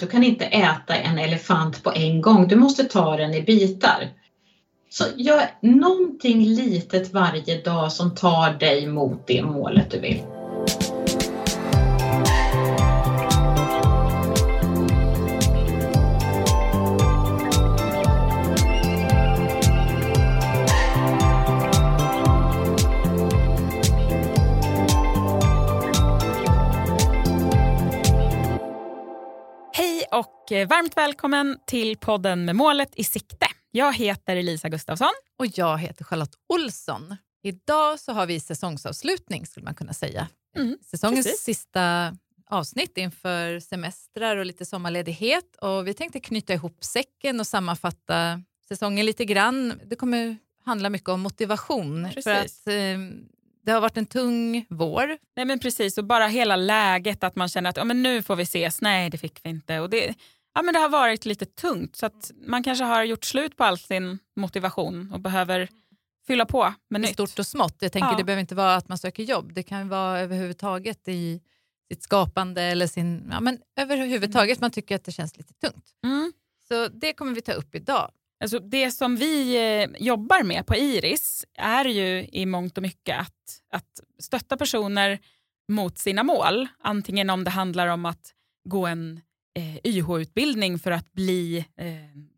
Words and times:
Du 0.00 0.06
kan 0.06 0.24
inte 0.24 0.44
äta 0.44 0.94
en 0.94 1.18
elefant 1.18 1.82
på 1.82 1.92
en 1.94 2.20
gång, 2.20 2.48
du 2.48 2.56
måste 2.56 2.84
ta 2.84 3.16
den 3.16 3.34
i 3.34 3.42
bitar. 3.42 4.10
Så 4.90 5.04
gör 5.16 5.50
någonting 5.62 6.44
litet 6.44 7.12
varje 7.12 7.62
dag 7.62 7.92
som 7.92 8.14
tar 8.14 8.50
dig 8.50 8.86
mot 8.86 9.26
det 9.26 9.42
målet 9.42 9.90
du 9.90 9.98
vill. 9.98 10.22
Och 30.48 30.52
eh, 30.52 30.68
varmt 30.68 30.96
välkommen 30.96 31.58
till 31.66 31.96
podden 31.96 32.44
med 32.44 32.56
målet 32.56 32.90
i 32.94 33.04
sikte. 33.04 33.46
Jag 33.70 33.92
heter 33.92 34.36
Elisa 34.36 34.68
Gustafsson. 34.68 35.12
Och 35.38 35.46
jag 35.58 35.78
heter 35.78 36.04
Charlotte 36.04 36.34
Olsson. 36.48 37.16
Idag 37.42 38.00
så 38.00 38.12
har 38.12 38.26
vi 38.26 38.40
säsongsavslutning 38.40 39.46
skulle 39.46 39.64
man 39.64 39.74
kunna 39.74 39.92
säga. 39.92 40.28
Mm, 40.56 40.78
Säsongens 40.82 41.26
precis. 41.26 41.42
sista 41.42 42.16
avsnitt 42.50 42.98
inför 42.98 43.60
semestrar 43.60 44.36
och 44.36 44.46
lite 44.46 44.64
sommarledighet. 44.64 45.56
Och 45.56 45.86
vi 45.86 45.94
tänkte 45.94 46.20
knyta 46.20 46.54
ihop 46.54 46.84
säcken 46.84 47.40
och 47.40 47.46
sammanfatta 47.46 48.42
säsongen 48.68 49.06
lite 49.06 49.24
grann. 49.24 49.80
Det 49.86 49.96
kommer 49.96 50.36
handla 50.64 50.90
mycket 50.90 51.08
om 51.08 51.20
motivation. 51.20 52.08
Precis. 52.14 52.24
För 52.24 52.30
att 52.30 52.66
eh, 52.66 52.98
det 53.64 53.72
har 53.72 53.80
varit 53.80 53.96
en 53.96 54.06
tung 54.06 54.66
vår. 54.68 55.18
Nej 55.36 55.44
men 55.46 55.58
precis 55.58 55.98
och 55.98 56.04
bara 56.04 56.26
hela 56.26 56.56
läget 56.56 57.24
att 57.24 57.36
man 57.36 57.48
känner 57.48 57.70
att 57.70 57.76
ja, 57.76 57.84
men 57.84 58.02
nu 58.02 58.22
får 58.22 58.36
vi 58.36 58.42
ses. 58.42 58.80
Nej 58.80 59.10
det 59.10 59.18
fick 59.18 59.40
vi 59.44 59.50
inte. 59.50 59.80
Och 59.80 59.90
det, 59.90 60.14
ja, 60.54 60.62
men 60.62 60.74
det 60.74 60.80
har 60.80 60.88
varit 60.88 61.24
lite 61.24 61.46
tungt 61.46 61.96
så 61.96 62.06
att 62.06 62.30
man 62.46 62.62
kanske 62.62 62.84
har 62.84 63.04
gjort 63.04 63.24
slut 63.24 63.56
på 63.56 63.64
all 63.64 63.78
sin 63.78 64.18
motivation 64.36 65.12
och 65.12 65.20
behöver 65.20 65.68
fylla 66.26 66.46
på 66.46 66.74
med 66.90 67.00
nytt. 67.00 67.12
Stort 67.12 67.38
och 67.38 67.46
smått. 67.46 67.76
Jag 67.80 67.92
tänker 67.92 68.10
ja. 68.10 68.16
Det 68.16 68.24
behöver 68.24 68.40
inte 68.40 68.54
vara 68.54 68.74
att 68.74 68.88
man 68.88 68.98
söker 68.98 69.22
jobb. 69.22 69.52
Det 69.54 69.62
kan 69.62 69.88
vara 69.88 70.20
överhuvudtaget 70.20 71.08
i 71.08 71.40
sitt 71.92 72.02
skapande 72.02 72.62
eller 72.62 72.86
sin, 72.86 73.28
ja, 73.30 73.40
men 73.40 73.58
överhuvudtaget 73.80 74.60
man 74.60 74.70
tycker 74.70 74.96
att 74.96 75.04
det 75.04 75.12
känns 75.12 75.38
lite 75.38 75.54
tungt. 75.54 75.84
Mm. 76.04 76.32
Så 76.68 76.88
det 76.88 77.12
kommer 77.12 77.34
vi 77.34 77.40
ta 77.40 77.52
upp 77.52 77.74
idag. 77.74 78.10
Alltså 78.40 78.58
det 78.58 78.90
som 78.90 79.16
vi 79.16 79.56
eh, 79.56 79.90
jobbar 79.98 80.42
med 80.42 80.66
på 80.66 80.76
Iris 80.76 81.44
är 81.54 81.84
ju 81.84 82.28
i 82.32 82.46
mångt 82.46 82.76
och 82.76 82.82
mycket 82.82 83.20
att, 83.20 83.62
att 83.72 84.00
stötta 84.18 84.56
personer 84.56 85.18
mot 85.68 85.98
sina 85.98 86.22
mål. 86.22 86.68
Antingen 86.78 87.30
om 87.30 87.44
det 87.44 87.50
handlar 87.50 87.86
om 87.86 88.06
att 88.06 88.34
gå 88.64 88.86
en 88.86 89.20
eh, 89.58 89.76
YH-utbildning 89.84 90.78
för 90.78 90.90
att 90.90 91.12
bli 91.12 91.58
eh, 91.76 91.86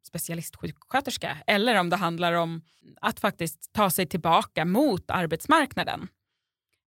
specialistsjuksköterska 0.02 1.38
eller 1.46 1.80
om 1.80 1.90
det 1.90 1.96
handlar 1.96 2.32
om 2.32 2.62
att 3.00 3.20
faktiskt 3.20 3.72
ta 3.72 3.90
sig 3.90 4.06
tillbaka 4.06 4.64
mot 4.64 5.10
arbetsmarknaden. 5.10 6.08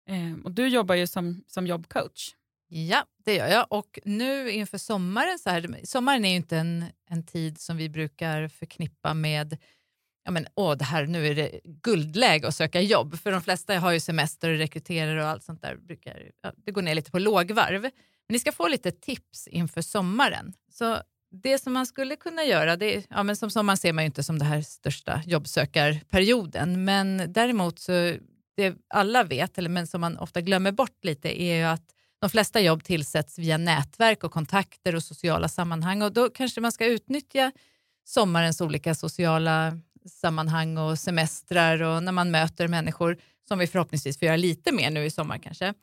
Eh, 0.10 0.44
och 0.44 0.52
du 0.52 0.68
jobbar 0.68 0.96
ju 0.96 1.08
som, 1.08 1.44
som 1.48 1.68
jobbcoach. 1.68 2.36
Ja, 2.68 3.06
det 3.26 3.36
gör 3.36 3.48
jag. 3.48 3.66
Och 3.70 4.00
nu 4.06 4.52
inför 4.52 4.78
sommaren, 4.78 5.40
så 5.40 5.50
här, 5.50 5.80
sommaren 5.84 6.26
är 6.26 6.30
ju 6.30 6.36
inte 6.36 6.58
en, 6.58 6.86
en 7.10 7.26
tid 7.26 7.60
som 7.60 7.78
vi 7.78 7.90
brukar 7.90 8.48
förknippa 8.48 9.14
med 9.14 9.58
ja 10.26 10.32
men, 10.32 10.48
åh, 10.56 10.78
det 10.78 10.86
här, 10.86 11.06
nu 11.06 11.28
är 11.28 11.36
det 11.36 11.60
guldläge 11.64 12.48
att 12.48 12.56
söka 12.56 12.82
jobb. 12.82 13.20
För 13.20 13.32
de 13.32 13.42
flesta 13.42 13.80
har 13.80 13.92
ju 13.92 14.00
semester 14.00 14.50
och 14.50 14.58
rekryterar 14.58 15.18
och 15.18 15.28
allt 15.28 15.44
sånt 15.44 15.62
där. 15.62 15.76
Brukar, 15.76 16.32
ja, 16.42 16.54
det 16.58 16.72
går 16.72 16.82
ner 16.82 16.96
lite 16.96 17.12
på 17.12 17.20
lågvarv. 17.20 17.90
Men 18.28 18.34
ni 18.34 18.40
ska 18.40 18.52
få 18.52 18.68
lite 18.68 18.92
tips 18.92 19.48
inför 19.48 19.82
sommaren. 19.82 20.54
Så 20.72 21.02
det 21.32 21.60
som 21.60 21.74
man 21.74 21.86
skulle 21.86 22.16
kunna 22.16 22.44
göra, 22.44 22.76
det, 22.76 23.06
ja, 23.10 23.24
men 23.24 23.36
som 23.36 23.50
sommaren 23.50 23.78
ser 23.78 23.94
man 23.94 24.04
ju 24.04 24.06
inte 24.06 24.24
som 24.24 24.40
den 24.40 24.48
här 24.48 24.62
största 24.62 25.22
jobbsökarperioden. 25.26 26.86
Men 26.86 27.34
däremot 27.34 27.80
så 27.80 27.92
det 28.56 28.76
alla 28.90 29.24
vet, 29.24 29.58
eller 29.58 29.70
men 29.70 29.88
som 29.88 30.02
man 30.02 30.18
ofta 30.18 30.42
glömmer 30.42 30.72
bort 30.72 31.04
lite, 31.04 31.42
är 31.42 31.56
ju 31.56 31.64
att 31.64 31.84
de 32.22 32.30
flesta 32.30 32.62
jobb 32.62 32.84
tillsätts 32.84 33.40
via 33.40 33.58
nätverk 33.58 34.24
och 34.24 34.32
kontakter 34.32 34.96
och 34.96 35.04
sociala 35.04 35.48
sammanhang 35.48 36.02
och 36.02 36.14
då 36.14 36.30
kanske 36.30 36.62
man 36.62 36.72
ska 36.72 36.86
utnyttja 36.86 37.52
sommarens 38.06 38.62
olika 38.62 38.96
sociala 38.96 39.80
sammanhang 40.10 40.78
och 40.78 41.00
semestrar 41.00 41.82
och 41.82 42.04
när 42.04 42.12
man 42.12 42.32
möter 42.32 42.68
människor 42.68 43.18
som 43.48 43.60
vi 43.60 43.68
förhoppningsvis 43.68 44.20
får 44.20 44.26
göra 44.26 44.38
lite 44.38 44.72
mer 44.72 44.92
nu 44.92 45.06
i 45.06 45.10
sommar 45.10 45.38
kanske. 45.38 45.74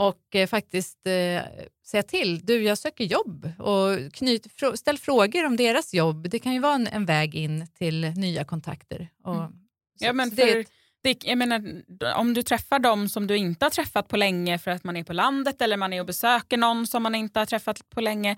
Och 0.00 0.36
eh, 0.36 0.46
faktiskt 0.46 1.06
eh, 1.06 1.42
säga 1.86 2.02
till, 2.02 2.46
du 2.46 2.62
jag 2.62 2.78
söker 2.78 3.04
jobb 3.04 3.52
och 3.58 4.12
knyt, 4.12 4.46
fr 4.56 4.76
ställ 4.76 4.98
frågor 4.98 5.46
om 5.46 5.56
deras 5.56 5.94
jobb. 5.94 6.30
Det 6.30 6.38
kan 6.38 6.52
ju 6.52 6.58
vara 6.58 6.74
en, 6.74 6.86
en 6.86 7.06
väg 7.06 7.34
in 7.34 7.66
till 7.78 8.00
nya 8.16 8.44
kontakter. 8.44 9.08
Och, 9.24 9.34
mm. 9.34 9.52
Ja, 9.98 10.12
men 10.12 10.30
för, 10.30 10.64
det, 11.02 11.24
jag 11.24 11.38
menar, 11.38 11.82
om 12.16 12.34
du 12.34 12.42
träffar 12.42 12.78
dem 12.78 13.08
som 13.08 13.26
du 13.26 13.36
inte 13.36 13.64
har 13.64 13.70
träffat 13.70 14.08
på 14.08 14.16
länge 14.16 14.58
för 14.58 14.70
att 14.70 14.84
man 14.84 14.96
är 14.96 15.04
på 15.04 15.12
landet 15.12 15.62
eller 15.62 15.76
man 15.76 15.92
är 15.92 16.00
och 16.00 16.06
besöker 16.06 16.56
någon 16.56 16.86
som 16.86 17.02
man 17.02 17.14
inte 17.14 17.38
har 17.38 17.46
träffat 17.46 17.90
på 17.90 18.00
länge. 18.00 18.36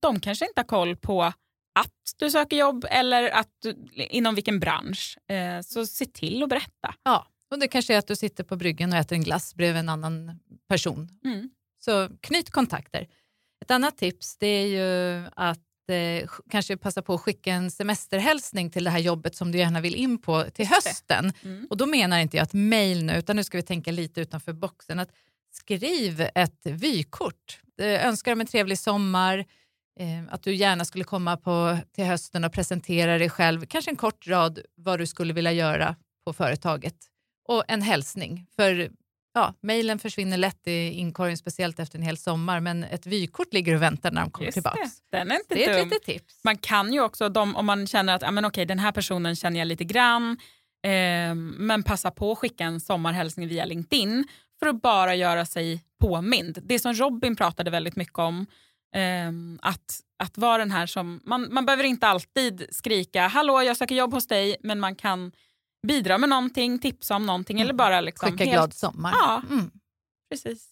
De 0.00 0.20
kanske 0.20 0.46
inte 0.46 0.60
har 0.60 0.66
koll 0.66 0.96
på 0.96 1.22
att 1.80 2.14
du 2.18 2.30
söker 2.30 2.56
jobb 2.56 2.86
eller 2.90 3.30
att 3.30 3.50
du, 3.62 3.76
inom 3.94 4.34
vilken 4.34 4.60
bransch. 4.60 5.18
Eh, 5.30 5.60
så 5.60 5.86
se 5.86 6.04
till 6.04 6.42
att 6.42 6.48
berätta. 6.48 6.94
Ja, 7.02 7.26
och 7.50 7.58
det 7.58 7.68
kanske 7.68 7.94
är 7.94 7.98
att 7.98 8.06
du 8.06 8.16
sitter 8.16 8.44
på 8.44 8.56
bryggan 8.56 8.92
och 8.92 8.98
äter 8.98 9.16
en 9.16 9.24
glass 9.24 9.54
bredvid 9.54 9.80
en 9.80 9.88
annan 9.88 10.40
person. 10.68 11.08
Mm. 11.24 11.50
Så 11.78 12.08
knyt 12.20 12.50
kontakter. 12.50 13.08
Ett 13.60 13.70
annat 13.70 13.96
tips 13.96 14.36
det 14.36 14.46
är 14.46 14.66
ju 14.66 15.26
att 15.36 15.58
eh, 15.90 16.28
kanske 16.50 16.76
passa 16.76 17.02
på 17.02 17.14
att 17.14 17.20
skicka 17.20 17.52
en 17.52 17.70
semesterhälsning 17.70 18.70
till 18.70 18.84
det 18.84 18.90
här 18.90 18.98
jobbet 18.98 19.36
som 19.36 19.52
du 19.52 19.58
gärna 19.58 19.80
vill 19.80 19.94
in 19.94 20.18
på 20.18 20.44
till 20.44 20.66
hösten. 20.66 21.32
Mm. 21.42 21.66
Och 21.70 21.76
då 21.76 21.86
menar 21.86 22.18
inte 22.18 22.36
jag 22.36 22.44
ett 22.44 22.52
mejl 22.52 23.04
nu, 23.04 23.18
utan 23.18 23.36
nu 23.36 23.44
ska 23.44 23.58
vi 23.58 23.62
tänka 23.62 23.90
lite 23.90 24.20
utanför 24.20 24.52
boxen. 24.52 24.98
Att 24.98 25.10
skriv 25.50 26.28
ett 26.34 26.60
vykort. 26.66 27.60
Eh, 27.80 28.06
önskar 28.06 28.32
dem 28.32 28.40
en 28.40 28.46
trevlig 28.46 28.78
sommar, 28.78 29.38
eh, 30.00 30.34
att 30.34 30.42
du 30.42 30.54
gärna 30.54 30.84
skulle 30.84 31.04
komma 31.04 31.36
på, 31.36 31.78
till 31.92 32.04
hösten 32.04 32.44
och 32.44 32.52
presentera 32.52 33.18
dig 33.18 33.30
själv. 33.30 33.66
Kanske 33.66 33.90
en 33.90 33.96
kort 33.96 34.26
rad 34.26 34.58
vad 34.74 34.98
du 34.98 35.06
skulle 35.06 35.32
vilja 35.32 35.52
göra 35.52 35.96
på 36.24 36.32
företaget. 36.32 36.94
Och 37.48 37.64
en 37.68 37.82
hälsning. 37.82 38.46
För 38.56 38.90
ja, 39.34 39.54
mejlen 39.60 39.98
försvinner 39.98 40.36
lätt 40.36 40.66
i 40.66 40.90
inkorgen, 40.90 41.36
speciellt 41.36 41.78
efter 41.78 41.98
en 41.98 42.04
hel 42.04 42.16
sommar, 42.16 42.60
men 42.60 42.84
ett 42.84 43.06
vykort 43.06 43.52
ligger 43.52 43.74
och 43.74 43.82
väntar 43.82 44.10
när 44.10 44.20
de 44.20 44.30
kommer 44.30 44.50
tillbaka. 44.50 44.90
Det. 45.10 45.18
Den 45.18 45.30
är 45.30 45.34
inte 45.34 45.54
det 45.54 45.64
är 45.64 45.78
ett 45.78 45.84
litet 45.84 46.02
tips. 46.02 46.40
Man 46.44 46.58
kan 46.58 46.92
ju 46.92 47.00
också, 47.00 47.28
de, 47.28 47.56
om 47.56 47.66
man 47.66 47.86
känner 47.86 48.14
att 48.14 48.22
ja, 48.22 48.30
men 48.30 48.44
okej, 48.44 48.66
den 48.66 48.78
här 48.78 48.92
personen 48.92 49.36
känner 49.36 49.58
jag 49.58 49.68
lite 49.68 49.84
grann, 49.84 50.30
eh, 50.82 51.34
men 51.34 51.82
passa 51.82 52.10
på 52.10 52.32
att 52.32 52.38
skicka 52.38 52.64
en 52.64 52.80
sommarhälsning 52.80 53.48
via 53.48 53.64
LinkedIn 53.64 54.24
för 54.58 54.66
att 54.66 54.82
bara 54.82 55.14
göra 55.14 55.46
sig 55.46 55.84
påmind. 56.00 56.58
Det 56.62 56.78
som 56.78 56.94
Robin 56.94 57.36
pratade 57.36 57.70
väldigt 57.70 57.96
mycket 57.96 58.18
om, 58.18 58.46
eh, 58.94 59.32
att, 59.68 60.00
att 60.18 60.38
vara 60.38 60.58
den 60.58 60.70
här 60.70 60.86
som, 60.86 61.20
man, 61.24 61.48
man 61.54 61.66
behöver 61.66 61.84
inte 61.84 62.06
alltid 62.06 62.66
skrika 62.70 63.26
hallå 63.26 63.62
jag 63.62 63.76
söker 63.76 63.94
jobb 63.94 64.14
hos 64.14 64.26
dig, 64.26 64.56
men 64.60 64.80
man 64.80 64.94
kan 64.94 65.32
bidra 65.86 66.18
med 66.18 66.28
någonting, 66.28 66.78
tipsa 66.78 67.16
om 67.16 67.26
någonting 67.26 67.56
mm. 67.56 67.64
eller 67.64 67.74
bara 67.74 68.00
liksom 68.00 68.30
Skicka 68.30 68.44
helt... 68.44 68.54
glad 68.54 68.74
sommar. 68.74 69.12
Ja, 69.12 69.42
mm. 69.50 69.70
precis. 70.30 70.66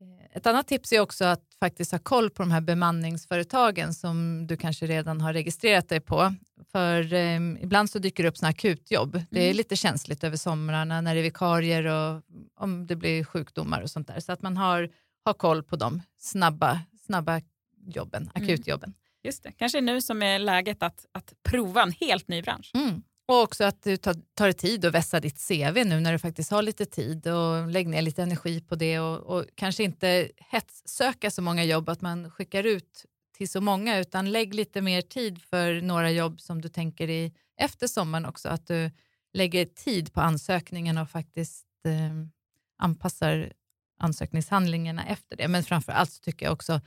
Eh, 0.00 0.36
ett 0.36 0.46
annat 0.46 0.68
tips 0.68 0.92
är 0.92 1.00
också 1.00 1.24
att 1.24 1.42
faktiskt 1.60 1.92
ha 1.92 1.98
koll 1.98 2.30
på 2.30 2.42
de 2.42 2.50
här 2.50 2.60
bemanningsföretagen 2.60 3.94
som 3.94 4.46
du 4.46 4.56
kanske 4.56 4.86
redan 4.86 5.20
har 5.20 5.32
registrerat 5.32 5.88
dig 5.88 6.00
på. 6.00 6.34
För 6.72 7.12
eh, 7.12 7.40
ibland 7.60 7.90
så 7.90 7.98
dyker 7.98 8.22
det 8.22 8.28
upp 8.28 8.36
såna 8.36 8.50
akutjobb. 8.50 9.14
Mm. 9.14 9.26
Det 9.30 9.40
är 9.40 9.44
mm. 9.44 9.56
lite 9.56 9.76
känsligt 9.76 10.24
över 10.24 10.36
somrarna 10.36 11.00
när 11.00 11.14
det 11.14 11.20
är 11.20 11.22
vikarier 11.22 11.84
och 11.86 12.22
om 12.56 12.86
det 12.86 12.96
blir 12.96 13.24
sjukdomar 13.24 13.82
och 13.82 13.90
sånt 13.90 14.08
där. 14.08 14.20
Så 14.20 14.32
att 14.32 14.42
man 14.42 14.56
har, 14.56 14.90
har 15.24 15.34
koll 15.34 15.62
på 15.62 15.76
de 15.76 16.02
snabba, 16.18 16.80
snabba 17.06 17.40
jobben, 17.86 18.30
mm. 18.34 18.44
akutjobben. 18.44 18.94
Just 19.22 19.42
det, 19.42 19.52
kanske 19.52 19.80
nu 19.80 20.00
som 20.00 20.22
är 20.22 20.38
läget 20.38 20.82
att, 20.82 21.06
att 21.12 21.32
prova 21.42 21.82
en 21.82 21.92
helt 21.92 22.28
ny 22.28 22.42
bransch. 22.42 22.70
Mm. 22.74 23.02
Och 23.30 23.42
också 23.42 23.64
att 23.64 23.82
du 23.82 23.96
tar, 23.96 24.14
tar 24.34 24.44
dig 24.44 24.54
tid 24.54 24.84
att 24.84 24.94
vässa 24.94 25.20
ditt 25.20 25.48
CV 25.48 25.84
nu 25.84 26.00
när 26.00 26.12
du 26.12 26.18
faktiskt 26.18 26.50
har 26.50 26.62
lite 26.62 26.86
tid 26.86 27.26
och 27.26 27.68
lägg 27.68 27.88
ner 27.88 28.02
lite 28.02 28.22
energi 28.22 28.60
på 28.60 28.74
det 28.74 28.98
och, 29.00 29.18
och 29.18 29.44
kanske 29.54 29.82
inte 29.82 30.30
hetssöka 30.36 31.30
så 31.30 31.42
många 31.42 31.64
jobb 31.64 31.88
att 31.88 32.00
man 32.00 32.30
skickar 32.30 32.64
ut 32.64 33.04
till 33.36 33.48
så 33.48 33.60
många 33.60 33.98
utan 33.98 34.32
lägg 34.32 34.54
lite 34.54 34.80
mer 34.80 35.02
tid 35.02 35.42
för 35.42 35.80
några 35.80 36.10
jobb 36.10 36.40
som 36.40 36.60
du 36.60 36.68
tänker 36.68 37.10
i 37.10 37.32
efter 37.56 37.86
sommaren 37.86 38.26
också. 38.26 38.48
Att 38.48 38.66
du 38.66 38.90
lägger 39.32 39.64
tid 39.64 40.12
på 40.12 40.20
ansökningen 40.20 40.98
och 40.98 41.10
faktiskt 41.10 41.66
eh, 41.86 42.26
anpassar 42.78 43.52
ansökningshandlingarna 44.00 45.06
efter 45.06 45.36
det. 45.36 45.48
Men 45.48 45.62
framför 45.62 45.92
allt 45.92 46.12
så 46.12 46.20
tycker 46.20 46.46
jag 46.46 46.52
också 46.52 46.80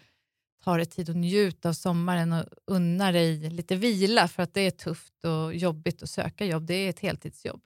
ta 0.63 0.77
dig 0.77 0.85
tid 0.85 1.09
att 1.09 1.15
njuta 1.15 1.69
av 1.69 1.73
sommaren 1.73 2.33
och 2.33 2.45
unna 2.67 3.11
dig 3.11 3.49
lite 3.49 3.75
vila 3.75 4.27
för 4.27 4.43
att 4.43 4.53
det 4.53 4.61
är 4.61 4.71
tufft 4.71 5.25
och 5.25 5.55
jobbigt 5.55 6.03
att 6.03 6.09
söka 6.09 6.45
jobb. 6.45 6.65
Det 6.65 6.73
är 6.73 6.89
ett 6.89 6.99
heltidsjobb. 6.99 7.61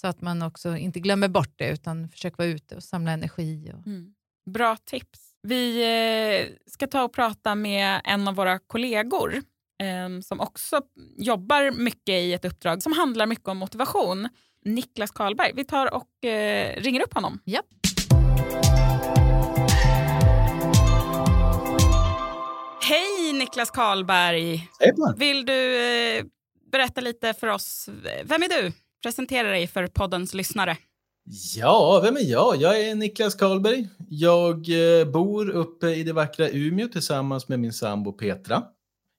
Så 0.00 0.06
att 0.06 0.20
man 0.20 0.42
också 0.42 0.76
inte 0.76 1.00
glömmer 1.00 1.28
bort 1.28 1.52
det 1.56 1.70
utan 1.70 2.08
försöker 2.08 2.36
vara 2.36 2.48
ute 2.48 2.76
och 2.76 2.82
samla 2.82 3.12
energi. 3.12 3.72
Och... 3.74 3.86
Mm. 3.86 4.14
Bra 4.50 4.76
tips. 4.76 5.20
Vi 5.42 5.82
eh, 5.82 6.70
ska 6.70 6.86
ta 6.86 7.02
och 7.02 7.12
prata 7.12 7.54
med 7.54 8.00
en 8.04 8.28
av 8.28 8.34
våra 8.34 8.58
kollegor 8.58 9.34
eh, 9.82 10.20
som 10.22 10.40
också 10.40 10.80
jobbar 11.16 11.70
mycket 11.70 12.12
i 12.12 12.32
ett 12.32 12.44
uppdrag 12.44 12.82
som 12.82 12.92
handlar 12.92 13.26
mycket 13.26 13.48
om 13.48 13.56
motivation. 13.56 14.28
Niklas 14.64 15.10
Karlberg. 15.10 15.52
Vi 15.54 15.64
tar 15.64 15.94
och 15.94 16.24
eh, 16.24 16.80
ringer 16.80 17.00
upp 17.00 17.14
honom. 17.14 17.40
Ja. 17.44 17.62
Hej 22.88 23.32
Niklas 23.32 23.70
Karlberg! 23.70 24.68
Hej 24.80 24.92
på. 24.92 25.14
Vill 25.16 25.46
du 25.46 25.76
eh, 25.76 26.24
berätta 26.72 27.00
lite 27.00 27.34
för 27.34 27.46
oss? 27.46 27.88
Vem 28.24 28.42
är 28.42 28.62
du? 28.62 28.72
Presentera 29.02 29.50
dig 29.50 29.66
för 29.66 29.86
poddens 29.86 30.34
lyssnare. 30.34 30.76
Ja, 31.56 32.00
vem 32.02 32.16
är 32.16 32.30
jag? 32.30 32.56
Jag 32.56 32.80
är 32.80 32.94
Niklas 32.94 33.34
Karlberg. 33.34 33.88
Jag 34.08 34.56
eh, 34.56 35.06
bor 35.06 35.50
uppe 35.50 35.86
i 35.86 36.02
det 36.02 36.12
vackra 36.12 36.48
Umeå 36.48 36.88
tillsammans 36.88 37.48
med 37.48 37.60
min 37.60 37.72
sambo 37.72 38.12
Petra. 38.12 38.62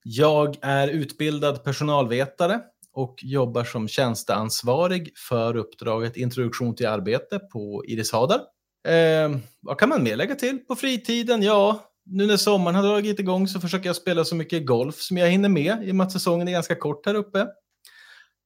Jag 0.03 0.57
är 0.61 0.87
utbildad 0.87 1.63
personalvetare 1.63 2.59
och 2.93 3.15
jobbar 3.21 3.63
som 3.63 3.87
tjänsteansvarig 3.87 5.11
för 5.29 5.55
uppdraget 5.55 6.17
Introduktion 6.17 6.75
till 6.75 6.87
arbete 6.87 7.39
på 7.39 7.83
Iris 7.87 8.11
Hadar. 8.11 8.39
Eh, 8.87 9.37
vad 9.61 9.79
kan 9.79 9.89
man 9.89 10.03
mer 10.03 10.15
lägga 10.15 10.35
till 10.35 10.59
på 10.59 10.75
fritiden? 10.75 11.41
Ja, 11.43 11.86
nu 12.09 12.25
när 12.25 12.37
sommaren 12.37 12.75
har 12.75 12.83
dragit 12.83 13.19
igång 13.19 13.47
så 13.47 13.59
försöker 13.59 13.89
jag 13.89 13.95
spela 13.95 14.25
så 14.25 14.35
mycket 14.35 14.65
golf 14.65 14.95
som 14.95 15.17
jag 15.17 15.29
hinner 15.29 15.49
med 15.49 15.87
i 15.87 15.91
och 15.91 15.95
med 15.95 16.05
att 16.05 16.11
säsongen 16.11 16.47
är 16.47 16.51
ganska 16.51 16.75
kort 16.75 17.05
här 17.05 17.15
uppe. 17.15 17.47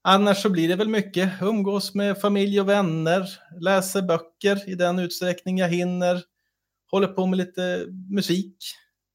Annars 0.03 0.41
så 0.41 0.49
blir 0.49 0.67
det 0.67 0.75
väl 0.75 0.89
mycket 0.89 1.41
umgås 1.41 1.95
med 1.95 2.21
familj 2.21 2.61
och 2.61 2.69
vänner, 2.69 3.29
läser 3.59 4.01
böcker 4.01 4.69
i 4.69 4.75
den 4.75 4.99
utsträckning 4.99 5.57
jag 5.57 5.69
hinner, 5.69 6.23
håller 6.91 7.07
på 7.07 7.25
med 7.25 7.37
lite 7.37 7.85
musik. 8.09 8.55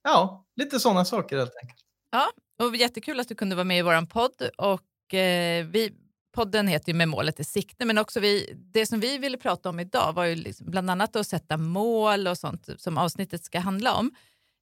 Ja, 0.05 0.47
lite 0.57 0.81
sådana 0.81 1.05
saker 1.05 1.39
helt 1.39 1.57
enkelt. 1.63 1.81
Ja, 2.11 2.27
och 2.67 2.77
jättekul 2.77 3.21
att 3.21 3.29
du 3.29 3.35
kunde 3.35 3.57
vara 3.57 3.65
med 3.65 3.79
i 3.79 3.83
vår 3.83 4.07
podd. 4.07 4.51
Och, 4.57 5.15
eh, 5.15 5.67
vi, 5.67 5.93
podden 6.35 6.69
heter 6.69 6.93
ju 6.93 6.95
Med 6.95 7.09
målet 7.09 7.41
i 7.41 7.45
sikte, 7.45 7.85
men 7.85 7.99
också 7.99 8.21
vi, 8.21 8.55
det 8.57 8.87
som 8.87 9.01
vi 9.01 9.19
ville 9.19 9.39
prata 9.39 9.69
om 9.69 9.81
idag 9.81 10.13
var 10.13 10.25
ju 10.25 10.35
liksom 10.35 10.71
bland 10.71 10.91
annat 10.91 11.17
att 11.17 11.27
sätta 11.27 11.57
mål 11.57 12.27
och 12.27 12.39
sånt 12.39 12.69
som 12.79 12.99
avsnittet 12.99 13.45
ska 13.45 13.59
handla 13.59 13.95
om. 13.95 14.11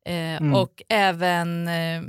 Eh, 0.04 0.24
Mm. 0.34 0.54
Och 0.54 0.82
även 0.88 1.68
eh, 1.68 2.02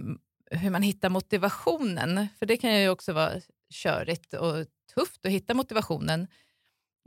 hur 0.59 0.69
man 0.69 0.81
hittar 0.81 1.09
motivationen, 1.09 2.27
för 2.39 2.45
det 2.45 2.57
kan 2.57 2.81
ju 2.81 2.89
också 2.89 3.13
vara 3.13 3.31
körigt 3.73 4.33
och 4.33 4.65
tufft 4.95 5.25
att 5.25 5.31
hitta 5.31 5.53
motivationen. 5.53 6.27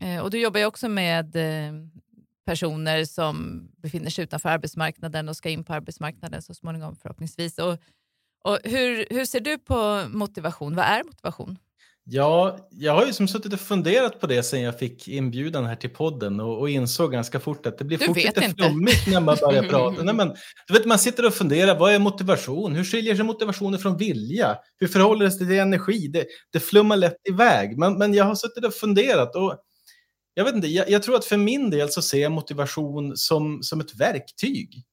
Eh, 0.03 0.21
och 0.21 0.31
du 0.31 0.41
jobbar 0.41 0.61
ju 0.61 0.67
också 0.67 0.89
med 0.89 1.37
personer 2.47 3.05
som 3.05 3.69
befinner 3.77 4.11
sig 4.11 4.25
utanför 4.25 4.49
arbetsmarknaden 4.49 5.29
och 5.29 5.37
ska 5.37 5.49
in 5.51 5.65
på 5.65 5.75
arbetsmarknaden 5.75 6.43
så 6.43 6.55
småningom 6.55 6.97
förhoppningsvis. 6.97 7.59
Och, 7.59 7.79
och 8.45 8.59
hur, 8.65 9.07
hur 9.11 9.25
ser 9.25 9.41
du 9.41 9.59
på 9.59 10.05
motivation? 10.09 10.75
Vad 10.75 10.85
är 10.85 11.05
motivation? 11.05 11.59
Ja, 12.11 12.69
jag 12.71 12.95
har 12.95 13.07
ju 13.07 13.13
som 13.13 13.29
suttit 13.29 13.53
och 13.53 13.61
funderat 13.61 14.21
på 14.21 14.27
det 14.27 14.43
sen 14.43 14.63
jag 14.63 14.79
fick 14.79 15.09
inbjudan 15.09 15.67
här 15.67 15.77
till 15.77 15.91
podden 15.91 16.41
och, 16.41 16.59
och 16.59 16.71
insåg 16.71 17.13
ganska 17.13 17.41
fort 17.41 17.67
att 17.67 17.79
det 17.79 17.85
blir 17.85 17.99
Du 17.99 18.07
fort 18.07 18.17
lite 18.17 18.45
inte. 18.45 18.63
flummigt 18.63 19.07
när 19.07 19.21
man 19.21 19.37
börjar 19.41 19.63
prata. 19.71 20.03
Nej, 20.03 20.15
men, 20.15 20.35
du 20.67 20.75
vet, 20.75 20.87
man 20.87 20.99
sitter 20.99 21.27
och 21.27 21.35
funderar, 21.35 21.79
vad 21.79 21.93
är 21.93 21.99
motivation? 21.99 22.75
Hur 22.75 22.85
skiljer 22.85 23.15
sig 23.15 23.25
motivationen 23.25 23.81
från 23.81 23.97
vilja? 23.97 24.57
Hur 24.79 24.89
förhåller 24.89 25.25
det 25.25 25.31
sig 25.31 25.47
till 25.47 25.59
energi? 25.59 26.09
Det, 26.09 26.27
det 26.53 26.61
flummar 26.61 26.97
lätt 26.97 27.17
iväg, 27.29 27.79
men, 27.79 27.99
men 27.99 28.15
jag 28.15 28.25
har 28.25 28.35
suttit 28.35 28.65
och 28.65 28.75
funderat 28.75 29.37
och 29.37 29.59
jag 30.35 30.45
vet 30.45 30.55
inte, 30.55 30.69
jag, 30.69 30.91
jag 30.91 31.03
tror 31.03 31.17
att 31.17 31.25
för 31.25 31.37
min 31.37 31.71
del 31.71 31.89
så 31.89 32.03
ser 32.03 32.23
jag 32.23 32.33
motivation 32.33 33.17
som, 33.17 33.63
som 33.63 33.81
ett 33.81 34.01
verktyg. 34.01 34.85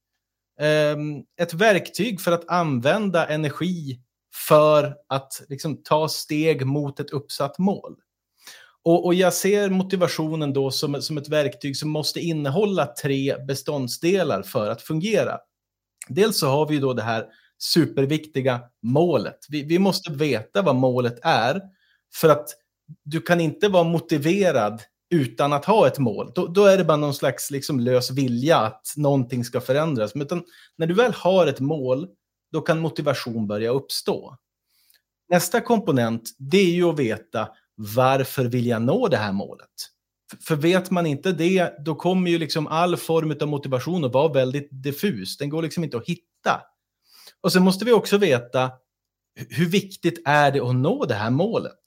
Ehm, 0.59 1.23
ett 1.41 1.53
verktyg 1.53 2.21
för 2.21 2.31
att 2.31 2.50
använda 2.50 3.27
energi 3.27 4.00
för 4.47 4.95
att 5.09 5.41
liksom, 5.49 5.83
ta 5.83 6.07
steg 6.07 6.65
mot 6.65 6.99
ett 6.99 7.09
uppsatt 7.09 7.59
mål. 7.59 7.95
Och, 8.83 9.05
och 9.05 9.13
jag 9.13 9.33
ser 9.33 9.69
motivationen 9.69 10.53
då 10.53 10.71
som, 10.71 11.01
som 11.01 11.17
ett 11.17 11.29
verktyg 11.29 11.77
som 11.77 11.89
måste 11.89 12.19
innehålla 12.19 12.85
tre 12.85 13.37
beståndsdelar 13.47 14.41
för 14.43 14.69
att 14.69 14.81
fungera. 14.81 15.37
Dels 16.07 16.39
så 16.39 16.47
har 16.47 16.67
vi 16.67 16.77
då 16.77 16.93
det 16.93 17.01
här 17.01 17.25
superviktiga 17.59 18.61
målet. 18.81 19.39
Vi, 19.49 19.63
vi 19.63 19.79
måste 19.79 20.11
veta 20.11 20.61
vad 20.61 20.75
målet 20.75 21.19
är 21.21 21.61
för 22.15 22.29
att 22.29 22.49
du 23.03 23.21
kan 23.21 23.41
inte 23.41 23.67
vara 23.67 23.83
motiverad 23.83 24.81
utan 25.09 25.53
att 25.53 25.65
ha 25.65 25.88
ett 25.88 25.99
mål. 25.99 26.31
Då, 26.35 26.47
då 26.47 26.65
är 26.65 26.77
det 26.77 26.83
bara 26.83 26.97
någon 26.97 27.13
slags 27.13 27.51
liksom 27.51 27.79
lös 27.79 28.11
vilja 28.11 28.57
att 28.57 28.93
någonting 28.97 29.45
ska 29.45 29.61
förändras. 29.61 30.15
Men 30.15 30.25
utan, 30.25 30.43
när 30.77 30.88
du 30.88 30.93
väl 30.93 31.13
har 31.13 31.47
ett 31.47 31.59
mål, 31.59 32.07
då 32.55 32.61
kan 32.61 32.79
motivation 32.79 33.47
börja 33.47 33.69
uppstå. 33.69 34.37
Nästa 35.29 35.61
komponent, 35.61 36.35
det 36.37 36.57
är 36.57 36.71
ju 36.71 36.89
att 36.89 36.99
veta 36.99 37.49
varför 37.75 38.45
vill 38.45 38.67
jag 38.67 38.81
nå 38.81 39.07
det 39.07 39.17
här 39.17 39.31
målet? 39.31 39.69
För, 40.41 40.55
vet 40.55 40.91
man 40.91 41.05
inte 41.05 41.31
det, 41.31 41.85
då 41.85 41.95
kommer 41.95 42.31
ju 42.31 42.37
liksom 42.39 42.67
all 42.67 42.97
form 42.97 43.35
av 43.41 43.47
motivation 43.47 44.05
att 44.05 44.13
vara 44.13 44.33
väldigt 44.33 44.69
diffus. 44.71 45.37
Den 45.37 45.49
går 45.49 45.61
liksom 45.61 45.83
inte 45.83 45.97
att 45.97 46.05
hitta. 46.05 46.61
Och 47.41 47.51
sen 47.51 47.63
måste 47.63 47.85
vi 47.85 47.91
också 47.91 48.17
veta 48.17 48.71
hur 49.49 49.69
viktigt 49.69 50.21
är 50.25 50.51
det 50.51 50.59
att 50.59 50.75
nå 50.75 51.05
det 51.05 51.15
här 51.15 51.31
målet? 51.31 51.83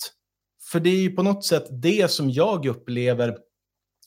För 0.72 0.80
det 0.80 0.90
är 0.90 1.00
ju 1.00 1.10
på 1.10 1.22
något 1.22 1.44
sätt 1.44 1.66
det 1.70 2.10
som 2.10 2.30
jag 2.30 2.66
upplever 2.66 3.36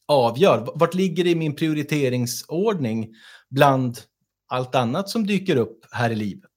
avgör. 0.07 0.71
Vart 0.75 0.93
ligger 0.93 1.23
det 1.23 1.29
i 1.29 1.35
min 1.35 1.55
prioriteringsordning 1.55 3.13
bland 3.49 3.99
allt 4.47 4.75
annat 4.75 5.09
som 5.09 5.27
dyker 5.27 5.55
upp 5.55 5.85
här 5.91 6.09
i 6.09 6.15
livet? 6.15 6.50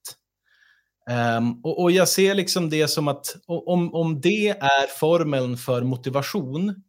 Um, 1.37 1.59
och, 1.63 1.81
och, 1.81 1.91
jag 1.91 2.09
ser 2.09 2.35
liksom 2.35 2.69
det 2.69 2.87
som 2.87 3.07
att 3.07 3.35
om, 3.47 3.93
om 3.93 4.21
det 4.21 4.49
är 4.49 4.99
formeln 4.99 5.57
för 5.57 5.81
motivation, 5.81 6.83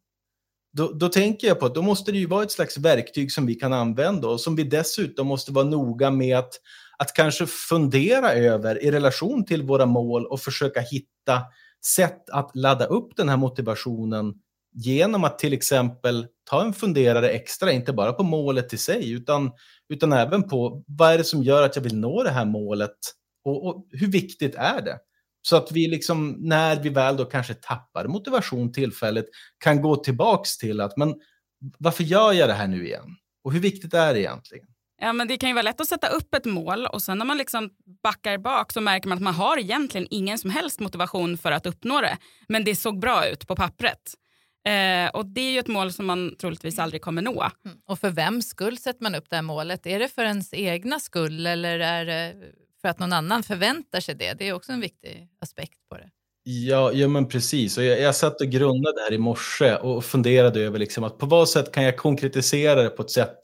då, 0.72 0.92
då 0.92 1.08
tänker 1.08 1.48
jag 1.48 1.60
på 1.60 1.66
att 1.66 1.74
då 1.74 1.82
måste 1.82 2.12
det 2.12 2.18
ju 2.18 2.26
vara 2.26 2.42
ett 2.42 2.52
slags 2.52 2.78
verktyg 2.78 3.32
som 3.32 3.46
vi 3.46 3.54
kan 3.54 3.72
använda 3.72 4.28
och 4.28 4.40
som 4.40 4.56
vi 4.56 4.64
dessutom 4.64 5.26
måste 5.26 5.52
vara 5.52 5.64
noga 5.64 6.10
med 6.10 6.38
att, 6.38 6.52
att 6.98 7.12
kanske 7.12 7.46
fundera 7.46 8.32
över 8.32 8.82
i 8.82 8.90
relation 8.90 9.44
till 9.44 9.62
våra 9.62 9.86
mål 9.86 10.26
och 10.26 10.40
försöka 10.40 10.80
hitta 10.80 11.42
sätt 11.86 12.30
att 12.30 12.50
ladda 12.54 12.84
upp 12.84 13.16
den 13.16 13.28
här 13.28 13.36
motivationen 13.36 14.34
genom 14.74 15.24
att 15.24 15.38
till 15.38 15.52
exempel 15.52 16.26
ta 16.50 16.62
en 16.62 16.72
funderare 16.72 17.28
extra, 17.28 17.72
inte 17.72 17.92
bara 17.92 18.12
på 18.12 18.22
målet 18.22 18.72
i 18.72 18.78
sig, 18.78 19.10
utan, 19.10 19.50
utan 19.88 20.12
även 20.12 20.48
på 20.48 20.84
vad 20.86 21.12
är 21.12 21.18
det 21.18 21.24
som 21.24 21.42
gör 21.42 21.62
att 21.62 21.76
jag 21.76 21.82
vill 21.82 21.96
nå 21.96 22.22
det 22.22 22.30
här 22.30 22.44
målet 22.44 22.96
och, 23.46 23.66
och 23.66 23.86
hur 23.90 24.06
viktigt 24.06 24.54
är 24.54 24.82
det? 24.82 24.98
Så 25.42 25.56
att 25.56 25.72
vi 25.72 25.88
liksom, 25.88 26.36
när 26.38 26.82
vi 26.82 26.88
väl 26.88 27.16
då 27.16 27.24
kanske 27.24 27.54
tappar 27.54 28.08
motivation 28.08 28.72
tillfälligt, 28.72 29.26
kan 29.58 29.82
gå 29.82 29.96
tillbaks 29.96 30.58
till 30.58 30.80
att, 30.80 30.96
men 30.96 31.14
varför 31.78 32.04
gör 32.04 32.32
jag 32.32 32.48
det 32.48 32.54
här 32.54 32.66
nu 32.66 32.86
igen? 32.86 33.16
Och 33.44 33.52
hur 33.52 33.60
viktigt 33.60 33.94
är 33.94 34.14
det 34.14 34.20
egentligen? 34.20 34.66
Ja, 35.00 35.12
men 35.12 35.28
det 35.28 35.36
kan 35.36 35.48
ju 35.48 35.54
vara 35.54 35.62
lätt 35.62 35.80
att 35.80 35.88
sätta 35.88 36.08
upp 36.08 36.34
ett 36.34 36.44
mål 36.44 36.86
och 36.86 37.02
sen 37.02 37.18
när 37.18 37.24
man 37.24 37.38
liksom 37.38 37.70
backar 38.02 38.38
bak 38.38 38.72
så 38.72 38.80
märker 38.80 39.08
man 39.08 39.18
att 39.18 39.22
man 39.22 39.34
har 39.34 39.58
egentligen 39.58 40.06
ingen 40.10 40.38
som 40.38 40.50
helst 40.50 40.80
motivation 40.80 41.38
för 41.38 41.52
att 41.52 41.66
uppnå 41.66 42.00
det. 42.00 42.18
Men 42.48 42.64
det 42.64 42.76
såg 42.76 43.00
bra 43.00 43.28
ut 43.28 43.46
på 43.46 43.56
pappret. 43.56 44.14
Eh, 44.66 45.10
och 45.10 45.26
det 45.26 45.40
är 45.40 45.50
ju 45.50 45.58
ett 45.58 45.68
mål 45.68 45.92
som 45.92 46.06
man 46.06 46.36
troligtvis 46.36 46.78
aldrig 46.78 47.02
kommer 47.02 47.22
nå. 47.22 47.50
Mm. 47.64 47.76
Och 47.86 47.98
för 47.98 48.10
vems 48.10 48.48
skull 48.48 48.78
sätter 48.78 49.02
man 49.02 49.14
upp 49.14 49.30
det 49.30 49.36
här 49.36 49.42
målet? 49.42 49.86
Är 49.86 49.98
det 49.98 50.08
för 50.08 50.24
ens 50.24 50.54
egna 50.54 51.00
skull 51.00 51.46
eller 51.46 51.80
är 51.80 52.04
det 52.04 52.34
för 52.86 52.90
att 52.90 52.98
någon 52.98 53.12
annan 53.12 53.42
förväntar 53.42 54.00
sig 54.00 54.14
det? 54.14 54.32
Det 54.32 54.48
är 54.48 54.52
också 54.52 54.72
en 54.72 54.80
viktig 54.80 55.28
aspekt 55.40 55.78
på 55.90 55.96
det. 55.96 56.10
Ja, 56.42 56.92
ja 56.92 57.08
men 57.08 57.28
precis. 57.28 57.78
Och 57.78 57.84
jag, 57.84 58.00
jag 58.00 58.16
satt 58.16 58.40
och 58.40 58.46
grundade 58.46 59.00
här 59.00 59.12
i 59.12 59.18
morse 59.18 59.76
och 59.76 60.04
funderade 60.04 60.60
över 60.60 60.78
liksom 60.78 61.04
att 61.04 61.18
på 61.18 61.26
vad 61.26 61.48
sätt 61.48 61.72
kan 61.72 61.84
jag 61.84 61.96
konkretisera 61.96 62.82
det 62.82 62.88
på 62.88 63.02
ett 63.02 63.10
sätt 63.10 63.38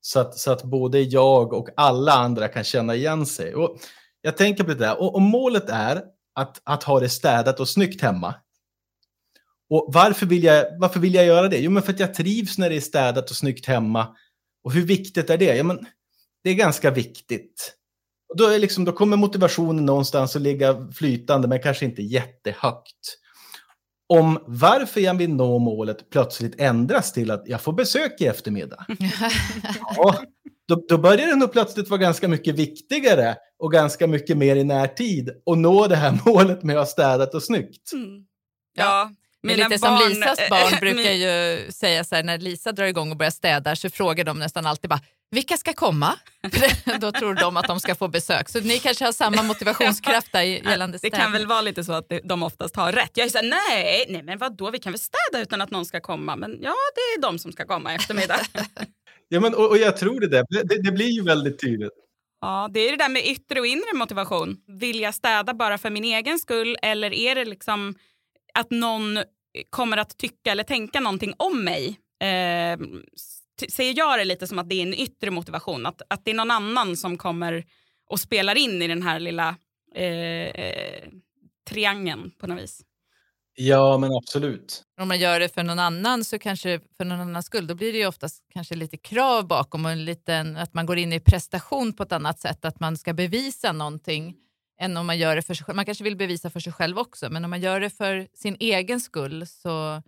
så 0.00 0.20
att, 0.20 0.38
så 0.38 0.52
att 0.52 0.62
både 0.62 1.00
jag 1.00 1.52
och 1.52 1.68
alla 1.76 2.12
andra 2.12 2.48
kan 2.48 2.64
känna 2.64 2.94
igen 2.94 3.26
sig. 3.26 3.54
Och 3.54 3.78
jag 4.22 4.36
tänker 4.36 4.64
på 4.64 4.70
det 4.70 4.76
där, 4.76 5.00
och, 5.00 5.14
och 5.14 5.22
målet 5.22 5.68
är 5.68 6.02
att, 6.34 6.60
att 6.64 6.82
ha 6.82 7.00
det 7.00 7.08
städat 7.08 7.60
och 7.60 7.68
snyggt 7.68 8.02
hemma. 8.02 8.34
Och 9.70 9.90
varför 9.94 10.26
vill, 10.26 10.44
jag, 10.44 10.78
varför 10.78 11.00
vill 11.00 11.14
jag 11.14 11.26
göra 11.26 11.48
det? 11.48 11.58
Jo, 11.58 11.70
men 11.70 11.82
för 11.82 11.92
att 11.92 12.00
jag 12.00 12.14
trivs 12.14 12.58
när 12.58 12.70
det 12.70 12.76
är 12.76 12.80
städat 12.80 13.30
och 13.30 13.36
snyggt 13.36 13.66
hemma. 13.66 14.16
Och 14.64 14.72
hur 14.72 14.86
viktigt 14.86 15.30
är 15.30 15.38
det? 15.38 15.56
Ja, 15.56 15.64
men 15.64 15.86
det 16.44 16.50
är 16.50 16.54
ganska 16.54 16.90
viktigt. 16.90 17.76
Och 18.32 18.38
då, 18.38 18.46
är 18.46 18.58
liksom, 18.58 18.84
då 18.84 18.92
kommer 18.92 19.16
motivationen 19.16 19.86
någonstans 19.86 20.36
att 20.36 20.42
ligga 20.42 20.88
flytande, 20.94 21.48
men 21.48 21.62
kanske 21.62 21.84
inte 21.84 22.02
jättehögt. 22.02 23.18
Om 24.08 24.38
varför 24.46 25.00
jag 25.00 25.14
vill 25.14 25.34
nå 25.34 25.58
målet 25.58 26.10
plötsligt 26.10 26.60
ändras 26.60 27.12
till 27.12 27.30
att 27.30 27.42
jag 27.46 27.60
får 27.60 27.72
besök 27.72 28.20
i 28.20 28.26
eftermiddag. 28.26 28.86
ja, 29.96 30.22
då, 30.68 30.84
då 30.88 30.98
börjar 30.98 31.26
det 31.26 31.36
nog 31.36 31.52
plötsligt 31.52 31.88
vara 31.88 32.00
ganska 32.00 32.28
mycket 32.28 32.54
viktigare 32.54 33.36
och 33.58 33.72
ganska 33.72 34.06
mycket 34.06 34.36
mer 34.36 34.56
i 34.56 34.64
närtid 34.64 35.30
att 35.46 35.58
nå 35.58 35.86
det 35.86 35.96
här 35.96 36.18
målet 36.26 36.62
med 36.62 36.76
att 36.76 36.80
ha 36.80 36.86
städat 36.86 37.34
och 37.34 37.42
snyggt. 37.42 37.92
Mm. 37.92 38.24
Ja, 38.76 39.10
Men 39.42 39.56
lite 39.56 39.68
barn- 39.68 40.00
som 40.00 40.08
Lisas 40.08 40.38
barn 40.50 40.80
brukar 40.80 41.12
ju 41.12 41.72
säga 41.72 42.04
så 42.04 42.14
här, 42.14 42.22
när 42.22 42.38
Lisa 42.38 42.72
drar 42.72 42.86
igång 42.86 43.10
och 43.10 43.16
börjar 43.16 43.30
städa 43.30 43.76
så 43.76 43.90
frågar 43.90 44.24
de 44.24 44.38
nästan 44.38 44.66
alltid 44.66 44.90
bara 44.90 45.00
vilka 45.32 45.56
ska 45.56 45.72
komma? 45.72 46.18
Då 47.00 47.12
tror 47.12 47.34
de 47.34 47.56
att 47.56 47.66
de 47.66 47.80
ska 47.80 47.94
få 47.94 48.08
besök. 48.08 48.48
Så 48.48 48.60
ni 48.60 48.78
kanske 48.78 49.04
har 49.04 49.12
samma 49.12 49.42
motivationskraft 49.42 50.32
där 50.32 50.42
gällande 50.42 50.98
städning. 50.98 51.18
Det 51.18 51.24
kan 51.24 51.32
väl 51.32 51.46
vara 51.46 51.60
lite 51.60 51.84
så 51.84 51.92
att 51.92 52.12
de 52.24 52.42
oftast 52.42 52.76
har 52.76 52.92
rätt. 52.92 53.10
Jag 53.14 53.26
är 53.26 53.30
såhär, 53.30 53.48
nej, 53.48 54.06
nej 54.08 54.22
men 54.22 54.38
vadå, 54.38 54.70
vi 54.70 54.78
kan 54.78 54.92
väl 54.92 55.00
städa 55.00 55.42
utan 55.42 55.60
att 55.60 55.70
någon 55.70 55.84
ska 55.84 56.00
komma. 56.00 56.36
Men 56.36 56.50
ja, 56.50 56.74
det 56.94 57.00
är 57.00 57.22
de 57.22 57.38
som 57.38 57.52
ska 57.52 57.66
komma 57.66 57.92
i 57.92 57.96
eftermiddag. 57.96 58.40
ja, 59.28 59.40
men, 59.40 59.54
och, 59.54 59.70
och, 59.70 59.78
jag 59.78 59.96
tror 59.96 60.20
det, 60.20 60.28
där. 60.28 60.44
det, 60.50 60.82
det 60.82 60.92
blir 60.92 61.10
ju 61.10 61.22
väldigt 61.22 61.60
tydligt. 61.60 61.92
Ja, 62.40 62.70
det 62.74 62.80
är 62.80 62.90
det 62.90 63.04
där 63.04 63.08
med 63.08 63.26
yttre 63.26 63.60
och 63.60 63.66
inre 63.66 63.94
motivation. 63.94 64.56
Vill 64.66 65.00
jag 65.00 65.14
städa 65.14 65.54
bara 65.54 65.78
för 65.78 65.90
min 65.90 66.04
egen 66.04 66.38
skull 66.38 66.76
eller 66.82 67.12
är 67.12 67.34
det 67.34 67.44
liksom 67.44 67.94
att 68.54 68.70
någon 68.70 69.18
kommer 69.70 69.96
att 69.96 70.18
tycka 70.18 70.52
eller 70.52 70.64
tänka 70.64 71.00
någonting 71.00 71.34
om 71.36 71.64
mig? 71.64 71.98
Eh, 72.22 72.78
ser 73.70 73.98
jag 73.98 74.18
det 74.18 74.24
lite 74.24 74.46
som 74.46 74.58
att 74.58 74.68
det 74.68 74.74
är 74.74 74.82
en 74.82 74.94
yttre 74.94 75.30
motivation. 75.30 75.86
Att, 75.86 76.02
att 76.08 76.24
det 76.24 76.30
är 76.30 76.34
någon 76.34 76.50
annan 76.50 76.96
som 76.96 77.18
kommer 77.18 77.64
och 78.08 78.20
spelar 78.20 78.54
in 78.58 78.82
i 78.82 78.88
den 78.88 79.02
här 79.02 79.20
lilla 79.20 79.56
eh, 79.94 80.06
eh, 80.06 81.08
triangeln 81.70 82.30
på 82.38 82.46
något 82.46 82.62
vis. 82.62 82.82
Ja, 83.54 83.98
men 83.98 84.10
absolut. 84.12 84.82
Om 85.00 85.08
man 85.08 85.18
gör 85.18 85.40
det 85.40 85.48
för 85.48 85.62
någon 85.62 85.78
annan 85.78 86.24
så 86.24 86.38
kanske 86.38 86.80
för 86.96 87.04
någon 87.04 87.20
annans 87.20 87.46
skull, 87.46 87.66
då 87.66 87.74
blir 87.74 87.92
det 87.92 87.98
ju 87.98 88.06
oftast 88.06 88.42
kanske 88.52 88.74
lite 88.74 88.96
krav 88.96 89.46
bakom 89.46 89.84
och 89.84 89.90
en 89.90 90.04
liten, 90.04 90.56
att 90.56 90.74
man 90.74 90.86
går 90.86 90.98
in 90.98 91.12
i 91.12 91.20
prestation 91.20 91.92
på 91.92 92.02
ett 92.02 92.12
annat 92.12 92.40
sätt, 92.40 92.64
att 92.64 92.80
man 92.80 92.96
ska 92.96 93.12
bevisa 93.12 93.72
någonting 93.72 94.36
än 94.80 94.96
om 94.96 95.06
man 95.06 95.18
gör 95.18 95.36
det 95.36 95.42
för 95.42 95.54
sig 95.54 95.66
själv. 95.66 95.76
Man 95.76 95.84
kanske 95.84 96.04
vill 96.04 96.16
bevisa 96.16 96.50
för 96.50 96.60
sig 96.60 96.72
själv 96.72 96.98
också, 96.98 97.30
men 97.30 97.44
om 97.44 97.50
man 97.50 97.60
gör 97.60 97.80
det 97.80 97.90
för 97.90 98.28
sin 98.34 98.56
egen 98.60 99.00
skull 99.00 99.46
så 99.46 100.02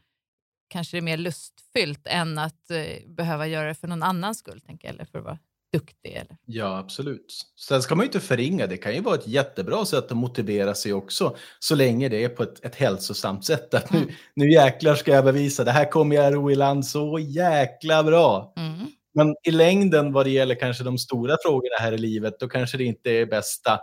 kanske 0.75 0.97
det 0.97 1.01
är 1.01 1.03
mer 1.03 1.17
lustfyllt 1.17 2.07
än 2.07 2.39
att 2.39 2.71
eh, 2.71 3.09
behöva 3.09 3.47
göra 3.47 3.69
det 3.69 3.75
för 3.75 3.89
någon 3.89 4.03
annans 4.03 4.39
skull, 4.39 4.61
tänker 4.61 4.89
jag, 4.89 4.95
eller 4.95 5.05
för 5.05 5.19
att 5.19 5.25
vara 5.25 5.39
duktig. 5.73 6.13
Eller? 6.13 6.37
Ja, 6.45 6.79
absolut. 6.79 7.35
Sen 7.57 7.83
ska 7.83 7.95
man 7.95 8.03
ju 8.03 8.07
inte 8.07 8.21
förringa, 8.21 8.67
det 8.67 8.77
kan 8.77 8.95
ju 8.95 9.01
vara 9.01 9.15
ett 9.15 9.27
jättebra 9.27 9.85
sätt 9.85 10.11
att 10.11 10.17
motivera 10.17 10.75
sig 10.75 10.93
också, 10.93 11.37
så 11.59 11.75
länge 11.75 12.09
det 12.09 12.25
är 12.25 12.29
på 12.29 12.43
ett, 12.43 12.65
ett 12.65 12.75
hälsosamt 12.75 13.45
sätt. 13.45 13.75
Att 13.75 13.93
nu, 13.93 13.99
mm. 13.99 14.11
nu 14.35 14.51
jäklar 14.53 14.95
ska 14.95 15.13
jag 15.13 15.25
bevisa, 15.25 15.65
det 15.65 15.71
här 15.71 15.91
kommer 15.91 16.17
jag 16.17 16.35
ro 16.35 16.51
i 16.51 16.55
land 16.55 16.87
så 16.87 17.19
jäkla 17.19 18.03
bra. 18.03 18.53
Mm. 18.57 18.87
Men 19.15 19.35
i 19.45 19.51
längden 19.51 20.13
vad 20.13 20.27
det 20.27 20.31
gäller 20.31 20.55
kanske 20.55 20.85
de 20.85 20.99
stora 20.99 21.37
frågorna 21.45 21.77
här 21.81 21.93
i 21.93 21.99
livet, 21.99 22.35
då 22.41 22.49
kanske 22.49 22.79
det 22.79 22.85
inte 22.85 23.11
är 23.11 23.27
bästa 23.27 23.81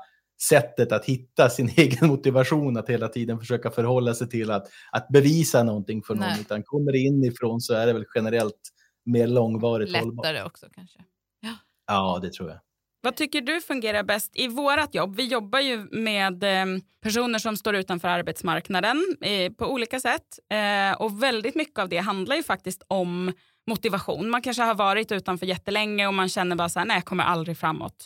sättet 0.50 0.92
att 0.92 1.06
hitta 1.06 1.50
sin 1.50 1.70
egen 1.78 2.08
motivation 2.08 2.78
att 2.78 2.90
hela 2.90 3.08
tiden 3.08 3.40
försöka 3.40 3.72
förhålla 3.72 4.14
sig 4.14 4.30
till 4.30 4.52
att, 4.52 4.68
att 4.92 5.08
bevisa 5.08 5.64
någonting 5.64 6.04
för 6.04 6.16
någon. 6.16 6.28
Nej. 6.28 6.42
Utan 6.42 6.64
kommer 6.64 6.92
det 6.92 6.98
inifrån 6.98 7.62
så 7.62 7.74
är 7.74 7.88
det 7.88 7.94
väl 7.94 8.06
generellt 8.16 8.62
mer 9.06 9.28
långvarigt 9.28 9.90
Lättare 9.90 10.06
hållbart. 10.06 10.46
också 10.46 10.66
kanske. 10.72 11.00
Ja. 11.40 11.56
ja, 11.88 12.20
det 12.22 12.34
tror 12.34 12.50
jag. 12.50 12.60
Vad 13.04 13.16
tycker 13.16 13.42
du 13.42 13.62
fungerar 13.62 14.04
bäst 14.04 14.32
i 14.36 14.48
vårt 14.48 14.96
jobb? 14.96 15.16
Vi 15.16 15.28
jobbar 15.28 15.60
ju 15.60 15.88
med 15.92 16.44
eh, 16.44 16.66
personer 17.04 17.40
som 17.40 17.58
står 17.58 17.76
utanför 17.76 18.08
arbetsmarknaden 18.08 19.16
eh, 19.22 19.52
på 19.52 19.66
olika 19.66 20.00
sätt. 20.00 20.40
Eh, 20.50 21.02
och 21.02 21.24
väldigt 21.24 21.56
mycket 21.56 21.80
av 21.80 21.90
det 21.90 21.98
handlar 21.98 22.36
ju 22.36 22.44
faktiskt 22.44 22.84
om 22.88 23.32
motivation. 23.68 24.30
Man 24.30 24.42
kanske 24.42 24.64
har 24.64 24.76
varit 24.76 25.12
utanför 25.12 25.46
jättelänge 25.46 26.08
och 26.08 26.14
man 26.14 26.30
känner 26.30 26.56
bara 26.56 26.70
så 26.70 26.80
här, 26.80 26.86
nej 26.86 26.98
jag 26.98 27.06
kommer 27.06 27.24
aldrig 27.24 27.58
framåt. 27.58 28.06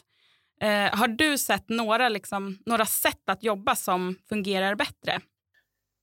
Eh, 0.62 0.98
har 0.98 1.08
du 1.08 1.38
sett 1.38 1.70
några, 1.70 2.10
liksom, 2.10 2.58
några 2.66 2.86
sätt 2.86 3.30
att 3.30 3.44
jobba 3.44 3.76
som 3.76 4.16
fungerar 4.30 4.76
bättre? 4.76 5.22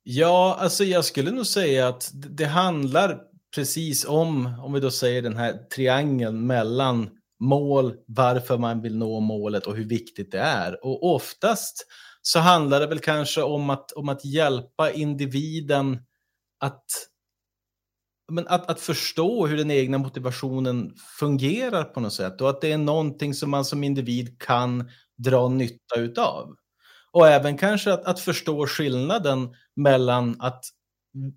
Ja, 0.03 0.57
alltså 0.61 0.85
jag 0.85 1.05
skulle 1.05 1.31
nog 1.31 1.47
säga 1.47 1.89
att 1.89 2.11
det 2.13 2.45
handlar 2.45 3.21
precis 3.55 4.05
om, 4.05 4.59
om 4.63 4.73
vi 4.73 4.81
då 4.81 4.91
säger 4.91 5.23
den 5.23 5.37
här 5.37 5.53
triangeln 5.75 6.47
mellan 6.47 7.11
mål, 7.41 7.95
varför 8.07 8.59
man 8.59 8.83
vill 8.83 8.99
nå 8.99 9.21
målet 9.21 9.67
och 9.67 9.77
hur 9.77 9.89
viktigt 9.89 10.33
det 10.33 10.39
är. 10.39 10.85
Och 10.85 11.15
oftast 11.15 11.87
så 12.23 12.39
handlar 12.39 12.81
det 12.81 12.87
väl 12.87 12.99
kanske 12.99 13.43
om 13.43 13.71
att, 13.71 13.93
om 13.93 14.09
att 14.09 14.25
hjälpa 14.25 14.91
individen 14.91 15.99
att 16.61 16.85
men 18.33 18.49
att, 18.49 18.71
att 18.71 18.81
förstå 18.81 19.47
hur 19.47 19.57
den 19.57 19.71
egna 19.71 19.99
motivationen 19.99 20.95
fungerar 21.19 21.85
på 21.85 22.01
något 22.01 22.13
sätt 22.13 22.41
och 22.41 22.51
att 22.51 22.61
det 22.61 22.73
är 22.73 22.79
någonting 22.79 23.35
som 23.35 23.51
man 23.51 23.65
som 23.65 23.85
individ 23.85 24.39
kan 24.41 24.91
dra 25.19 25.49
nytta 25.49 25.97
utav. 25.97 26.55
Och 27.13 27.29
även 27.29 27.59
kanske 27.59 27.93
att, 27.93 28.05
att 28.05 28.21
förstå 28.21 28.67
skillnaden 28.67 29.55
mellan 29.77 30.41
att 30.41 30.65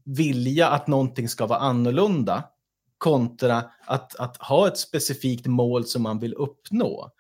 vilja 0.06 0.68
att 0.68 0.88
någonting 0.88 1.30
ska 1.30 1.46
vara 1.46 1.60
annorlunda 1.60 2.44
kontra 2.98 3.64
att, 3.86 4.16
att 4.16 4.38
ha 4.38 4.68
ett 4.68 4.78
specifikt 4.78 5.46
mål 5.46 5.86
som 5.86 6.02
man 6.02 6.20
vill 6.20 6.34
uppnå. 6.34 7.12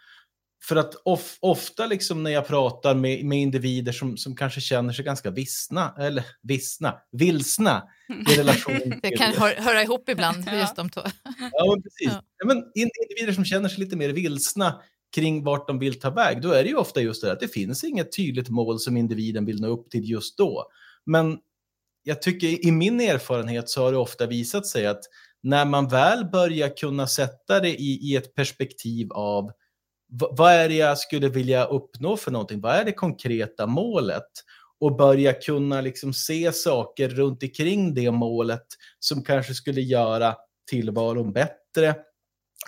För 0.68 0.76
att 0.76 0.96
of, 0.96 1.38
ofta 1.40 1.88
liksom 1.88 2.24
när 2.24 2.32
jag 2.32 2.48
pratar 2.48 2.96
med, 2.96 3.26
med 3.26 3.40
individer 3.40 3.92
som, 3.92 4.18
som 4.18 4.36
kanske 4.36 4.62
känner 4.62 4.94
sig 4.94 5.06
ganska 5.06 5.32
vissna, 5.32 5.96
eller 6.00 6.26
vissna, 6.42 6.98
vilsna 7.12 7.84
i 8.32 8.40
relation 8.40 9.00
Det 9.02 9.12
kan 9.12 9.34
hör, 9.34 9.56
höra 9.56 9.84
ihop 9.84 10.10
ibland, 10.10 10.44
ja. 10.48 10.60
just 10.60 10.76
de 10.76 10.90
två. 10.90 11.02
ja, 11.52 11.74
men 11.74 11.84
precis. 11.84 12.20
Ja, 12.38 12.46
men 12.46 12.58
individer 12.58 13.34
som 13.34 13.46
känner 13.46 13.70
sig 13.70 13.80
lite 13.80 13.96
mer 13.96 14.10
vilsna 14.10 14.82
kring 15.16 15.44
vart 15.44 15.68
de 15.68 15.80
vill 15.80 16.00
ta 16.00 16.10
väg, 16.10 16.42
då 16.42 16.52
är 16.52 16.64
det 16.64 16.70
ju 16.70 16.76
ofta 16.76 17.02
just 17.02 17.22
det 17.22 17.32
att 17.32 17.40
det 17.40 17.48
finns 17.48 17.84
inget 17.84 18.16
tydligt 18.16 18.50
mål 18.50 18.80
som 18.80 18.98
individen 18.98 19.46
vill 19.46 19.62
nå 19.62 19.68
upp 19.68 19.90
till 19.90 20.10
just 20.10 20.38
då. 20.38 20.66
Men 21.06 21.38
jag 22.04 22.22
tycker 22.22 22.66
i 22.68 22.72
min 22.72 23.02
erfarenhet 23.02 23.70
så 23.70 23.84
har 23.84 23.92
det 23.92 23.98
ofta 23.98 24.28
visat 24.28 24.68
sig 24.68 24.88
att 24.88 25.02
när 25.44 25.66
man 25.66 25.88
väl 25.88 26.26
börjar 26.26 26.78
kunna 26.78 27.08
sätta 27.08 27.60
det 27.60 27.82
i, 27.82 28.12
i 28.12 28.16
ett 28.16 28.36
perspektiv 28.36 29.12
av 29.12 29.52
vad 30.20 30.52
är 30.52 30.70
det 30.70 30.76
jag 30.76 30.98
skulle 30.98 31.30
vilja 31.30 31.66
uppnå 31.66 32.18
för 32.18 32.32
någonting? 32.32 32.62
Vad 32.62 32.76
är 32.76 32.86
det 32.86 32.92
konkreta 32.92 33.68
målet? 33.68 34.28
Och 34.80 34.96
börja 34.96 35.34
kunna 35.34 35.82
liksom 35.82 36.14
se 36.14 36.52
saker 36.52 37.10
runt 37.10 37.44
omkring 37.44 37.94
det 37.94 38.12
målet 38.12 38.66
som 39.00 39.24
kanske 39.24 39.54
skulle 39.54 39.82
göra 39.82 40.36
tillvaron 40.70 41.34
bättre. 41.34 41.96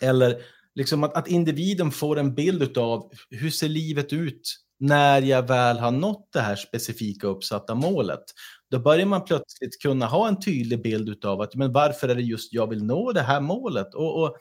Eller 0.01 0.41
liksom 0.75 1.03
att, 1.03 1.17
att 1.17 1.27
individen 1.27 1.91
får 1.91 2.19
en 2.19 2.35
bild 2.35 2.77
av 2.77 3.11
hur 3.29 3.49
ser 3.49 3.69
livet 3.69 4.13
ut 4.13 4.57
när 4.79 5.21
jag 5.21 5.47
väl 5.47 5.77
har 5.77 5.91
nått 5.91 6.29
det 6.33 6.41
här 6.41 6.55
specifika 6.55 7.27
uppsatta 7.27 7.75
målet. 7.75 8.23
Då 8.71 8.79
börjar 8.79 9.05
man 9.05 9.25
plötsligt 9.25 9.81
kunna 9.81 10.05
ha 10.05 10.27
en 10.27 10.39
tydlig 10.39 10.81
bild 10.81 11.25
av 11.25 11.41
att 11.41 11.55
men 11.55 11.73
varför 11.73 12.09
är 12.09 12.15
det 12.15 12.21
just 12.21 12.53
jag 12.53 12.67
vill 12.69 12.83
nå 12.83 13.11
det 13.11 13.21
här 13.21 13.41
målet? 13.41 13.93
Och, 13.95 14.23
och 14.23 14.37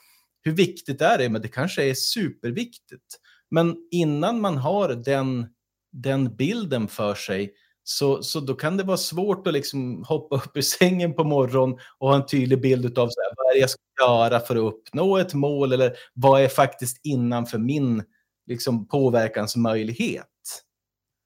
hur 0.47 0.53
viktigt 0.53 1.01
är 1.01 1.19
det? 1.19 1.29
Men 1.29 1.43
det 1.43 1.49
kanske 1.49 1.85
är 1.85 1.95
superviktigt. 1.95 3.21
Men 3.51 3.77
innan 3.91 4.41
man 4.41 4.57
har 4.57 4.89
den, 4.89 5.47
den 5.93 6.37
bilden 6.37 6.89
för 6.89 7.15
sig 7.15 7.53
så, 7.83 8.23
så 8.23 8.41
då 8.41 8.55
kan 8.55 8.77
det 8.77 8.83
vara 8.83 8.97
svårt 8.97 9.47
att 9.47 9.53
liksom 9.53 10.05
hoppa 10.05 10.37
upp 10.37 10.57
ur 10.57 10.63
sängen 10.63 11.15
på 11.15 11.25
morgonen 11.25 11.79
och 11.99 12.09
ha 12.09 12.17
en 12.17 12.27
tydlig 12.27 12.61
bild 12.61 12.99
av 12.99 13.09
så 13.09 13.21
här, 13.21 13.35
vad 13.37 13.51
är 13.51 13.55
det 13.55 13.61
jag 13.61 13.71
ska 13.71 13.81
göra 14.01 14.41
för 14.41 14.57
att 14.57 14.75
uppnå 14.75 15.19
ett 15.19 15.35
mål 15.35 15.73
eller 15.73 15.97
vad 16.15 16.43
är 16.43 16.49
faktiskt 16.49 17.01
innanför 17.03 17.59
min 17.59 18.03
liksom, 18.47 18.89
påverkansmöjlighet. 18.89 20.27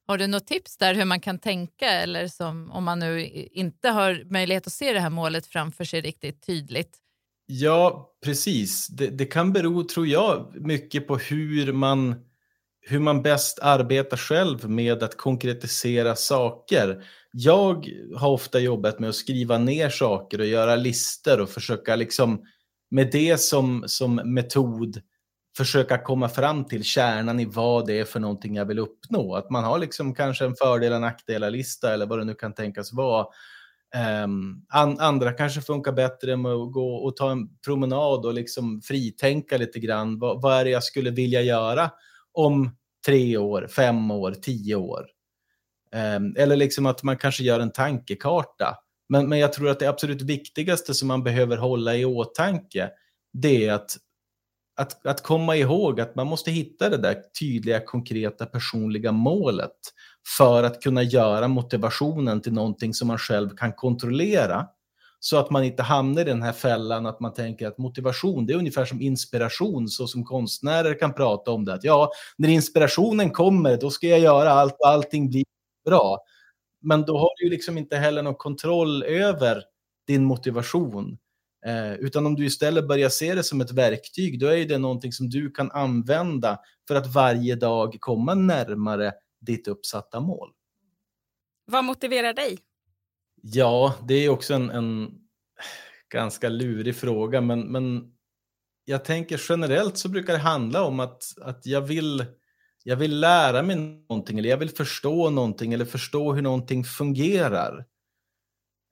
Har 0.07 0.19
du 0.19 0.27
något 0.27 0.47
tips 0.47 0.77
där 0.77 0.95
hur 0.95 1.05
man 1.05 1.21
kan 1.21 1.39
tänka 1.39 1.91
eller 1.91 2.29
som, 2.29 2.71
om 2.71 2.85
man 2.85 2.99
nu 2.99 3.27
inte 3.53 3.89
har 3.89 4.33
möjlighet 4.33 4.67
att 4.67 4.73
se 4.73 4.93
det 4.93 5.01
här 5.01 5.11
målet 5.11 5.47
framför 5.47 5.85
sig 5.85 6.01
riktigt 6.01 6.47
tydligt? 6.47 7.00
Ja, 7.53 8.13
precis. 8.25 8.87
Det, 8.87 9.07
det, 9.07 9.27
kan 9.27 9.53
bero, 9.53 9.85
tror 9.85 10.07
jag, 10.07 10.55
mycket 10.61 11.07
på 11.07 11.17
hur 11.17 11.73
man, 11.73 12.15
hur 12.81 12.99
man 12.99 13.23
bäst 13.23 13.59
arbetar 13.63 14.17
själv 14.17 14.71
med 14.71 15.03
att 15.03 15.17
konkretisera 15.17 16.17
saker. 16.17 17.05
Jag 17.33 17.89
har 18.17 18.31
ofta 18.31 18.59
jobbat 18.59 18.99
med 18.99 19.09
att 19.09 19.15
skriva 19.15 19.59
ner 19.59 19.89
saker 19.89 20.39
och 20.39 20.47
göra 20.47 20.77
listor 20.77 21.41
och 21.41 21.49
försöka 21.49 21.97
liksom 21.97 22.45
med 22.91 23.09
det 23.13 23.41
som, 23.41 23.85
som 23.87 24.15
metod 24.15 25.01
försöka 25.57 25.99
komma 25.99 26.29
fram 26.29 26.65
till 26.65 26.85
kärnan 26.85 27.41
i 27.41 27.45
vad 27.45 27.87
det 27.87 27.99
är 27.99 28.05
för 28.05 28.21
någonting 28.21 28.55
jag 28.55 28.65
vill 28.65 28.79
uppnå. 28.79 29.35
Att 29.35 29.51
man 29.51 29.65
har 29.65 29.79
liksom 29.79 30.15
kanske 30.15 30.45
en 30.45 30.55
fördel 30.57 30.93
och 30.93 31.01
nackdelar-lista 31.01 31.95
eller 31.95 32.07
vad 32.07 32.19
det 32.19 32.25
nu 32.25 32.35
kan 32.35 32.55
tänkas 32.55 32.93
vara 32.93 33.27
Ehm, 33.95 34.31
um, 34.31 34.67
and, 34.69 35.01
andra 35.01 35.33
kanske 35.33 35.61
funkar 35.61 35.93
bättre 35.93 36.37
med 36.37 36.53
att 36.53 36.73
gå 36.73 36.95
och 36.95 37.17
ta 37.17 37.31
en 37.31 37.59
promenad 37.65 38.27
och 38.27 38.35
liksom 38.35 38.81
fritänka 38.83 39.57
lite 39.57 39.81
grann. 39.81 40.19
Vad, 40.19 40.43
vad 40.43 40.55
är 40.55 40.65
det 40.65 40.71
jag 40.71 40.85
skulle 40.85 41.11
vilja 41.11 41.43
göra 41.43 41.91
om 42.33 42.77
tre 43.07 43.37
år, 43.37 43.67
fem 43.67 44.11
år, 44.11 44.35
tio 44.43 44.75
år? 44.75 45.07
Um, 46.17 46.35
eller 46.39 46.57
liksom 46.57 46.87
att 46.87 47.03
man 47.03 47.17
kanske 47.17 47.45
gör 47.45 47.61
en 47.61 47.73
tankekarta. 47.73 48.77
Men, 49.09 49.29
men 49.29 49.39
jag 49.39 49.53
tror 49.53 49.69
att 49.69 49.79
det 49.79 49.87
absolut 49.87 50.23
viktigaste 50.23 50.95
som 50.95 51.09
man 51.09 51.23
behöver 51.23 51.57
hålla 51.57 51.97
i 51.97 52.05
åtanke, 52.05 52.91
det 53.33 53.67
är 53.67 53.73
att, 53.73 53.97
att, 54.77 55.07
att 55.07 55.23
komma 55.23 55.57
ihåg 55.57 56.01
att 56.01 56.15
man 56.15 56.27
måste 56.27 56.51
hitta 56.51 56.89
det 56.89 56.97
där 56.97 57.23
tydliga, 57.41 57.81
konkreta, 57.81 58.47
personliga 58.47 59.13
målet 59.13 59.77
för 60.39 60.63
att 60.63 60.83
kunna 60.83 61.03
göra 61.03 61.49
motivationen 61.49 62.41
till 62.41 62.53
någonting 62.53 62.95
som 62.95 63.09
man 63.09 63.19
själv 63.19 63.57
kan 63.57 63.73
kontrollera 63.73 64.67
så 65.23 65.37
att 65.37 65.51
man 65.51 65.65
inte 65.65 65.83
hamnar 65.83 66.23
i 66.23 66.25
den 66.25 66.43
här 66.43 66.53
fällan 66.53 67.07
att 67.07 67.21
man 67.21 67.35
tänker 67.35 67.67
att 67.67 67.79
motivation, 67.79 68.47
det 68.47 68.53
är 68.53 68.57
ungefär 68.57 68.85
som 68.85 69.01
inspiration, 69.01 69.89
så 69.89 70.07
som 70.07 70.25
konstnärer 70.25 70.99
kan 70.99 71.15
prata 71.15 71.51
om 71.51 71.65
det. 71.65 71.75
Att 71.75 71.85
ja, 71.85 72.11
när 72.39 72.49
inspirationen 72.49 73.31
kommer, 73.31 73.77
då 73.77 73.91
ska 73.91 74.07
jag 74.07 74.21
göra 74.21 74.51
allt 74.51 74.77
och 74.79 74.89
allting 74.89 75.29
blir 75.29 75.45
bra. 75.85 76.19
Men 76.83 77.03
då 77.03 77.19
har 77.19 77.31
du 77.37 77.45
ju 77.45 77.51
liksom 77.51 77.79
inte 77.79 77.97
heller 77.97 78.23
någon 78.23 78.35
kontroll 78.35 79.03
över 79.03 79.63
din 80.07 80.25
motivation. 80.25 81.19
Eh, 81.67 81.95
utan 81.95 82.27
om 82.27 82.35
du 82.35 82.47
istället 82.47 82.89
börjar 82.89 83.09
se 83.09 83.35
det 83.35 83.43
som 83.43 83.61
ett 83.61 83.73
verktyg, 83.73 84.41
då 84.41 84.47
är 84.47 84.65
det 84.65 84.79
någonting 84.79 85.13
som 85.13 85.31
du 85.31 85.51
kan 85.51 85.71
använda 85.71 86.59
för 86.89 86.95
att 86.95 87.15
varje 87.15 87.55
dag 87.55 87.97
komma 88.01 88.35
närmare 88.35 89.13
ditt 89.41 89.69
uppsatta 89.69 90.21
mål. 90.21 90.53
Vad 91.65 91.85
motiverar 91.85 92.35
dig? 92.35 92.59
Ja, 93.43 93.95
det 94.09 94.15
är 94.15 94.29
också 94.29 94.55
en, 94.55 94.71
en 94.71 95.21
ganska 96.13 96.49
lurig 96.49 96.97
fråga, 96.97 97.41
men, 97.41 97.61
men 97.61 98.13
jag 98.85 99.05
tänker 99.05 99.41
generellt 99.49 99.99
så 99.99 100.09
brukar 100.09 100.33
det 100.33 100.39
handla 100.39 100.85
om 100.85 101.01
att, 101.01 101.23
att 101.43 101.67
jag, 101.67 101.81
vill, 101.81 102.25
jag 102.85 102.97
vill 102.97 103.21
lära 103.21 103.63
mig 103.63 103.77
någonting, 103.77 104.39
eller 104.39 104.51
jag 104.51 104.57
vill 104.57 104.71
förstå 104.71 105.31
någonting, 105.31 105.73
eller 105.73 105.85
förstå 105.85 106.33
hur 106.33 106.43
någonting 106.43 106.85
fungerar. 106.85 107.87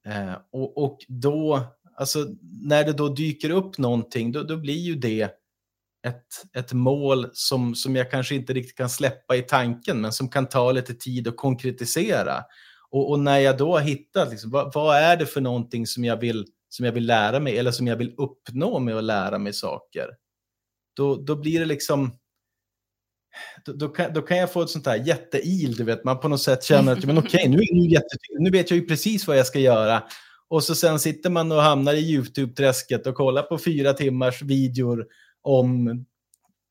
Eh, 0.06 0.34
och, 0.52 0.84
och 0.84 0.98
då, 1.08 1.66
alltså 1.96 2.26
när 2.62 2.84
det 2.84 2.92
då 2.92 3.08
dyker 3.08 3.50
upp 3.50 3.78
någonting, 3.78 4.32
då, 4.32 4.42
då 4.42 4.56
blir 4.56 4.78
ju 4.78 4.94
det 4.94 5.37
ett, 6.08 6.56
ett 6.56 6.72
mål 6.72 7.30
som, 7.32 7.74
som 7.74 7.96
jag 7.96 8.10
kanske 8.10 8.34
inte 8.34 8.52
riktigt 8.52 8.76
kan 8.76 8.90
släppa 8.90 9.36
i 9.36 9.42
tanken, 9.42 10.00
men 10.00 10.12
som 10.12 10.28
kan 10.28 10.48
ta 10.48 10.72
lite 10.72 10.94
tid 10.94 11.28
att 11.28 11.36
konkretisera. 11.36 12.44
Och, 12.90 13.10
och 13.10 13.20
när 13.20 13.38
jag 13.38 13.58
då 13.58 13.72
har 13.72 13.80
hittat, 13.80 14.30
liksom, 14.30 14.50
vad, 14.50 14.74
vad, 14.74 14.96
är 14.96 15.16
det 15.16 15.26
för 15.26 15.40
någonting 15.40 15.86
som 15.86 16.04
jag, 16.04 16.16
vill, 16.16 16.46
som 16.68 16.86
jag 16.86 16.92
vill 16.92 17.06
lära 17.06 17.40
mig, 17.40 17.58
eller 17.58 17.70
som 17.70 17.86
jag 17.86 17.96
vill 17.96 18.14
uppnå 18.16 18.78
med 18.78 18.96
att 18.96 19.04
lära 19.04 19.38
mig 19.38 19.52
saker, 19.52 20.08
då, 20.96 21.16
då 21.16 21.36
blir 21.36 21.60
det 21.60 21.66
liksom, 21.66 22.18
då, 23.64 23.72
då, 23.72 23.88
kan, 23.88 24.12
då 24.12 24.22
kan 24.22 24.36
jag 24.36 24.52
få 24.52 24.62
ett 24.62 24.70
sånt 24.70 24.86
här 24.86 25.06
jätteil, 25.06 25.76
du 25.76 25.84
vet, 25.84 26.04
man 26.04 26.20
på 26.20 26.28
något 26.28 26.42
sätt 26.42 26.64
känner 26.64 26.92
att 26.92 27.04
men 27.04 27.18
okej, 27.18 27.48
nu, 27.48 27.58
nu, 27.72 27.98
nu 28.38 28.50
vet 28.50 28.70
jag 28.70 28.78
ju 28.78 28.86
precis 28.86 29.26
vad 29.26 29.38
jag 29.38 29.46
ska 29.46 29.58
göra. 29.58 30.02
Och 30.50 30.64
så 30.64 30.74
sen 30.74 30.98
sitter 30.98 31.30
man 31.30 31.52
och 31.52 31.62
hamnar 31.62 31.94
i 31.94 32.14
YouTube-träsket 32.14 33.06
och 33.06 33.14
kollar 33.14 33.42
på 33.42 33.58
fyra 33.58 33.92
timmars 33.92 34.42
videor 34.42 35.06
om, 35.48 36.04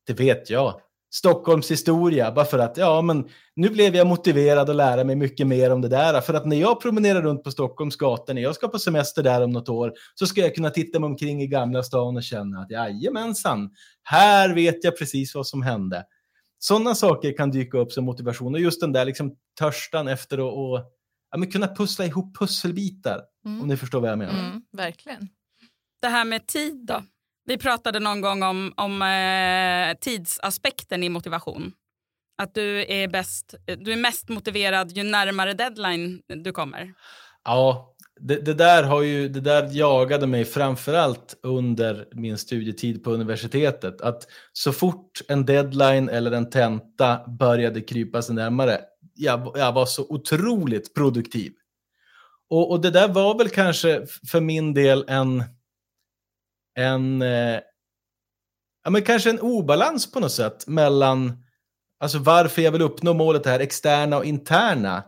det 0.06 0.12
vet 0.12 0.50
jag, 0.50 0.80
Stockholms 1.10 1.70
historia. 1.70 2.32
Bara 2.32 2.44
för 2.44 2.58
att, 2.58 2.76
ja 2.76 3.02
men 3.02 3.28
nu 3.56 3.68
blev 3.68 3.96
jag 3.96 4.06
motiverad 4.06 4.70
att 4.70 4.76
lära 4.76 5.04
mig 5.04 5.16
mycket 5.16 5.46
mer 5.46 5.72
om 5.72 5.80
det 5.80 5.88
där. 5.88 6.20
För 6.20 6.34
att 6.34 6.46
när 6.46 6.56
jag 6.56 6.80
promenerar 6.80 7.22
runt 7.22 7.44
på 7.44 7.50
Stockholms 7.50 7.96
gator, 7.96 8.34
när 8.34 8.42
jag 8.42 8.54
ska 8.54 8.68
på 8.68 8.78
semester 8.78 9.22
där 9.22 9.42
om 9.44 9.50
något 9.50 9.68
år, 9.68 9.92
så 10.14 10.26
ska 10.26 10.40
jag 10.40 10.54
kunna 10.54 10.70
titta 10.70 11.00
mig 11.00 11.06
omkring 11.06 11.42
i 11.42 11.46
Gamla 11.46 11.82
stan 11.82 12.16
och 12.16 12.22
känna 12.22 12.60
att 12.60 12.70
jajamensan, 12.70 13.70
här 14.02 14.54
vet 14.54 14.84
jag 14.84 14.98
precis 14.98 15.34
vad 15.34 15.46
som 15.46 15.62
hände. 15.62 16.04
Sådana 16.58 16.94
saker 16.94 17.36
kan 17.36 17.50
dyka 17.50 17.78
upp 17.78 17.92
som 17.92 18.04
motivation 18.04 18.54
och 18.54 18.60
just 18.60 18.80
den 18.80 18.92
där 18.92 19.04
liksom 19.04 19.34
törstan 19.58 20.08
efter 20.08 20.38
att 20.38 20.54
och, 20.54 20.92
ja, 21.30 21.38
men 21.38 21.50
kunna 21.50 21.74
pussla 21.74 22.04
ihop 22.04 22.38
pusselbitar. 22.38 23.20
Mm. 23.44 23.60
Om 23.60 23.68
ni 23.68 23.76
förstår 23.76 24.00
vad 24.00 24.10
jag 24.10 24.18
menar. 24.18 24.48
Mm, 24.48 24.62
verkligen. 24.72 25.28
Det 26.00 26.08
här 26.08 26.24
med 26.24 26.46
tid 26.46 26.86
då? 26.86 27.02
Vi 27.48 27.58
pratade 27.58 28.00
någon 28.00 28.20
gång 28.20 28.42
om, 28.42 28.72
om 28.76 29.02
eh, 29.02 29.98
tidsaspekten 30.00 31.02
i 31.02 31.08
motivation. 31.08 31.72
Att 32.42 32.54
du 32.54 32.84
är, 32.88 33.08
bäst, 33.08 33.54
du 33.78 33.92
är 33.92 33.96
mest 33.96 34.28
motiverad 34.28 34.92
ju 34.92 35.02
närmare 35.02 35.54
deadline 35.54 36.22
du 36.26 36.52
kommer. 36.52 36.94
Ja, 37.44 37.94
det, 38.20 38.34
det, 38.34 38.54
där 38.54 38.82
har 38.82 39.02
ju, 39.02 39.28
det 39.28 39.40
där 39.40 39.68
jagade 39.72 40.26
mig 40.26 40.44
framförallt 40.44 41.38
under 41.42 42.08
min 42.12 42.38
studietid 42.38 43.04
på 43.04 43.10
universitetet. 43.10 44.00
Att 44.00 44.26
så 44.52 44.72
fort 44.72 45.20
en 45.28 45.46
deadline 45.46 46.08
eller 46.08 46.32
en 46.32 46.50
tenta 46.50 47.20
började 47.38 47.80
krypa 47.80 48.22
sig 48.22 48.34
närmare, 48.34 48.80
jag, 49.14 49.52
jag 49.56 49.72
var 49.72 49.86
så 49.86 50.06
otroligt 50.08 50.94
produktiv. 50.94 51.52
Och, 52.50 52.70
och 52.70 52.80
det 52.80 52.90
där 52.90 53.08
var 53.08 53.38
väl 53.38 53.48
kanske 53.48 54.06
för 54.30 54.40
min 54.40 54.74
del 54.74 55.04
en 55.08 55.44
en, 56.78 57.22
eh, 57.22 57.60
ja, 58.84 58.90
men 58.90 59.02
kanske 59.02 59.30
en 59.30 59.40
obalans 59.40 60.12
på 60.12 60.20
något 60.20 60.32
sätt 60.32 60.66
mellan 60.66 61.44
alltså 62.00 62.18
varför 62.18 62.62
jag 62.62 62.72
vill 62.72 62.82
uppnå 62.82 63.14
målet 63.14 63.44
det 63.44 63.50
här 63.50 63.60
externa 63.60 64.16
och 64.16 64.24
interna. 64.24 65.04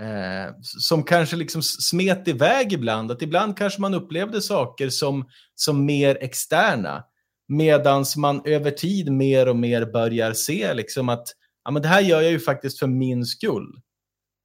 Eh, 0.00 0.54
som 0.60 1.02
kanske 1.02 1.36
liksom 1.36 1.62
smet 1.62 2.28
iväg 2.28 2.72
ibland. 2.72 3.10
Att 3.10 3.22
ibland 3.22 3.56
kanske 3.56 3.80
man 3.80 3.94
upplevde 3.94 4.42
saker 4.42 4.88
som, 4.88 5.28
som 5.54 5.84
mer 5.84 6.18
externa. 6.20 7.04
Medan 7.48 8.04
man 8.16 8.42
över 8.44 8.70
tid 8.70 9.12
mer 9.12 9.48
och 9.48 9.56
mer 9.56 9.84
börjar 9.92 10.32
se 10.32 10.74
liksom 10.74 11.08
att 11.08 11.28
ja, 11.64 11.70
men 11.70 11.82
det 11.82 11.88
här 11.88 12.00
gör 12.00 12.22
jag 12.22 12.30
ju 12.30 12.40
faktiskt 12.40 12.78
för 12.78 12.86
min 12.86 13.24
skull. 13.24 13.80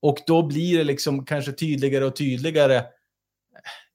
Och 0.01 0.17
då 0.27 0.47
blir 0.47 0.77
det 0.77 0.83
liksom 0.83 1.25
kanske 1.25 1.51
tydligare 1.51 2.05
och 2.05 2.15
tydligare 2.15 2.83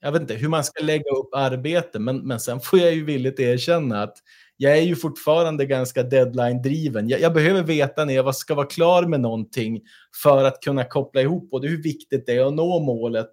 jag 0.00 0.12
vet 0.12 0.22
inte 0.22 0.34
hur 0.34 0.48
man 0.48 0.64
ska 0.64 0.84
lägga 0.84 1.10
upp 1.10 1.34
arbete, 1.34 1.98
men, 1.98 2.16
men 2.18 2.40
sen 2.40 2.60
får 2.60 2.78
jag 2.78 2.94
ju 2.94 3.04
villigt 3.04 3.40
erkänna 3.40 4.02
att 4.02 4.16
jag 4.56 4.78
är 4.78 4.82
ju 4.82 4.96
fortfarande 4.96 5.66
ganska 5.66 6.02
deadline-driven. 6.02 7.08
Jag, 7.08 7.20
jag, 7.20 7.34
behöver 7.34 7.62
veta 7.62 8.04
när 8.04 8.14
jag 8.14 8.34
ska 8.34 8.54
vara 8.54 8.66
klar 8.66 9.02
med 9.02 9.20
någonting 9.20 9.80
för 10.22 10.44
att 10.44 10.60
kunna 10.60 10.84
koppla 10.84 11.20
ihop 11.20 11.50
både 11.50 11.68
hur 11.68 11.82
viktigt 11.82 12.26
det 12.26 12.32
är 12.36 12.46
att 12.46 12.54
nå 12.54 12.80
målet 12.80 13.30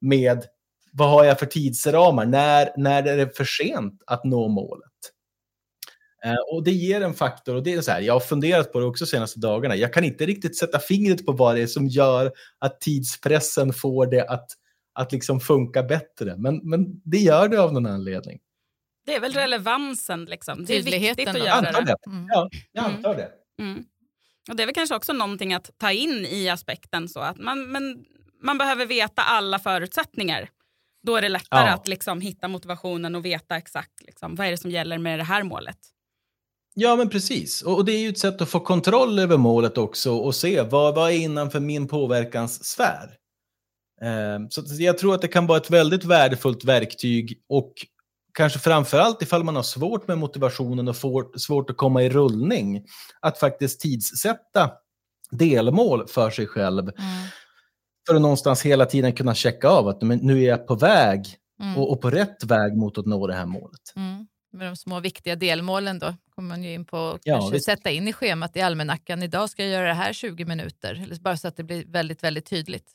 med 0.00 0.44
vad 0.92 1.10
har 1.10 1.24
jag 1.24 1.38
för 1.38 1.46
tidsramar, 1.46 2.26
när, 2.26 2.68
när 2.76 3.02
är 3.02 3.16
det 3.16 3.36
för 3.36 3.44
sent 3.44 4.02
att 4.06 4.24
nå 4.24 4.48
målet. 4.48 4.92
Eh, 6.24 6.54
och 6.54 6.64
det 6.64 6.72
ger 6.72 7.00
en 7.00 7.14
faktor, 7.14 7.54
och 7.54 7.62
det 7.62 7.72
är 7.72 7.80
så 7.80 7.90
här, 7.90 8.00
jag 8.00 8.12
har 8.12 8.20
funderat 8.20 8.72
på 8.72 8.80
det 8.80 8.86
också 8.86 9.04
de 9.04 9.08
senaste 9.08 9.40
dagarna, 9.40 9.76
jag 9.76 9.92
kan 9.92 10.04
inte 10.04 10.26
riktigt 10.26 10.58
sätta 10.58 10.78
fingret 10.78 11.26
på 11.26 11.32
vad 11.32 11.56
det 11.56 11.62
är 11.62 11.66
som 11.66 11.86
gör 11.86 12.32
att 12.58 12.80
tidspressen 12.80 13.72
får 13.72 14.06
det 14.06 14.28
att 14.28 14.46
att 14.96 15.12
liksom 15.12 15.40
funka 15.40 15.82
bättre. 15.82 16.36
Men, 16.36 16.56
men 16.56 17.00
det 17.04 17.18
gör 17.18 17.48
det 17.48 17.60
av 17.60 17.72
någon 17.72 17.86
anledning. 17.86 18.38
Det 19.06 19.14
är 19.14 19.20
väl 19.20 19.32
relevansen, 19.32 20.24
liksom. 20.24 20.64
det 20.64 20.76
är 20.76 20.82
viktigt 20.82 21.28
att 21.28 21.38
göra 21.38 21.60
det. 21.60 21.84
det. 21.84 22.10
Mm. 22.10 22.26
Ja, 22.28 22.50
jag 22.72 22.84
mm. 22.84 22.96
antar 22.96 23.14
det. 23.14 23.30
Mm. 23.62 23.84
Och 24.50 24.56
Det 24.56 24.62
är 24.62 24.66
väl 24.66 24.74
kanske 24.74 24.96
också 24.96 25.12
någonting 25.12 25.54
att 25.54 25.70
ta 25.78 25.92
in 25.92 26.26
i 26.30 26.48
aspekten 26.48 27.08
så 27.08 27.20
att 27.20 27.38
man, 27.38 27.72
men, 27.72 28.04
man 28.42 28.58
behöver 28.58 28.86
veta 28.86 29.22
alla 29.22 29.58
förutsättningar. 29.58 30.50
Då 31.02 31.16
är 31.16 31.22
det 31.22 31.28
lättare 31.28 31.66
ja. 31.66 31.74
att 31.74 31.88
liksom 31.88 32.20
hitta 32.20 32.48
motivationen 32.48 33.14
och 33.14 33.24
veta 33.24 33.56
exakt 33.56 34.02
liksom, 34.02 34.34
vad 34.34 34.46
är 34.46 34.50
det 34.50 34.58
som 34.58 34.70
gäller 34.70 34.98
med 34.98 35.18
det 35.18 35.24
här 35.24 35.42
målet. 35.42 35.78
Ja, 36.74 36.96
men 36.96 37.08
precis. 37.08 37.62
Och, 37.62 37.76
och 37.76 37.84
det 37.84 37.92
är 37.92 37.98
ju 37.98 38.08
ett 38.08 38.18
sätt 38.18 38.40
att 38.40 38.48
få 38.48 38.60
kontroll 38.60 39.18
över 39.18 39.36
målet 39.36 39.78
också 39.78 40.16
och 40.16 40.34
se 40.34 40.62
vad, 40.62 40.94
vad 40.94 41.10
är 41.10 41.16
innanför 41.16 41.60
min 41.60 41.88
påverkanssfär. 41.88 43.16
Ehm, 44.02 44.50
så 44.50 44.62
jag 44.78 44.98
tror 44.98 45.14
att 45.14 45.22
det 45.22 45.28
kan 45.28 45.46
vara 45.46 45.58
ett 45.58 45.70
väldigt 45.70 46.04
värdefullt 46.04 46.64
verktyg 46.64 47.42
och 47.48 47.72
kanske 48.36 48.58
framförallt 48.58 49.22
ifall 49.22 49.44
man 49.44 49.56
har 49.56 49.62
svårt 49.62 50.08
med 50.08 50.18
motivationen 50.18 50.88
och 50.88 50.96
får 50.96 51.38
svårt 51.38 51.70
att 51.70 51.76
komma 51.76 52.02
i 52.02 52.08
rullning, 52.08 52.84
att 53.20 53.38
faktiskt 53.38 53.80
tidssätta 53.80 54.70
delmål 55.30 56.08
för 56.08 56.30
sig 56.30 56.46
själv. 56.46 56.82
Mm. 56.82 57.28
För 58.06 58.14
att 58.14 58.22
någonstans 58.22 58.62
hela 58.62 58.86
tiden 58.86 59.12
kunna 59.12 59.34
checka 59.34 59.68
av 59.68 59.88
att 59.88 60.02
nu 60.02 60.42
är 60.42 60.48
jag 60.48 60.66
på 60.66 60.74
väg 60.74 61.26
mm. 61.60 61.76
och, 61.76 61.92
och, 61.92 62.00
på 62.00 62.10
rätt 62.10 62.44
väg 62.44 62.76
mot 62.76 62.98
att 62.98 63.06
nå 63.06 63.26
det 63.26 63.34
här 63.34 63.46
målet. 63.46 63.92
Mm. 63.96 64.26
Med 64.52 64.66
de 64.66 64.76
små 64.76 65.00
viktiga 65.00 65.36
delmålen 65.36 65.98
då 65.98 66.14
kommer 66.34 66.48
man 66.48 66.62
ju 66.62 66.72
in 66.72 66.84
på 66.84 66.96
att 66.96 67.20
ja, 67.24 67.52
sätta 67.64 67.90
in 67.90 68.08
i 68.08 68.12
schemat 68.12 68.56
i 68.56 68.60
almanackan. 68.60 69.22
Idag 69.22 69.50
ska 69.50 69.62
jag 69.62 69.72
göra 69.72 69.88
det 69.88 69.94
här 69.94 70.12
20 70.12 70.44
minuter, 70.44 71.02
eller 71.02 71.16
bara 71.16 71.36
så 71.36 71.48
att 71.48 71.56
det 71.56 71.62
blir 71.62 71.84
väldigt, 71.86 72.24
väldigt 72.24 72.46
tydligt. 72.46 72.92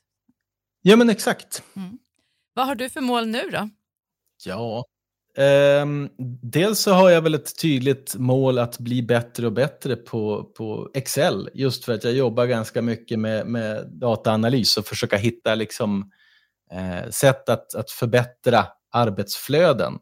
Ja, 0.82 0.96
men 0.96 1.10
exakt. 1.10 1.64
Mm. 1.76 1.98
Vad 2.54 2.68
har 2.68 2.76
du 2.76 2.90
för 2.90 3.02
mål 3.02 3.28
nu 3.28 3.50
då? 3.52 3.70
Ja, 4.46 4.86
eh, 5.38 5.86
dels 6.42 6.80
så 6.80 6.92
har 6.92 7.10
jag 7.10 7.22
väl 7.22 7.34
ett 7.34 7.60
tydligt 7.62 8.16
mål 8.16 8.60
att 8.60 8.80
bli 8.80 9.04
bättre 9.04 9.46
och 9.46 9.54
bättre 9.54 9.96
på, 9.96 10.44
på 10.44 10.92
Excel. 10.94 11.50
Just 11.54 11.86
för 11.86 11.94
att 11.94 12.04
jag 12.04 12.14
jobbar 12.14 12.46
ganska 12.46 12.82
mycket 12.82 13.20
med, 13.20 13.48
med 13.48 13.88
dataanalys 13.88 14.78
och 14.78 14.86
försöka 14.86 15.18
hitta 15.18 15.56
liksom, 15.56 16.12
eh, 16.72 17.10
sätt 17.10 17.50
att, 17.50 17.76
att 17.76 17.92
förbättra 17.92 18.66
arbetsflöden. 18.92 19.94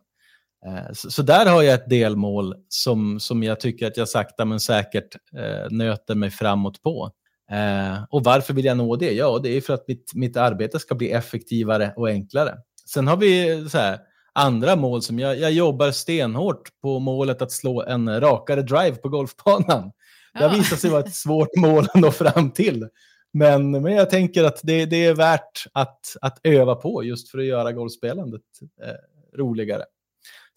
Eh, 0.65 0.93
så, 0.93 1.11
så, 1.11 1.21
där 1.21 1.45
har 1.45 1.61
jag 1.61 1.73
ett 1.73 1.89
delmål 1.89 2.55
som, 2.67 3.19
som 3.19 3.43
jag 3.43 3.59
tycker 3.59 3.87
att 3.87 3.97
jag 3.97 4.09
sakta 4.09 4.45
men 4.45 4.59
säkert 4.59 5.15
eh, 5.37 5.67
nöter 5.69 6.15
mig 6.15 6.31
framåt 6.31 6.81
på. 6.81 7.11
Eh, 7.51 8.03
och 8.09 8.23
varför 8.23 8.53
vill 8.53 8.65
jag 8.65 8.77
nå 8.77 8.95
det? 8.95 9.12
Ja, 9.12 9.39
det 9.43 9.57
är 9.57 9.62
för 9.62 9.73
att 9.73 9.88
mitt, 9.88 10.12
mitt 10.15 10.38
arbete 10.38 10.79
ska 10.79 10.95
bli 10.95 11.12
effektivare 11.12 11.93
och 11.95 12.07
enklare. 12.09 12.57
Sen 12.85 13.07
har 13.07 13.17
vi 13.17 13.63
så 13.69 13.77
här, 13.77 13.99
andra 14.33 14.75
mål 14.75 15.01
som 15.01 15.19
jag, 15.19 15.39
jag 15.39 15.51
jobbar 15.51 15.91
stenhårt 15.91 16.69
på 16.81 16.99
målet 16.99 17.41
att 17.41 17.51
slå 17.51 17.83
en 17.83 18.21
rakare 18.21 18.62
drive 18.62 18.95
på 18.95 19.09
golfbanan. 19.09 19.91
Det 20.33 20.43
har 20.43 20.57
visat 20.57 20.79
sig 20.79 20.89
vara 20.89 21.01
ett 21.01 21.15
svårt 21.15 21.55
mål 21.57 21.85
att 21.93 22.01
nå 22.01 22.12
fram 22.12 22.51
till. 22.51 22.88
Men, 23.33 23.71
men 23.71 23.93
jag 23.93 24.09
tänker 24.09 24.43
att 24.43 24.59
det, 24.63 24.85
det 24.85 25.05
är 25.05 25.13
värt 25.13 25.65
att, 25.73 26.15
att 26.21 26.39
öva 26.43 26.75
på 26.75 27.03
just 27.03 27.31
för 27.31 27.38
att 27.38 27.45
göra 27.45 27.71
golfspelandet 27.71 28.41
eh, 28.83 29.39
roligare. 29.39 29.83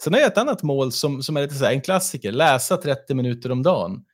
Sen 0.02 0.12
har 0.12 0.20
jag 0.20 0.26
ett 0.26 0.38
annat 0.38 0.62
mål 0.62 0.92
som, 0.92 1.22
som 1.22 1.36
är 1.36 1.42
lite 1.42 1.54
så 1.54 1.64
här, 1.64 1.72
en 1.72 1.80
klassiker, 1.80 2.32
läsa 2.32 2.76
30 2.76 3.14
minuter 3.14 3.52
om 3.52 3.62
dagen. 3.62 4.04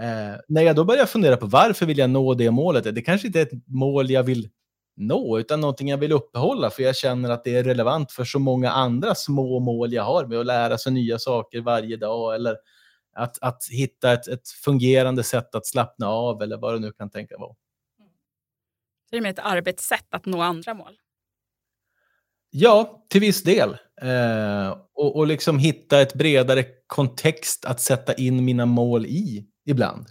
Eh, 0.00 0.40
när 0.48 0.62
jag 0.62 0.76
då 0.76 0.84
börjar 0.84 1.06
fundera 1.06 1.36
på 1.36 1.46
varför 1.46 1.86
vill 1.86 1.98
jag 1.98 2.10
nå 2.10 2.34
det 2.34 2.50
målet, 2.50 2.94
det 2.94 3.02
kanske 3.02 3.26
inte 3.26 3.40
är 3.40 3.46
ett 3.46 3.66
mål 3.66 4.10
jag 4.10 4.22
vill 4.22 4.48
nå, 4.96 5.38
utan 5.38 5.60
någonting 5.60 5.88
jag 5.88 5.98
vill 5.98 6.12
uppehålla, 6.12 6.70
för 6.70 6.82
jag 6.82 6.96
känner 6.96 7.30
att 7.30 7.44
det 7.44 7.56
är 7.56 7.64
relevant 7.64 8.12
för 8.12 8.24
så 8.24 8.38
många 8.38 8.70
andra 8.70 9.14
små 9.14 9.60
mål 9.60 9.92
jag 9.92 10.02
har 10.02 10.26
med 10.26 10.38
att 10.38 10.46
lära 10.46 10.78
sig 10.78 10.92
nya 10.92 11.18
saker 11.18 11.60
varje 11.60 11.96
dag, 11.96 12.34
eller 12.34 12.56
att, 13.14 13.42
att 13.42 13.62
hitta 13.70 14.12
ett, 14.12 14.28
ett 14.28 14.48
fungerande 14.48 15.22
sätt 15.22 15.54
att 15.54 15.66
slappna 15.66 16.08
av, 16.08 16.42
eller 16.42 16.56
vad 16.56 16.74
det 16.74 16.78
nu 16.78 16.92
kan 16.92 17.10
tänka 17.10 17.38
vara. 17.38 17.54
Det 19.10 19.16
är 19.16 19.20
med 19.20 19.30
ett 19.30 19.44
arbetssätt 19.44 20.06
att 20.10 20.26
nå 20.26 20.40
andra 20.40 20.74
mål. 20.74 20.98
Ja, 22.50 23.04
till 23.08 23.20
viss 23.20 23.42
del. 23.42 23.76
Eh, 24.02 24.76
och, 24.94 25.16
och 25.16 25.26
liksom 25.26 25.58
hitta 25.58 26.00
ett 26.00 26.14
bredare 26.14 26.64
kontext 26.86 27.64
att 27.64 27.80
sätta 27.80 28.14
in 28.14 28.44
mina 28.44 28.66
mål 28.66 29.06
i 29.06 29.46
ibland. 29.66 30.06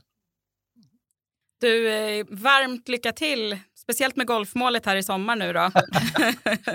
Du, 1.62 1.90
eh, 1.94 2.26
varmt 2.30 2.88
lycka 2.88 3.12
till, 3.12 3.58
speciellt 3.82 4.16
med 4.16 4.28
golfmålet 4.28 4.86
här 4.86 4.96
i 4.96 5.04
sommar 5.04 5.36
nu 5.36 5.54
då. 5.54 5.72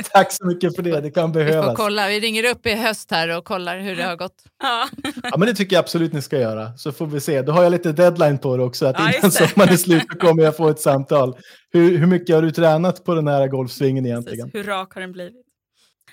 Tack 0.12 0.32
så 0.32 0.46
mycket 0.46 0.76
för 0.76 0.82
det, 0.82 1.00
det 1.00 1.10
kan 1.10 1.32
behövas. 1.32 1.64
Vi 1.64 1.68
får 1.68 1.74
kolla, 1.76 2.08
vi 2.08 2.20
ringer 2.20 2.44
upp 2.50 2.66
i 2.66 2.74
höst 2.74 3.10
här 3.10 3.36
och 3.38 3.44
kollar 3.44 3.78
hur 3.78 3.96
det 3.96 4.02
har 4.02 4.16
gått. 4.16 4.44
ja. 4.62 4.88
Ja, 5.22 5.36
men 5.38 5.48
det 5.48 5.54
tycker 5.54 5.76
jag 5.76 5.80
absolut 5.82 6.12
ni 6.12 6.22
ska 6.22 6.38
göra, 6.38 6.76
så 6.76 6.92
får 6.92 7.06
vi 7.06 7.20
se. 7.20 7.42
Då 7.42 7.52
har 7.52 7.62
jag 7.62 7.70
lite 7.72 7.92
deadline 7.92 8.38
på 8.38 8.56
det 8.56 8.62
också, 8.62 8.86
att 8.86 8.96
Ja, 8.98 9.12
innan 9.18 9.32
sommaren 9.32 9.72
är 9.72 9.76
slut 9.76 10.02
så 10.12 10.18
kommer 10.18 10.42
jag 10.42 10.56
få 10.56 10.68
ett 10.68 10.80
samtal. 10.80 11.36
Hur, 11.72 11.98
hur 11.98 12.06
mycket 12.06 12.34
har 12.34 12.42
du 12.42 12.50
tränat 12.50 13.04
på 13.04 13.14
den 13.14 13.28
här 13.28 13.48
golfsvingen 13.48 14.06
egentligen? 14.06 14.50
Precis, 14.50 14.66
hur 14.68 14.72
rak 14.72 14.94
har 14.94 15.00
den 15.00 15.12
blivit? 15.12 15.34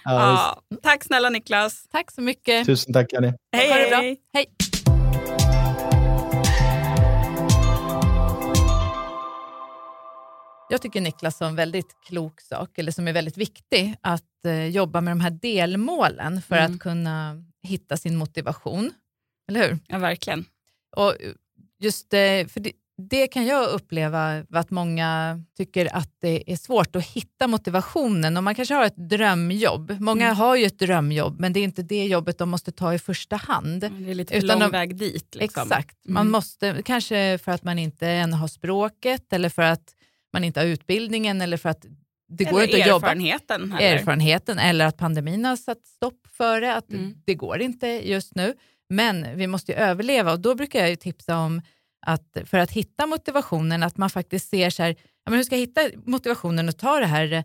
Ja, 0.03 0.11
Ja. 0.69 0.77
Tack 0.83 1.03
snälla 1.03 1.29
Niklas. 1.29 1.83
Tack 1.91 2.11
så 2.11 2.21
mycket. 2.21 2.65
Tusen 2.65 2.93
tack, 2.93 3.13
Annie. 3.13 3.33
Hej, 3.55 3.69
Ha 3.69 3.77
det 3.77 3.87
bra. 3.89 3.97
hej. 3.97 4.17
Hej. 4.33 4.45
Jag 10.73 10.81
tycker 10.81 11.01
Niklas 11.01 11.37
sa 11.37 11.47
en 11.47 11.55
väldigt 11.55 11.95
klok 12.07 12.41
sak, 12.41 12.77
eller 12.77 12.91
som 12.91 13.07
är 13.07 13.13
väldigt 13.13 13.37
viktig, 13.37 13.95
att 14.01 14.45
eh, 14.47 14.65
jobba 14.67 15.01
med 15.01 15.11
de 15.11 15.19
här 15.21 15.29
delmålen 15.31 16.41
för 16.41 16.55
Mm. 16.57 16.73
att 16.73 16.79
kunna 16.79 17.43
hitta 17.63 17.97
sin 17.97 18.15
motivation. 18.17 18.91
Eller 19.49 19.67
hur? 19.69 19.79
Ja, 19.87 19.97
verkligen. 19.97 20.45
Och 20.95 21.13
just 21.79 22.13
eh, 22.13 22.19
för 22.47 22.59
det, 22.59 22.71
det 22.97 23.27
kan 23.27 23.45
jag 23.45 23.69
uppleva 23.69 24.43
att 24.53 24.69
många 24.71 25.41
tycker 25.57 25.95
att 25.95 26.09
det 26.21 26.51
är 26.51 26.55
svårt 26.55 26.95
att 26.95 27.05
hitta 27.05 27.47
motivationen. 27.47 28.37
Och 28.37 28.43
man 28.43 28.55
kanske 28.55 28.73
har 28.73 28.85
ett 28.85 29.09
drömjobb. 29.09 29.97
Många 29.99 30.25
Mm. 30.25 30.37
har 30.37 30.55
ju 30.55 30.65
ett 30.65 30.79
drömjobb, 30.79 31.39
men 31.39 31.53
det 31.53 31.59
är 31.59 31.63
inte 31.63 31.83
det 31.83 32.05
jobbet 32.05 32.37
de 32.37 32.49
måste 32.49 32.71
ta 32.71 32.93
i 32.93 32.99
första 32.99 33.35
hand. 33.35 33.81
Det 33.81 34.11
är 34.11 34.15
lite 34.15 34.31
för 34.33 34.37
Utan 34.45 34.59
lång 34.59 34.71
de- 34.71 34.71
väg 34.71 34.95
dit. 34.95 35.35
Liksom. 35.35 35.61
Exakt. 35.63 35.97
Man 36.07 36.21
Mm. 36.21 36.31
måste, 36.31 36.81
kanske 36.85 37.37
för 37.37 37.51
att 37.51 37.63
man 37.63 37.79
inte 37.79 38.07
än 38.07 38.33
har 38.33 38.47
språket 38.47 39.33
eller 39.33 39.49
för 39.49 39.61
att 39.61 39.95
man 40.33 40.43
inte 40.43 40.59
har 40.59 40.67
utbildningen 40.67 41.41
eller 41.41 41.57
för 41.57 41.69
att 41.69 41.85
det 42.27 42.43
går 42.43 42.51
Eller 42.61 42.63
inte 42.63 42.81
att 42.83 42.87
jobba. 42.89 43.07
erfarenheten. 43.07 43.71
Heller. 43.71 43.95
Erfarenheten 43.95 44.59
eller 44.59 44.85
att 44.85 44.97
pandemin 44.97 45.45
har 45.45 45.55
satt 45.55 45.85
stopp 45.85 46.27
för 46.37 46.61
det. 46.61 46.75
Att 46.75 46.91
Mm. 46.91 47.13
Det 47.25 47.35
går 47.35 47.61
inte 47.61 47.87
just 47.87 48.35
nu. 48.35 48.53
Men 48.89 49.37
vi 49.37 49.47
måste 49.47 49.71
ju 49.71 49.77
överleva 49.77 50.31
och 50.31 50.39
då 50.39 50.55
brukar 50.55 50.79
jag 50.79 50.89
ju 50.89 50.95
tipsa 50.95 51.37
om 51.37 51.61
att 52.05 52.37
för 52.45 52.57
att 52.57 52.71
hitta 52.71 53.05
motivationen, 53.05 53.83
att 53.83 53.97
man 53.97 54.09
faktiskt 54.09 54.49
ser 54.49 54.69
så 54.69 54.83
här, 54.83 54.89
ja, 54.99 55.29
men 55.29 55.33
hur 55.33 55.43
ska 55.43 55.55
jag 55.55 55.59
hitta 55.59 55.81
motivationen 56.05 56.69
att 56.69 56.79
ta 56.79 56.99
det 56.99 57.05
här 57.05 57.31
eh, 57.33 57.43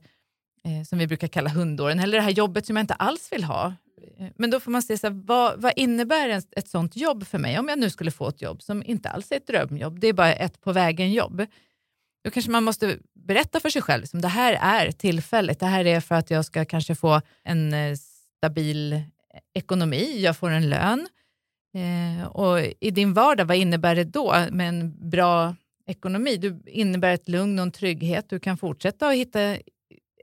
som 0.88 0.98
vi 0.98 1.06
brukar 1.06 1.28
kalla 1.28 1.50
hundåren, 1.50 1.98
eller 1.98 2.18
det 2.18 2.24
här 2.24 2.30
jobbet 2.30 2.66
som 2.66 2.76
jag 2.76 2.82
inte 2.82 2.94
alls 2.94 3.28
vill 3.32 3.44
ha. 3.44 3.74
Eh, 4.18 4.26
Men 4.36 4.50
då 4.50 4.60
får 4.60 4.70
man 4.70 4.82
se, 4.82 4.98
så 4.98 5.06
här, 5.06 5.14
vad, 5.26 5.60
vad 5.62 5.72
innebär 5.76 6.28
ett, 6.28 6.58
ett 6.58 6.68
sånt 6.68 6.96
jobb 6.96 7.26
för 7.26 7.38
mig? 7.38 7.58
Om 7.58 7.68
jag 7.68 7.78
nu 7.78 7.90
skulle 7.90 8.10
få 8.10 8.28
ett 8.28 8.42
jobb 8.42 8.62
som 8.62 8.82
inte 8.86 9.08
alls 9.08 9.32
är 9.32 9.36
ett 9.36 9.46
drömjobb, 9.46 10.00
det 10.00 10.06
är 10.06 10.12
bara 10.12 10.34
ett 10.34 10.60
på 10.60 10.72
vägen-jobb. 10.72 11.46
Då 12.24 12.30
kanske 12.30 12.50
man 12.50 12.64
måste 12.64 12.98
berätta 13.14 13.60
för 13.60 13.70
sig 13.70 13.82
själv, 13.82 14.04
som 14.04 14.20
det 14.20 14.28
här 14.28 14.58
är 14.60 14.92
tillfälligt, 14.92 15.60
det 15.60 15.66
här 15.66 15.84
är 15.84 16.00
för 16.00 16.14
att 16.14 16.30
jag 16.30 16.44
ska 16.44 16.64
kanske 16.64 16.94
få 16.94 17.20
en 17.44 17.72
eh, 17.74 17.96
stabil 18.36 18.92
eh, 18.92 19.00
ekonomi, 19.54 20.20
jag 20.20 20.36
får 20.36 20.50
en 20.50 20.70
lön. 20.70 21.08
Eh, 21.74 22.26
och 22.26 22.60
I 22.80 22.90
din 22.90 23.14
vardag, 23.14 23.44
vad 23.44 23.56
innebär 23.56 23.94
det 23.94 24.04
då 24.04 24.34
med 24.50 24.68
en 24.68 25.10
bra 25.10 25.56
ekonomi? 25.86 26.36
Du 26.36 26.62
innebär 26.66 27.14
ett 27.14 27.28
lugn 27.28 27.58
och 27.58 27.62
en 27.62 27.72
trygghet. 27.72 28.30
Du 28.30 28.40
kan 28.40 28.56
fortsätta 28.56 29.08
att 29.08 29.14
hitta 29.14 29.42
eh, 29.42 29.58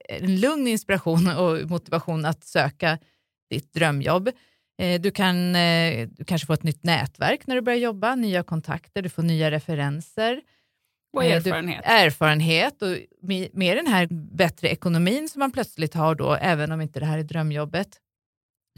en 0.09 0.39
lugn 0.39 0.67
inspiration 0.67 1.27
och 1.37 1.69
motivation 1.69 2.25
att 2.25 2.43
söka 2.43 2.99
ditt 3.49 3.73
drömjobb. 3.73 4.29
Eh, 4.77 5.01
du 5.01 5.11
kan 5.11 5.55
eh, 5.55 6.07
du 6.07 6.25
kanske 6.25 6.45
få 6.45 6.53
ett 6.53 6.63
nytt 6.63 6.83
nätverk 6.83 7.47
när 7.47 7.55
du 7.55 7.61
börjar 7.61 7.79
jobba, 7.79 8.15
nya 8.15 8.43
kontakter, 8.43 9.01
du 9.01 9.09
får 9.09 9.23
nya 9.23 9.51
referenser. 9.51 10.41
Och 11.15 11.23
Eh, 11.23 11.43
du- 11.43 11.49
erfarenhet. 11.49 11.81
Erfarenhet 11.85 12.81
och 12.81 12.97
med, 13.53 13.77
den 13.77 13.87
här 13.87 14.07
bättre 14.35 14.67
ekonomin 14.69 15.29
som 15.29 15.39
man 15.39 15.51
plötsligt 15.51 15.93
har 15.93 16.15
då, 16.15 16.33
även 16.35 16.71
om 16.71 16.81
inte 16.81 16.99
det 16.99 17.05
här 17.05 17.17
är 17.17 17.23
drömjobbet, 17.23 17.87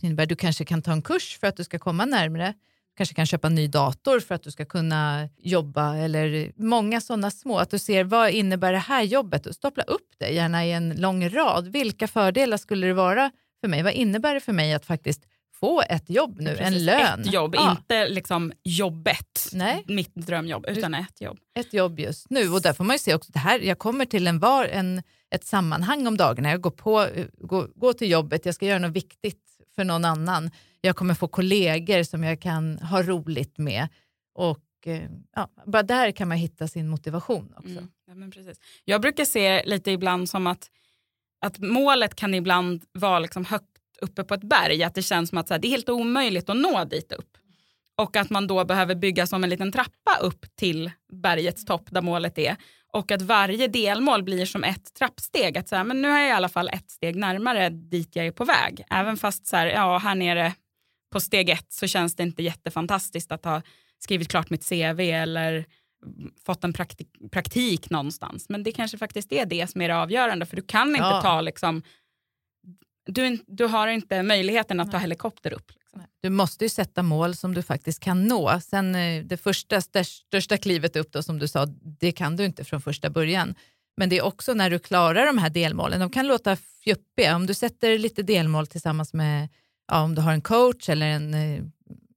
innebär 0.01 0.25
du 0.25 0.35
kanske 0.35 0.65
kan 0.65 0.81
ta 0.81 0.91
en 0.91 1.01
kurs 1.01 1.37
för 1.39 1.47
att 1.47 1.57
du 1.57 1.63
ska 1.63 1.79
komma 1.79 2.05
närmare. 2.05 2.47
Du 2.57 2.97
kanske 2.97 3.15
kan 3.15 3.25
köpa 3.25 3.47
en 3.47 3.55
ny 3.55 3.67
dator 3.67 4.19
för 4.19 4.35
att 4.35 4.43
du 4.43 4.51
ska 4.51 4.65
kunna 4.65 5.29
jobba 5.37 5.95
eller 5.95 6.51
många 6.55 7.01
sådana 7.01 7.31
små. 7.31 7.57
Att 7.59 7.69
du 7.69 7.79
ser 7.79 8.03
vad 8.03 8.29
innebär 8.29 8.71
det 8.71 8.77
här 8.79 9.03
jobbet 9.03 9.45
och 9.45 9.55
stapla 9.55 9.83
upp 9.83 10.07
det 10.17 10.29
gärna 10.29 10.65
i 10.65 10.71
en 10.71 10.89
lång 11.01 11.29
rad. 11.29 11.67
Vilka 11.67 12.07
fördelar 12.07 12.57
skulle 12.57 12.87
det 12.87 12.93
vara 12.93 13.31
för 13.61 13.67
mig? 13.67 13.83
Vad 13.83 13.93
innebär 13.93 14.33
det 14.33 14.39
för 14.39 14.53
mig 14.53 14.73
att 14.73 14.85
faktiskt 14.85 15.21
få 15.59 15.81
ett 15.89 16.09
jobb 16.09 16.41
nu, 16.41 16.49
en 16.49 16.57
Precis, 16.57 16.81
lön? 16.81 17.19
Ett 17.21 17.33
jobb, 17.33 17.55
Ja. 17.55 17.71
inte 17.71 18.09
liksom 18.09 18.53
jobbet, 18.63 19.49
Nej. 19.53 19.83
mitt 19.87 20.15
drömjobb, 20.15 20.65
utan 20.67 20.93
ett 20.93 21.21
jobb. 21.21 21.39
ett 21.59 21.73
jobb 21.73 21.99
just 21.99 22.29
nu. 22.29 22.49
Och 22.49 22.61
där 22.61 22.73
får 22.73 22.83
man 22.83 22.93
ju 22.93 22.99
se 22.99 23.13
också 23.15 23.31
det 23.31 23.39
här, 23.39 23.59
jag 23.59 23.79
kommer 23.79 24.05
till 24.05 24.27
en 24.27 24.39
var, 24.39 24.65
en, 24.65 25.03
ett 25.35 25.45
sammanhang 25.45 26.07
om 26.07 26.17
dagarna. 26.17 26.49
Jag 26.49 26.61
går, 26.61 26.71
på, 26.71 27.07
går, 27.37 27.67
går 27.75 27.93
till 27.93 28.11
jobbet, 28.11 28.45
jag 28.45 28.55
ska 28.55 28.65
göra 28.65 28.79
något 28.79 28.95
viktigt 28.95 29.43
för 29.75 29.83
någon 29.83 30.05
annan. 30.05 30.51
Jag 30.81 30.95
kommer 30.95 31.13
få 31.13 31.27
kollegor 31.27 32.03
som 32.03 32.23
jag 32.23 32.41
kan 32.41 32.77
ha 32.79 33.03
roligt 33.03 33.57
med. 33.57 33.87
Och 34.35 34.63
eh, 34.85 35.01
ja, 35.35 35.49
bara 35.65 35.83
där 35.83 36.11
kan 36.11 36.27
man 36.27 36.37
hitta 36.37 36.67
sin 36.67 36.87
motivation 36.87 37.53
också. 37.57 37.69
Mm. 37.69 37.87
Ja, 38.07 38.15
men 38.15 38.31
precis. 38.31 38.59
Jag 38.85 39.01
brukar 39.01 39.25
se 39.25 39.63
lite 39.65 39.91
ibland 39.91 40.29
som 40.29 40.47
att, 40.47 40.69
att 41.45 41.59
målet 41.59 42.15
kan 42.15 42.33
ibland 42.33 42.83
vara 42.93 43.19
liksom 43.19 43.45
högt 43.45 43.76
uppe 44.01 44.23
på 44.23 44.33
ett 44.33 44.43
berg. 44.43 44.83
Att 44.83 44.95
det 44.95 45.01
känns 45.01 45.29
som 45.29 45.37
att 45.37 45.49
här, 45.49 45.59
det 45.59 45.67
är 45.67 45.69
helt 45.69 45.89
omöjligt 45.89 46.49
att 46.49 46.57
nå 46.57 46.83
dit 46.83 47.11
upp. 47.11 47.37
Och 47.95 48.15
att 48.15 48.29
man 48.29 48.47
då 48.47 48.65
behöver 48.65 48.95
bygga 48.95 49.27
som 49.27 49.43
en 49.43 49.49
liten 49.49 49.71
trappa 49.71 50.17
upp 50.21 50.45
till 50.55 50.91
bergets 51.13 51.65
topp 51.65 51.87
där 51.91 52.01
målet 52.01 52.37
är. 52.37 52.55
Och 52.93 53.11
att 53.11 53.21
varje 53.21 53.67
delmål 53.67 54.23
blir 54.23 54.45
som 54.45 54.63
ett 54.63 54.93
trappsteg. 54.93 55.57
Att 55.57 55.67
så 55.67 55.75
här, 55.75 55.83
men 55.83 56.01
nu 56.01 56.07
är 56.07 56.19
jag 56.19 56.29
i 56.29 56.31
alla 56.31 56.49
fall 56.49 56.69
ett 56.73 56.91
steg 56.91 57.15
närmare 57.15 57.69
dit 57.69 58.15
jag 58.15 58.25
är 58.25 58.31
på 58.31 58.45
väg. 58.45 58.83
Även 58.89 59.17
fast 59.17 59.47
så 59.47 59.55
här, 59.55 59.67
ja, 59.67 59.97
här 59.97 60.15
nere 60.15 60.53
på 61.11 61.19
steg 61.19 61.49
ett 61.49 61.73
så 61.73 61.87
känns 61.87 62.15
det 62.15 62.23
inte 62.23 62.43
jättefantastiskt 62.43 63.31
att 63.31 63.45
ha 63.45 63.61
skrivit 63.99 64.29
klart 64.29 64.49
mitt 64.49 64.69
CV 64.69 64.99
eller 64.99 65.65
fått 66.45 66.63
en 66.63 66.73
praktik, 66.73 67.09
praktik 67.31 67.89
någonstans. 67.89 68.49
Men 68.49 68.63
det 68.63 68.71
kanske 68.71 68.97
faktiskt 68.97 69.31
är 69.33 69.45
det 69.45 69.67
som 69.71 69.81
är 69.81 69.87
det 69.87 69.97
avgörande 69.97 70.45
för 70.45 70.55
du 70.55 70.61
kan 70.61 70.89
inte 70.89 70.99
Ja. 70.99 71.21
ta 71.21 71.41
liksom 71.41 71.83
du, 73.07 73.39
du 73.47 73.65
har 73.65 73.87
inte 73.87 74.23
möjligheten 74.23 74.79
att 74.79 74.91
ta 74.91 74.97
helikopter 74.97 75.53
upp. 75.53 75.71
Liksom. 75.75 76.01
Du 76.21 76.29
måste 76.29 76.65
ju 76.65 76.69
sätta 76.69 77.03
mål 77.03 77.35
som 77.35 77.53
du 77.53 77.63
faktiskt 77.63 77.99
kan 77.99 78.27
nå. 78.27 78.59
Sen 78.59 78.95
eh, 78.95 79.23
det 79.23 79.37
första, 79.37 79.81
största, 79.81 80.57
klivet 80.57 80.95
upp 80.95 81.11
då, 81.11 81.23
som 81.23 81.39
du 81.39 81.47
sa, 81.47 81.65
det 81.99 82.11
kan 82.11 82.35
du 82.35 82.45
inte 82.45 82.63
från 82.63 82.81
första 82.81 83.09
början. 83.09 83.55
Men 83.97 84.09
det 84.09 84.17
är 84.17 84.25
också 84.25 84.53
när 84.53 84.69
du 84.69 84.79
klarar 84.79 85.25
de 85.25 85.37
här 85.37 85.49
delmålen. 85.49 85.99
De 85.99 86.09
kan 86.09 86.27
låta 86.27 86.55
fjuppiga. 86.55 87.35
Om 87.35 87.45
du 87.45 87.53
sätter 87.53 87.97
lite 87.97 88.23
delmål 88.23 88.67
tillsammans 88.67 89.13
med, 89.13 89.49
ja, 89.87 90.01
om 90.01 90.15
du 90.15 90.21
har 90.21 90.31
en 90.31 90.41
coach 90.41 90.89
eller 90.89 91.05
en, 91.05 91.33
eh, 91.33 91.63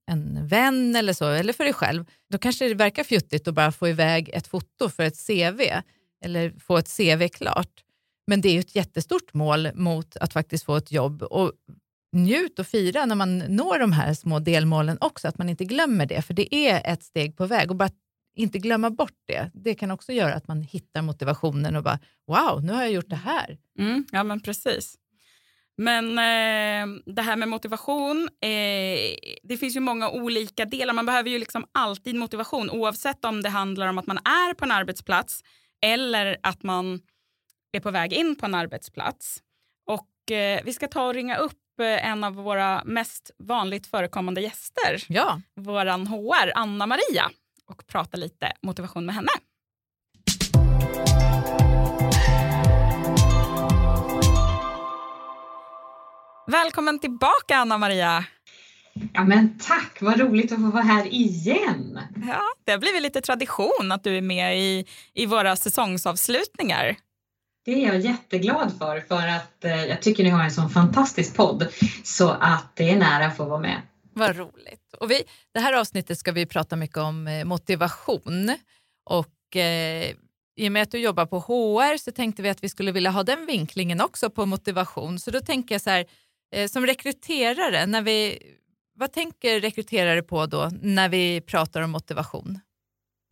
en 0.07 0.47
vän 0.47 0.95
eller 0.95 1.13
så, 1.13 1.29
eller 1.29 1.53
för 1.53 1.63
dig 1.63 1.73
själv, 1.73 2.05
då 2.29 2.37
kanske 2.37 2.67
det 2.67 2.73
verkar 2.73 3.03
fjuttigt 3.03 3.47
att 3.47 3.53
bara 3.53 3.71
få 3.71 3.87
iväg 3.87 4.29
ett 4.33 4.47
foto 4.47 4.89
för 4.89 5.03
ett 5.03 5.27
CV 5.27 5.61
eller 6.23 6.53
få 6.59 6.77
ett 6.77 6.97
CV 6.97 7.27
klart. 7.27 7.83
Men 8.31 8.41
det 8.41 8.49
är 8.49 8.53
ju 8.53 8.59
ett 8.59 8.75
jättestort 8.75 9.33
mål 9.33 9.69
mot 9.75 10.17
att 10.17 10.33
faktiskt 10.33 10.65
få 10.65 10.75
ett 10.75 10.91
jobb. 10.91 11.23
Och 11.23 11.51
njut 12.11 12.59
och 12.59 12.67
fira 12.67 13.05
när 13.05 13.15
man 13.15 13.37
når 13.37 13.79
de 13.79 13.91
här 13.91 14.13
små 14.13 14.39
delmålen 14.39 14.97
också, 15.01 15.27
att 15.27 15.37
man 15.37 15.49
inte 15.49 15.65
glömmer 15.65 16.05
det, 16.05 16.21
för 16.21 16.33
det 16.33 16.55
är 16.55 16.93
ett 16.93 17.03
steg 17.03 17.37
på 17.37 17.45
väg. 17.45 17.71
Och 17.71 17.75
bara 17.75 17.89
inte 18.35 18.59
glömma 18.59 18.89
bort 18.89 19.17
det, 19.27 19.51
det 19.53 19.75
kan 19.75 19.91
också 19.91 20.11
göra 20.11 20.33
att 20.33 20.47
man 20.47 20.61
hittar 20.61 21.01
motivationen 21.01 21.75
och 21.75 21.83
bara 21.83 21.99
wow, 22.27 22.63
nu 22.63 22.73
har 22.73 22.81
jag 22.81 22.91
gjort 22.91 23.09
det 23.09 23.15
här. 23.15 23.57
Mm, 23.79 24.05
ja 24.11 24.23
men 24.23 24.39
precis. 24.39 24.95
Men 25.77 26.09
eh, 26.09 27.01
det 27.05 27.21
här 27.21 27.35
med 27.35 27.47
motivation, 27.47 28.29
eh, 28.41 29.15
det 29.43 29.57
finns 29.59 29.75
ju 29.75 29.79
många 29.79 30.09
olika 30.09 30.65
delar. 30.65 30.93
Man 30.93 31.05
behöver 31.05 31.29
ju 31.29 31.39
liksom 31.39 31.65
alltid 31.71 32.15
motivation 32.15 32.69
oavsett 32.69 33.25
om 33.25 33.41
det 33.41 33.49
handlar 33.49 33.87
om 33.87 33.97
att 33.97 34.07
man 34.07 34.17
är 34.17 34.53
på 34.53 34.65
en 34.65 34.71
arbetsplats 34.71 35.41
eller 35.81 36.37
att 36.43 36.63
man 36.63 37.01
är 37.71 37.79
på 37.79 37.91
väg 37.91 38.13
in 38.13 38.35
på 38.35 38.45
en 38.45 38.55
arbetsplats. 38.55 39.41
Och 39.87 40.31
eh, 40.31 40.61
vi 40.65 40.73
ska 40.73 40.87
ta 40.87 41.07
och 41.07 41.13
ringa 41.13 41.37
upp 41.37 41.79
eh, 41.79 42.05
en 42.07 42.23
av 42.23 42.33
våra 42.33 42.83
mest 42.85 43.31
vanligt 43.37 43.87
förekommande 43.87 44.41
gäster, 44.41 45.03
Ja, 45.07 45.41
våran 45.55 46.07
HR, 46.07 46.51
Anna-Maria, 46.55 47.29
och 47.67 47.87
prata 47.87 48.17
lite 48.17 48.51
motivation 48.61 49.05
med 49.05 49.15
henne. 49.15 49.31
Välkommen 56.47 56.99
tillbaka 56.99 57.57
Anna-Maria. 57.57 58.25
Ja 59.13 59.23
men 59.23 59.59
tack, 59.59 59.97
vad 60.01 60.19
roligt 60.19 60.51
att 60.51 60.57
få 60.57 60.71
vara 60.71 60.83
här 60.83 61.07
igen. 61.07 61.99
Ja, 62.27 62.41
det 62.65 62.71
har 62.71 62.79
blivit 62.79 63.01
lite 63.01 63.21
tradition 63.21 63.91
att 63.91 64.03
du 64.03 64.17
är 64.17 64.21
med 64.21 64.59
i, 64.59 64.85
i 65.13 65.25
våra 65.25 65.55
säsongsavslutningar. 65.55 66.95
Det 67.63 67.71
är 67.71 67.87
jag 67.87 67.99
jätteglad 67.99 68.77
för, 68.77 68.99
för 68.99 69.27
att 69.27 69.65
eh, 69.65 69.85
jag 69.85 70.01
tycker 70.01 70.23
ni 70.23 70.29
har 70.29 70.43
en 70.43 70.51
sån 70.51 70.69
fantastisk 70.69 71.35
podd 71.35 71.67
så 72.03 72.29
att 72.29 72.75
det 72.75 72.89
är 72.89 72.95
nära 72.95 73.25
att 73.25 73.37
få 73.37 73.45
vara 73.45 73.59
med. 73.59 73.81
vad 74.13 74.35
roligt. 74.37 74.93
Och 74.99 75.11
vi, 75.11 75.23
det 75.53 75.59
här 75.59 75.73
avsnittet 75.73 76.17
ska 76.17 76.31
vi 76.31 76.45
prata 76.45 76.75
mycket 76.75 76.97
om 76.97 77.27
eh, 77.27 77.45
motivation. 77.45 78.57
Och 79.05 79.55
eh, 79.55 80.15
i 80.55 80.67
och 80.67 80.71
med 80.71 80.83
att 80.83 80.91
du 80.91 80.97
jobbar 80.97 81.25
på 81.25 81.39
HR 81.39 81.97
så 81.97 82.11
tänkte 82.11 82.41
vi 82.41 82.49
att 82.49 82.63
vi 82.63 82.69
skulle 82.69 82.91
vilja 82.91 83.11
ha 83.11 83.23
den 83.23 83.45
vinklingen 83.45 84.01
också 84.01 84.29
på 84.29 84.45
motivation. 84.45 85.19
Så 85.19 85.31
då 85.31 85.39
tänker 85.39 85.75
jag 85.75 85.81
så 85.81 85.89
här, 85.89 86.05
eh, 86.55 86.67
som 86.67 86.85
rekryterare, 86.85 87.85
när 87.85 88.01
vi, 88.01 88.37
vad 88.95 89.11
tänker 89.11 89.59
rekryterare 89.59 90.21
på 90.21 90.45
då 90.45 90.69
när 90.81 91.09
vi 91.09 91.41
pratar 91.41 91.81
om 91.81 91.91
motivation? 91.91 92.59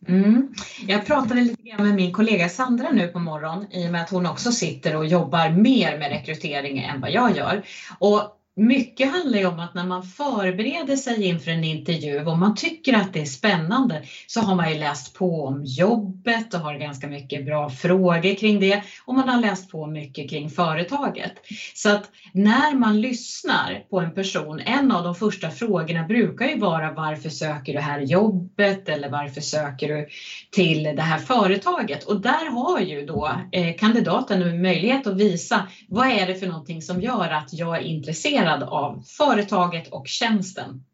Mm. 0.08 0.54
Jag 0.86 1.06
pratade 1.06 1.40
lite 1.40 1.62
grann 1.62 1.86
med 1.86 1.94
min 1.94 2.12
kollega 2.12 2.48
Sandra 2.48 2.90
nu 2.90 3.08
på 3.08 3.18
morgonen 3.18 3.72
i 3.72 3.88
och 3.88 3.92
med 3.92 4.02
att 4.02 4.10
hon 4.10 4.26
också 4.26 4.52
sitter 4.52 4.96
och 4.96 5.06
jobbar 5.06 5.48
mer 5.48 5.98
med 5.98 6.10
rekrytering 6.10 6.78
än 6.78 7.00
vad 7.00 7.10
jag 7.10 7.36
gör. 7.36 7.62
Och 7.98 8.39
mycket 8.60 9.10
handlar 9.10 9.38
ju 9.38 9.46
om 9.46 9.60
att 9.60 9.74
när 9.74 9.86
man 9.86 10.02
förbereder 10.02 10.96
sig 10.96 11.24
inför 11.24 11.50
en 11.50 11.64
intervju 11.64 12.26
och 12.26 12.38
man 12.38 12.54
tycker 12.56 12.96
att 12.96 13.12
det 13.12 13.20
är 13.20 13.24
spännande 13.24 14.04
så 14.26 14.40
har 14.40 14.56
man 14.56 14.72
ju 14.72 14.78
läst 14.78 15.14
på 15.14 15.44
om 15.44 15.64
jobbet 15.64 16.54
och 16.54 16.60
har 16.60 16.74
ganska 16.74 17.06
mycket 17.06 17.44
bra 17.44 17.68
frågor 17.68 18.38
kring 18.38 18.60
det 18.60 18.82
och 19.04 19.14
man 19.14 19.28
har 19.28 19.40
läst 19.40 19.70
på 19.70 19.86
mycket 19.86 20.30
kring 20.30 20.50
företaget. 20.50 21.32
Så 21.74 21.88
att 21.90 22.10
när 22.32 22.74
man 22.74 23.00
lyssnar 23.00 23.82
på 23.90 24.00
en 24.00 24.14
person, 24.14 24.60
en 24.60 24.92
av 24.92 25.02
de 25.02 25.14
första 25.14 25.50
frågorna 25.50 26.02
brukar 26.02 26.46
ju 26.46 26.58
vara 26.58 26.90
varför 26.90 27.28
söker 27.28 27.72
du 27.72 27.78
här 27.78 27.98
jobbet 27.98 28.88
eller 28.88 29.08
varför 29.08 29.40
söker 29.40 29.88
du 29.88 30.06
till 30.50 30.82
det 30.82 31.02
här 31.02 31.18
företaget? 31.18 32.02
Och 32.02 32.20
där 32.20 32.50
har 32.50 32.80
ju 32.80 33.02
då 33.02 33.32
eh, 33.52 33.76
kandidaten 33.78 34.62
möjlighet 34.62 35.06
att 35.06 35.16
visa 35.16 35.66
vad 35.88 36.08
är 36.08 36.26
det 36.26 36.34
för 36.34 36.46
någonting 36.46 36.82
som 36.82 37.00
gör 37.00 37.30
att 37.30 37.48
jag 37.52 37.76
är 37.76 37.80
intresserad 37.80 38.49
av 38.58 39.02
företaget 39.06 39.88
och 39.92 40.08
tjänsten. 40.08 40.84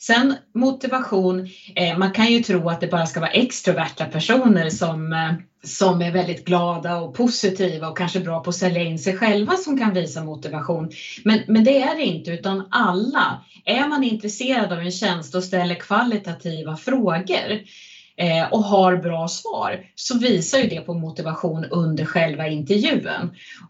Sen 0.00 0.36
motivation, 0.54 1.48
eh, 1.76 1.98
man 1.98 2.12
kan 2.12 2.32
ju 2.32 2.42
tro 2.42 2.68
att 2.68 2.80
det 2.80 2.86
bara 2.86 3.06
ska 3.06 3.20
vara 3.20 3.30
extroverta 3.30 4.04
personer 4.04 4.70
som, 4.70 5.12
eh, 5.12 5.32
som 5.64 6.02
är 6.02 6.12
väldigt 6.12 6.44
glada 6.44 6.96
och 6.96 7.14
positiva 7.14 7.88
och 7.88 7.98
kanske 7.98 8.20
bra 8.20 8.40
på 8.40 8.50
att 8.50 8.56
sälja 8.56 8.82
in 8.82 8.98
sig 8.98 9.16
själva 9.16 9.56
som 9.56 9.78
kan 9.78 9.94
visa 9.94 10.24
motivation. 10.24 10.90
Men, 11.24 11.40
men 11.48 11.64
det 11.64 11.82
är 11.82 11.96
det 11.96 12.02
inte 12.02 12.30
utan 12.30 12.68
alla. 12.70 13.44
Är 13.64 13.88
man 13.88 14.04
intresserad 14.04 14.72
av 14.72 14.78
en 14.78 14.92
tjänst 14.92 15.34
och 15.34 15.44
ställer 15.44 15.74
kvalitativa 15.74 16.76
frågor 16.76 17.62
eh, 18.16 18.52
och 18.52 18.64
har 18.64 18.96
bra 18.96 19.28
svar 19.28 19.84
så 19.94 20.18
visar 20.18 20.58
ju 20.58 20.68
det 20.68 20.80
på 20.80 20.94
motivation 20.94 21.64
under 21.70 22.04
själva 22.04 22.48
intervjun. 22.48 23.08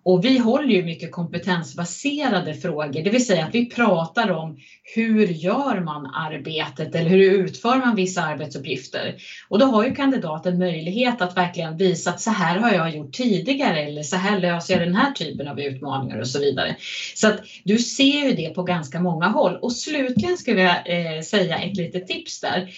Och 0.02 0.24
vi 0.24 0.38
håller 0.38 0.74
ju 0.74 0.84
mycket 0.84 1.12
kompetensbaserade 1.12 2.54
frågor, 2.54 3.02
det 3.02 3.10
vill 3.10 3.26
säga 3.26 3.44
att 3.44 3.54
vi 3.54 3.70
pratar 3.70 4.30
om 4.30 4.58
hur 4.94 5.26
gör 5.26 5.80
man 5.80 6.06
arbetet 6.06 6.94
eller 6.94 7.10
hur 7.10 7.32
utför 7.32 7.76
man 7.76 7.96
vissa 7.96 8.22
arbetsuppgifter? 8.22 9.14
Och 9.48 9.58
då 9.58 9.66
har 9.66 9.84
ju 9.84 9.94
kandidaten 9.94 10.58
möjlighet 10.58 11.20
att 11.20 11.36
verkligen 11.36 11.76
visa 11.76 12.10
att 12.10 12.20
så 12.20 12.30
här 12.30 12.58
har 12.58 12.72
jag 12.72 12.96
gjort 12.96 13.12
tidigare 13.12 13.80
eller 13.80 14.02
så 14.02 14.16
här 14.16 14.40
löser 14.40 14.74
jag 14.78 14.88
den 14.88 14.94
här 14.94 15.12
typen 15.12 15.48
av 15.48 15.60
utmaningar 15.60 16.20
och 16.20 16.28
så 16.28 16.38
vidare. 16.38 16.76
Så 17.14 17.28
att 17.28 17.40
du 17.64 17.78
ser 17.78 18.28
ju 18.28 18.34
det 18.34 18.54
på 18.54 18.62
ganska 18.62 19.00
många 19.00 19.28
håll. 19.28 19.58
Och 19.62 19.72
slutligen 19.72 20.36
skulle 20.36 20.60
jag 20.60 21.16
eh, 21.16 21.22
säga 21.22 21.58
ett 21.58 21.76
litet 21.76 22.06
tips 22.06 22.40
där. 22.40 22.70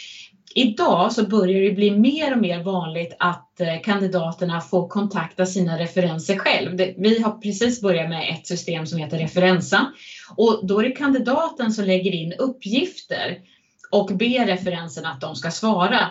Idag 0.55 1.13
så 1.13 1.27
börjar 1.27 1.61
det 1.61 1.71
bli 1.71 1.91
mer 1.91 2.33
och 2.33 2.39
mer 2.41 2.63
vanligt 2.63 3.17
att 3.19 3.61
eh, 3.61 3.81
kandidaterna 3.85 4.61
får 4.61 4.89
kontakta 4.89 5.47
sina 5.47 5.79
referenser 5.79 6.39
själv. 6.39 6.77
Vi 6.97 7.23
har 7.23 7.39
precis 7.39 7.81
börjat 7.81 8.09
med 8.09 8.35
ett 8.35 8.47
system 8.47 8.87
som 8.87 8.99
heter 8.99 9.19
Referensa 9.19 9.93
och 10.37 10.67
då 10.67 10.79
är 10.79 10.85
det 10.85 10.91
kandidaten 10.91 11.73
som 11.73 11.85
lägger 11.85 12.11
in 12.11 12.33
uppgifter 12.33 13.39
och 13.91 14.07
ber 14.07 14.47
referensen 14.47 15.07
att 15.07 15.21
de 15.21 15.35
ska 15.35 15.51
svara. 15.51 16.11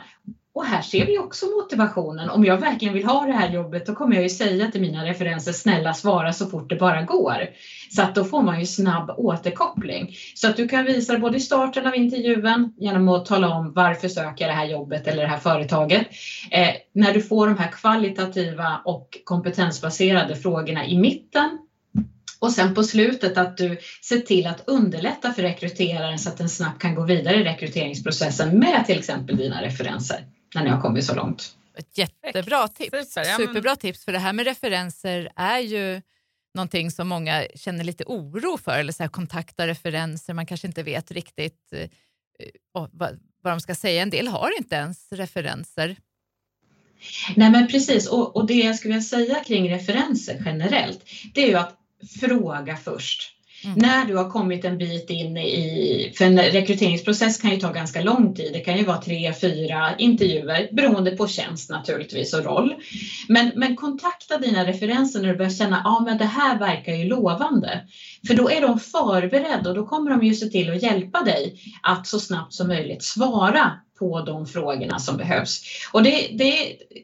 Och 0.55 0.65
här 0.65 0.81
ser 0.81 1.05
vi 1.05 1.17
också 1.17 1.45
motivationen. 1.45 2.29
Om 2.29 2.45
jag 2.45 2.57
verkligen 2.57 2.93
vill 2.93 3.05
ha 3.05 3.25
det 3.25 3.33
här 3.33 3.49
jobbet 3.49 3.85
då 3.85 3.95
kommer 3.95 4.15
jag 4.15 4.23
ju 4.23 4.29
säga 4.29 4.71
till 4.71 4.81
mina 4.81 5.05
referenser 5.05 5.51
snälla 5.51 5.93
svara 5.93 6.33
så 6.33 6.45
fort 6.45 6.69
det 6.69 6.75
bara 6.75 7.01
går. 7.01 7.37
Så 7.95 8.01
att 8.01 8.15
då 8.15 8.23
får 8.23 8.41
man 8.41 8.59
ju 8.59 8.65
snabb 8.65 9.09
återkoppling. 9.17 10.15
Så 10.35 10.47
att 10.47 10.57
du 10.57 10.67
kan 10.67 10.85
visa 10.85 11.13
det 11.13 11.19
både 11.19 11.37
i 11.37 11.39
starten 11.39 11.87
av 11.87 11.95
intervjun 11.95 12.73
genom 12.77 13.09
att 13.09 13.25
tala 13.25 13.49
om 13.49 13.73
varför 13.73 14.07
söker 14.07 14.45
jag 14.45 14.55
det 14.55 14.59
här 14.59 14.65
jobbet 14.65 15.07
eller 15.07 15.21
det 15.21 15.27
här 15.27 15.37
företaget. 15.37 16.07
Eh, 16.51 16.69
när 16.93 17.13
du 17.13 17.21
får 17.21 17.47
de 17.47 17.57
här 17.57 17.71
kvalitativa 17.71 18.81
och 18.85 19.17
kompetensbaserade 19.23 20.35
frågorna 20.35 20.85
i 20.85 20.99
mitten 20.99 21.59
och 22.39 22.51
sen 22.51 22.73
på 22.73 22.83
slutet 22.83 23.37
att 23.37 23.57
du 23.57 23.77
ser 24.01 24.17
till 24.17 24.47
att 24.47 24.63
underlätta 24.67 25.33
för 25.33 25.41
rekryteraren 25.41 26.19
så 26.19 26.29
att 26.29 26.37
den 26.37 26.49
snabbt 26.49 26.81
kan 26.81 26.95
gå 26.95 27.03
vidare 27.03 27.35
i 27.35 27.43
rekryteringsprocessen 27.43 28.59
med 28.59 28.85
till 28.85 28.97
exempel 28.97 29.37
dina 29.37 29.61
referenser 29.61 30.25
när 30.55 30.63
ni 30.63 30.69
har 30.69 30.81
kommit 30.81 31.05
så 31.05 31.15
långt. 31.15 31.57
Ett 31.77 31.97
jättebra 31.97 32.67
tips. 32.67 32.89
Super, 32.89 33.29
ja, 33.29 33.37
men- 33.37 33.47
Superbra 33.47 33.75
tips, 33.75 34.05
för 34.05 34.11
det 34.11 34.19
här 34.19 34.33
med 34.33 34.45
referenser 34.45 35.31
är 35.35 35.59
ju 35.59 36.01
någonting 36.53 36.91
som 36.91 37.07
många 37.07 37.45
känner 37.55 37.83
lite 37.83 38.03
oro 38.07 38.57
för, 38.57 38.79
eller 38.79 38.93
så 38.93 39.03
här, 39.03 39.09
kontakta 39.09 39.67
referenser, 39.67 40.33
man 40.33 40.45
kanske 40.45 40.67
inte 40.67 40.83
vet 40.83 41.11
riktigt 41.11 41.73
oh, 42.73 42.87
vad, 42.91 43.19
vad 43.41 43.53
de 43.53 43.59
ska 43.59 43.75
säga. 43.75 44.01
En 44.01 44.09
del 44.09 44.27
har 44.27 44.57
inte 44.57 44.75
ens 44.75 45.11
referenser. 45.11 45.95
Nej 47.35 47.51
men 47.51 47.67
precis 47.67 48.07
och, 48.07 48.35
och 48.35 48.47
det 48.47 48.53
jag 48.53 48.75
skulle 48.75 48.93
vilja 48.93 49.07
säga 49.07 49.43
kring 49.43 49.73
referenser 49.73 50.41
generellt 50.45 50.99
det 51.33 51.43
är 51.43 51.47
ju 51.47 51.55
att 51.55 51.77
fråga 52.19 52.77
först. 52.77 53.37
Mm. 53.65 53.77
När 53.77 54.05
du 54.05 54.15
har 54.15 54.29
kommit 54.29 54.65
en 54.65 54.77
bit 54.77 55.09
in 55.09 55.37
i, 55.37 56.13
för 56.17 56.25
en 56.25 56.39
rekryteringsprocess 56.39 57.37
kan 57.37 57.51
ju 57.51 57.57
ta 57.57 57.71
ganska 57.71 58.01
lång 58.01 58.35
tid, 58.35 58.53
det 58.53 58.59
kan 58.59 58.77
ju 58.77 58.85
vara 58.85 59.01
tre, 59.01 59.33
fyra 59.33 59.95
intervjuer 59.97 60.69
beroende 60.71 61.11
på 61.11 61.27
tjänst 61.27 61.69
naturligtvis 61.69 62.33
och 62.33 62.43
roll. 62.43 62.75
Men, 63.27 63.51
men 63.55 63.75
kontakta 63.75 64.37
dina 64.37 64.65
referenser 64.65 65.21
när 65.21 65.29
du 65.29 65.35
börjar 65.35 65.51
känna, 65.51 65.81
ja 65.83 65.99
men 65.99 66.17
det 66.17 66.25
här 66.25 66.59
verkar 66.59 66.93
ju 66.93 67.03
lovande. 67.03 67.83
För 68.27 68.33
då 68.33 68.49
är 68.49 68.61
de 68.61 68.79
förberedda 68.79 69.69
och 69.69 69.75
då 69.75 69.85
kommer 69.85 70.11
de 70.11 70.23
ju 70.23 70.33
se 70.33 70.45
till 70.45 70.71
att 70.71 70.83
hjälpa 70.83 71.23
dig 71.23 71.59
att 71.81 72.07
så 72.07 72.19
snabbt 72.19 72.53
som 72.53 72.67
möjligt 72.67 73.03
svara 73.03 73.71
på 73.99 74.21
de 74.21 74.47
frågorna 74.47 74.99
som 74.99 75.17
behövs. 75.17 75.61
Och 75.91 76.03
det, 76.03 76.27
det 76.37 76.53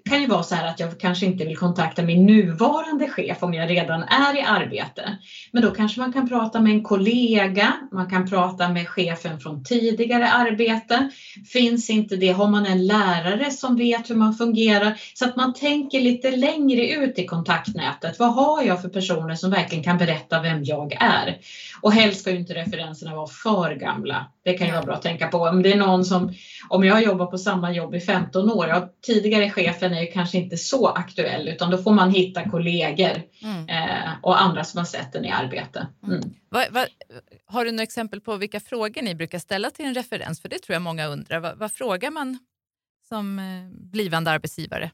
kan 0.10 0.22
ju 0.22 0.28
vara 0.28 0.44
så 0.44 0.56
här 0.56 0.68
att 0.68 0.80
jag 0.80 1.00
kanske 1.00 1.26
inte 1.26 1.46
vill 1.46 1.58
kontakta 1.58 2.02
min 2.02 2.26
nuvarande 2.26 3.10
chef 3.10 3.44
om 3.44 3.54
jag 3.54 3.70
redan 3.70 4.04
är 4.04 4.38
i 4.38 4.42
arbete. 4.42 5.18
Men 5.52 5.64
då 5.64 5.72
kanske 5.72 6.00
man 6.00 6.14
kan 6.14 6.30
prata 6.30 6.62
med 6.62 6.72
en 6.72 6.84
kollega, 6.84 7.74
man 7.92 8.10
kan 8.10 8.30
prata 8.30 8.70
med 8.70 8.88
chefen 8.88 9.40
från 9.40 9.64
tidigare 9.64 10.30
arbete. 10.30 11.10
Finns 11.54 11.90
inte 11.90 12.16
det, 12.16 12.32
har 12.32 12.48
man 12.48 12.66
en 12.66 12.88
lärare 12.88 13.52
som 13.52 13.76
vet 13.76 14.10
hur 14.10 14.16
man 14.16 14.34
fungerar? 14.34 15.02
Så 15.14 15.26
att 15.26 15.36
man 15.36 15.54
tänker 15.54 16.02
lite 16.02 16.32
längre 16.32 16.88
ut 16.88 17.20
i 17.20 17.26
kontaktnätet. 17.26 18.20
Vad 18.20 18.34
har 18.34 18.64
jag 18.64 18.82
för 18.82 18.90
personer 18.90 19.36
som 19.36 19.52
verkligen 19.52 19.84
kan 19.84 19.98
berätta 19.98 20.42
vem 20.42 20.64
jag 20.64 20.98
är? 21.00 21.38
Och 21.82 21.94
helst 21.94 22.22
ska 22.22 22.32
ju 22.32 22.40
inte 22.40 22.54
referenserna 22.54 23.16
vara 23.16 23.28
för 23.28 23.76
gamla. 23.76 24.26
Det 24.52 24.58
kan 24.58 24.68
ju 24.68 24.74
vara 24.74 24.86
bra 24.86 24.96
att 24.96 25.02
tänka 25.02 25.28
på. 25.28 25.38
Om 25.38 25.62
det 25.62 25.74
är 25.74 25.78
någon 25.78 26.06
som, 26.06 26.34
om 26.70 26.84
jag 26.84 27.04
jobbar 27.04 27.26
på 27.26 27.38
samma 27.38 27.72
jobb 27.72 27.96
i 27.96 28.00
15 28.00 28.52
år, 28.52 28.68
ja, 28.68 28.90
tidigare 29.06 29.50
chefen 29.50 29.94
är 29.94 30.02
ju 30.02 30.08
kanske 30.08 30.38
inte 30.38 30.58
så 30.58 30.88
aktuell 30.88 31.48
utan 31.48 31.72
då 31.72 31.78
får 31.78 31.92
man 31.94 32.12
hitta 32.12 32.50
kollegor 32.50 33.22
Mm. 33.42 33.70
eh, 33.70 34.10
och 34.22 34.42
andra 34.42 34.64
som 34.64 34.78
har 34.78 34.86
sett 34.86 35.14
den 35.14 35.26
i 35.26 35.32
arbete. 35.32 35.88
Mm. 36.08 36.22
Vad, 36.50 36.66
vad, 36.72 36.88
har 37.46 37.66
du 37.66 37.72
några 37.72 37.84
exempel 37.84 38.22
på 38.22 38.36
vilka 38.36 38.60
frågor 38.60 39.02
ni 39.02 39.16
brukar 39.16 39.40
ställa 39.40 39.70
till 39.70 39.86
en 39.86 39.94
referens? 39.94 40.42
För 40.42 40.50
det 40.50 40.60
tror 40.60 40.74
jag 40.74 40.82
många 40.82 41.08
undrar. 41.08 41.40
Vad, 41.40 41.58
vad 41.58 41.72
frågar 41.72 42.12
man 42.12 42.40
som 43.10 43.40
eh, 43.40 43.46
blivande 43.92 44.32
arbetsgivare? 44.32 44.92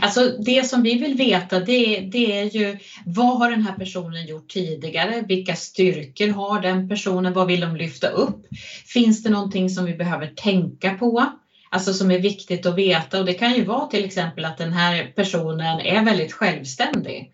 Alltså 0.00 0.28
det 0.28 0.66
som 0.68 0.82
vi 0.82 0.98
vill 0.98 1.14
veta 1.14 1.60
det, 1.60 2.00
det 2.12 2.38
är 2.38 2.44
ju 2.44 2.78
vad 3.06 3.38
har 3.38 3.50
den 3.50 3.62
här 3.62 3.76
personen 3.76 4.26
gjort 4.26 4.48
tidigare? 4.48 5.24
Vilka 5.28 5.54
styrkor 5.56 6.28
har 6.28 6.60
den 6.60 6.88
personen? 6.88 7.32
Vad 7.32 7.46
vill 7.46 7.60
de 7.60 7.76
lyfta 7.76 8.08
upp? 8.08 8.46
Finns 8.86 9.22
det 9.22 9.30
någonting 9.30 9.70
som 9.70 9.84
vi 9.84 9.94
behöver 9.94 10.26
tänka 10.26 10.94
på? 10.94 11.32
alltså 11.72 11.92
som 11.92 12.10
är 12.10 12.18
viktigt 12.18 12.66
att 12.66 12.74
veta 12.74 13.18
och 13.18 13.24
det 13.24 13.34
kan 13.34 13.54
ju 13.54 13.64
vara 13.64 13.86
till 13.86 14.04
exempel 14.04 14.44
att 14.44 14.58
den 14.58 14.72
här 14.72 15.12
personen 15.16 15.80
är 15.80 16.04
väldigt 16.04 16.32
självständig 16.32 17.32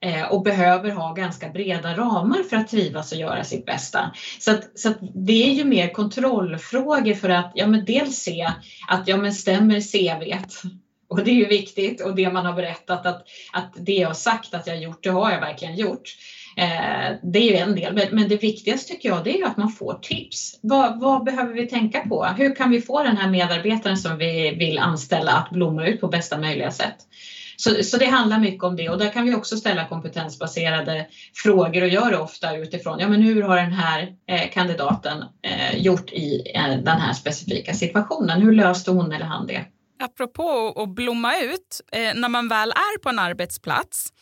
eh, 0.00 0.22
och 0.22 0.42
behöver 0.42 0.90
ha 0.90 1.12
ganska 1.12 1.48
breda 1.48 1.96
ramar 1.96 2.42
för 2.42 2.56
att 2.56 2.68
trivas 2.68 3.12
och 3.12 3.18
göra 3.18 3.44
sitt 3.44 3.66
bästa. 3.66 4.10
Så, 4.40 4.50
att, 4.50 4.78
så 4.78 4.88
att 4.88 4.98
det 5.14 5.50
är 5.50 5.52
ju 5.52 5.64
mer 5.64 5.88
kontrollfrågor 5.88 7.14
för 7.14 7.28
att 7.28 7.52
ja, 7.54 7.66
men 7.66 7.84
dels 7.84 8.16
se 8.16 8.48
att 8.88 9.08
ja, 9.08 9.16
men 9.16 9.32
stämmer 9.32 9.80
CVt 9.80 10.62
och 11.08 11.24
det 11.24 11.30
är 11.30 11.34
ju 11.34 11.46
viktigt 11.46 12.00
och 12.00 12.14
det 12.14 12.32
man 12.32 12.46
har 12.46 12.52
berättat 12.52 13.06
att, 13.06 13.26
att 13.52 13.72
det 13.76 13.92
jag 13.92 14.08
har 14.08 14.14
sagt 14.14 14.54
att 14.54 14.66
jag 14.66 14.74
har 14.74 14.82
gjort, 14.82 15.02
det 15.02 15.10
har 15.10 15.32
jag 15.32 15.40
verkligen 15.40 15.76
gjort. 15.76 16.16
Eh, 16.56 17.16
det 17.22 17.38
är 17.38 17.52
ju 17.52 17.56
en 17.56 17.74
del, 17.74 17.94
men, 17.94 18.06
men 18.10 18.28
det 18.28 18.36
viktigaste 18.36 18.92
tycker 18.92 19.08
jag 19.08 19.24
det 19.24 19.34
är 19.34 19.38
ju 19.38 19.44
att 19.44 19.56
man 19.56 19.70
får 19.70 19.98
tips. 20.02 20.58
Vad, 20.62 21.00
vad, 21.00 21.24
behöver 21.24 21.54
vi 21.54 21.66
tänka 21.66 22.00
på? 22.00 22.24
Hur 22.24 22.54
kan 22.54 22.70
vi 22.70 22.80
få 22.80 23.02
den 23.02 23.16
här 23.16 23.30
medarbetaren 23.30 23.96
som 23.96 24.18
vi 24.18 24.50
vill 24.50 24.78
anställa 24.78 25.32
att 25.32 25.50
blomma 25.50 25.86
ut 25.86 26.00
på 26.00 26.08
bästa 26.08 26.38
möjliga 26.38 26.70
sätt? 26.70 26.96
Så, 27.56 27.82
så 27.82 27.96
det 27.96 28.06
handlar 28.06 28.38
mycket 28.38 28.64
om 28.64 28.76
det 28.76 28.88
och 28.88 28.98
där 28.98 29.12
kan 29.12 29.24
vi 29.24 29.34
också 29.34 29.56
ställa 29.56 29.88
kompetensbaserade 29.88 31.06
frågor 31.34 31.82
och 31.82 31.88
gör 31.88 32.10
det 32.10 32.18
ofta 32.18 32.56
utifrån, 32.56 33.00
ja 33.00 33.08
men 33.08 33.22
hur 33.22 33.42
har 33.42 33.56
den 33.56 33.72
här 33.72 34.14
eh, 34.28 34.50
kandidaten 34.52 35.24
eh, 35.42 35.78
gjort 35.78 36.12
i 36.12 36.52
eh, 36.54 36.68
den 36.68 37.00
här 37.00 37.12
specifika 37.12 37.74
situationen? 37.74 38.42
Hur 38.42 38.52
löste 38.52 38.90
hon 38.90 39.12
eller 39.12 39.24
han 39.24 39.46
det? 39.46 39.64
Apropå 39.98 40.74
att 40.76 40.88
blomma 40.88 41.38
ut, 41.38 41.80
eh, 41.92 42.14
när 42.14 42.28
man 42.28 42.48
väl 42.48 42.70
är 42.70 42.98
på 42.98 43.08
en 43.08 43.18
arbetsplats, 43.18 44.12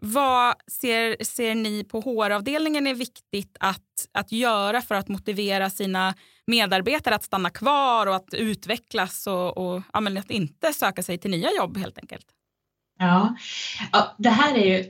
vad 0.00 0.54
ser, 0.66 1.24
ser 1.24 1.54
ni 1.54 1.84
på 1.84 2.00
HR-avdelningen 2.00 2.86
är 2.86 2.94
viktigt 2.94 3.56
att, 3.60 4.08
att 4.12 4.32
göra 4.32 4.82
för 4.82 4.94
att 4.94 5.08
motivera 5.08 5.70
sina 5.70 6.14
medarbetare 6.46 7.14
att 7.14 7.24
stanna 7.24 7.50
kvar 7.50 8.06
och 8.06 8.16
att 8.16 8.34
utvecklas 8.34 9.26
och, 9.26 9.58
och 9.58 9.82
ja, 9.92 10.18
att 10.18 10.30
inte 10.30 10.72
söka 10.72 11.02
sig 11.02 11.18
till 11.18 11.30
nya 11.30 11.50
jobb 11.52 11.76
helt 11.76 11.98
enkelt? 11.98 12.26
Ja, 12.98 13.36
ja 13.92 14.14
det 14.18 14.30
här 14.30 14.54
är 14.54 14.78
ju 14.78 14.84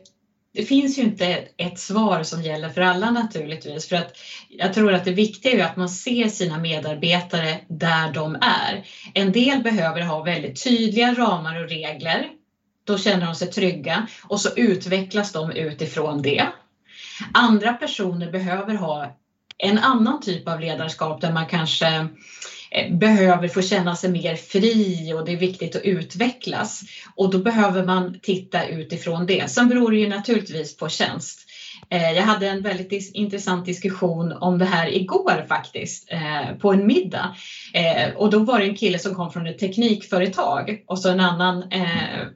det 0.59 0.65
finns 0.65 0.99
ju 0.99 1.03
inte 1.03 1.49
ett 1.57 1.79
svar 1.79 2.23
som 2.23 2.43
gäller 2.43 2.71
för 2.71 2.81
alla 2.81 3.11
naturligtvis. 3.11 3.89
För 3.89 3.97
att 3.97 4.19
jag 4.49 4.75
tror 4.75 4.93
att 4.93 5.05
det 5.05 5.11
viktiga 5.11 5.53
är 5.53 5.65
att 5.65 5.77
man 5.77 5.89
ser 5.89 6.29
sina 6.29 6.59
medarbetare 6.59 7.61
där 7.69 8.13
de 8.13 8.35
är. 8.41 8.85
En 9.15 9.33
del 9.33 9.63
behöver 9.63 10.01
ha 10.01 10.23
väldigt 10.23 10.65
tydliga 10.65 11.15
ramar 11.15 11.63
och 11.63 11.69
regler. 11.69 12.29
Då 12.85 12.99
känner 12.99 13.27
de 13.27 13.35
sig 13.35 13.51
trygga 13.51 14.07
och 14.23 14.41
så 14.41 14.49
utvecklas 14.57 15.33
de 15.33 15.51
utifrån 15.51 16.23
det. 16.23 16.47
Andra 17.35 17.73
personer 17.73 18.31
behöver 18.31 18.75
ha 18.75 19.17
en 19.59 19.79
annan 19.79 20.21
typ 20.21 20.49
av 20.49 20.61
ledarskap 20.61 21.21
där 21.21 21.33
man 21.33 21.47
kanske 21.47 22.09
eh, 22.71 22.97
behöver 22.97 23.49
få 23.49 23.63
känna 23.63 23.97
sig 23.97 24.11
mer 24.11 24.37
fri 24.37 25.13
och 25.13 25.25
det 25.25 25.33
är 25.33 25.37
viktigt 25.37 25.77
att 25.77 25.83
utvecklas. 25.83 26.83
Och 27.15 27.31
då 27.31 27.39
behöver 27.39 27.85
man 27.85 28.21
titta 28.23 28.67
utifrån 28.67 29.27
det. 29.27 29.51
Sen 29.51 29.69
beror 29.69 29.91
det 29.91 29.97
ju 29.97 30.09
naturligtvis 30.09 30.77
på 30.77 30.89
tjänst. 30.89 31.48
Eh, 31.91 32.13
jag 32.13 32.23
hade 32.23 32.49
en 32.49 32.63
väldigt 32.63 33.15
intressant 33.15 33.67
diskussion 33.67 34.33
om 34.33 34.59
det 34.59 34.65
här 34.65 34.95
igår 34.95 35.45
faktiskt 35.49 36.13
eh, 36.13 36.57
på 36.57 36.73
en 36.73 36.87
middag. 36.87 37.37
Eh, 37.75 38.17
och 38.17 38.31
då 38.31 38.39
var 38.39 38.59
det 38.59 38.65
en 38.65 38.75
kille 38.75 38.99
som 38.99 39.15
kom 39.15 39.33
från 39.33 39.47
ett 39.47 39.59
teknikföretag 39.59 40.85
och 40.87 40.99
så 40.99 41.11
en 41.11 41.21
annan 41.21 41.65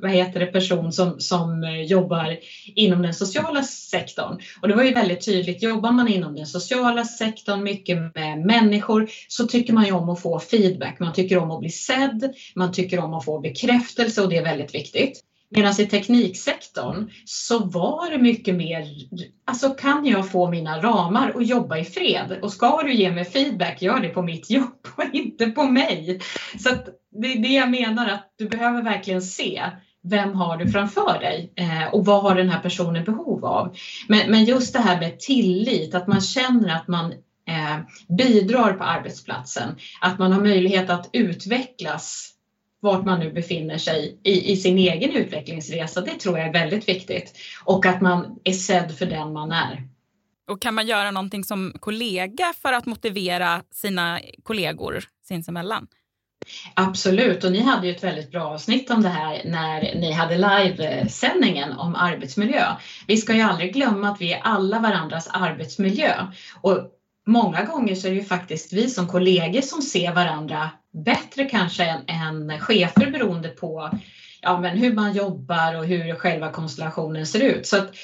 vad 0.01 0.11
heter 0.11 0.41
det, 0.41 0.47
person 0.47 0.93
som, 0.93 1.21
som 1.21 1.65
jobbar 1.87 2.39
inom 2.75 3.03
den 3.03 3.15
sociala 3.15 3.63
sektorn. 3.63 4.41
Och 4.63 4.69
det 4.69 4.75
var 4.75 4.83
ju 4.83 4.95
väldigt 4.95 5.25
tydligt, 5.25 5.63
jobbar 5.63 5.93
man 5.93 6.09
inom 6.09 6.35
den 6.35 6.47
sociala 6.47 7.05
sektorn 7.05 7.63
mycket 7.63 8.15
med 8.15 8.39
människor 8.39 9.09
så 9.29 9.47
tycker 9.47 9.73
man 9.73 9.87
ju 9.87 9.93
om 9.93 10.09
att 10.09 10.23
få 10.23 10.39
feedback. 10.39 11.01
Man 11.01 11.13
tycker 11.13 11.39
om 11.39 11.51
att 11.51 11.61
bli 11.61 11.71
sedd, 11.71 12.35
man 12.55 12.73
tycker 12.73 12.99
om 12.99 13.15
att 13.15 13.25
få 13.25 13.41
bekräftelse 13.41 14.23
och 14.23 14.29
det 14.29 14.37
är 14.37 14.45
väldigt 14.45 14.75
viktigt. 14.75 15.23
Medan 15.55 15.81
i 15.81 15.87
tekniksektorn 15.87 17.11
så 17.25 17.59
var 17.59 18.11
det 18.11 18.19
mycket 18.19 18.55
mer, 18.55 18.87
alltså 19.45 19.71
kan 19.71 20.07
jag 20.07 20.31
få 20.31 20.51
mina 20.51 20.83
ramar 20.83 21.37
och 21.37 21.43
jobba 21.43 21.79
i 21.79 21.85
fred? 21.85 22.39
Och 22.43 22.53
ska 22.53 22.83
du 22.83 22.95
ge 22.95 23.11
mig 23.11 23.25
feedback, 23.25 23.83
gör 23.83 24.01
det 24.01 24.09
på 24.09 24.23
mitt 24.23 24.51
jobb 24.51 24.87
och 24.97 25.05
inte 25.13 25.47
på 25.47 25.65
mig. 25.65 26.21
Så 26.59 26.69
det 27.23 27.33
är 27.33 27.39
det 27.39 27.49
jag 27.49 27.71
menar 27.71 28.09
att 28.09 28.35
du 28.39 28.49
behöver 28.49 28.83
verkligen 28.83 29.23
se 29.23 29.63
vem 30.03 30.35
har 30.35 30.57
du 30.57 30.71
framför 30.71 31.19
dig 31.21 31.53
eh, 31.57 31.95
och 31.95 32.05
vad 32.05 32.23
har 32.23 32.35
den 32.35 32.49
här 32.49 32.61
personen 32.61 33.05
behov 33.05 33.45
av? 33.45 33.77
Men, 34.09 34.31
men 34.31 34.45
just 34.45 34.73
det 34.73 34.79
här 34.79 35.01
med 35.01 35.21
tillit, 35.21 35.95
att 35.95 36.07
man 36.07 36.21
känner 36.21 36.75
att 36.75 36.89
man 36.89 37.13
eh, 37.49 37.79
bidrar 38.09 38.73
på 38.73 38.85
arbetsplatsen, 38.85 39.77
att 40.01 40.19
man 40.19 40.33
har 40.33 40.41
möjlighet 40.41 40.91
att 40.91 41.11
utvecklas 41.13 42.33
vart 42.83 43.05
man 43.05 43.21
nu 43.21 43.33
befinner 43.33 43.79
sig 43.79 44.21
i, 44.23 44.53
i, 44.53 44.57
sin 44.57 44.79
egen 44.79 45.11
utvecklingsresa, 45.17 46.01
det 46.01 46.21
tror 46.21 46.39
jag 46.39 46.49
är 46.49 46.53
väldigt 46.53 46.89
viktigt. 46.89 47.39
Och 47.65 47.87
att 47.87 48.01
man 48.01 48.39
är 48.45 48.53
sedd 48.53 48.99
för 48.99 49.07
den 49.07 49.33
man 49.33 49.53
är. 49.53 49.89
Och 50.51 50.63
kan 50.63 50.75
man 50.75 50.87
göra 50.87 51.11
någonting 51.11 51.45
som 51.45 51.73
kollega 51.81 52.53
för 52.63 52.73
att 52.73 52.87
motivera 52.87 53.63
sina 53.71 54.21
kollegor 54.43 55.05
sinsemellan? 55.29 55.87
Absolut, 56.75 57.45
och 57.45 57.53
ni 57.53 57.61
hade 57.61 57.87
ju 57.87 57.95
ett 57.95 58.05
väldigt 58.05 58.31
bra 58.31 58.43
avsnitt 58.43 58.91
om 58.91 59.03
det 59.03 59.09
här 59.09 59.43
när 59.45 59.95
ni 59.95 60.13
hade 60.13 60.37
livesändningen 60.37 61.73
om 61.73 61.95
arbetsmiljö. 61.95 62.65
Vi 63.07 63.17
ska 63.17 63.35
ju 63.35 63.41
aldrig 63.41 63.75
glömma 63.75 64.09
att 64.09 64.21
vi 64.21 64.33
är 64.33 64.41
alla 64.41 64.79
varandras 64.79 65.29
arbetsmiljö. 65.33 66.27
Och 66.61 66.79
många 67.27 67.65
gånger 67.65 67.95
så 67.95 68.07
är 68.07 68.11
det 68.11 68.19
ju 68.19 68.25
faktiskt 68.25 68.73
vi 68.73 68.91
som 68.91 69.09
kollegor 69.09 69.61
som 69.61 69.83
ser 69.83 70.15
varandra 70.15 70.71
bättre 70.93 71.45
kanske 71.45 71.85
än, 71.85 72.05
än 72.09 72.61
chefer 72.61 73.11
beroende 73.11 73.49
på 73.49 73.91
ja, 74.43 74.61
men 74.61 74.79
hur 74.79 74.93
man 74.93 75.13
jobbar 75.13 75.75
och 75.75 75.87
hur 75.87 76.15
själva 76.15 76.53
konstellationen 76.53 77.27
ser 77.27 77.41
ut. 77.41 77.67
Så 77.67 77.77
att 77.77 77.95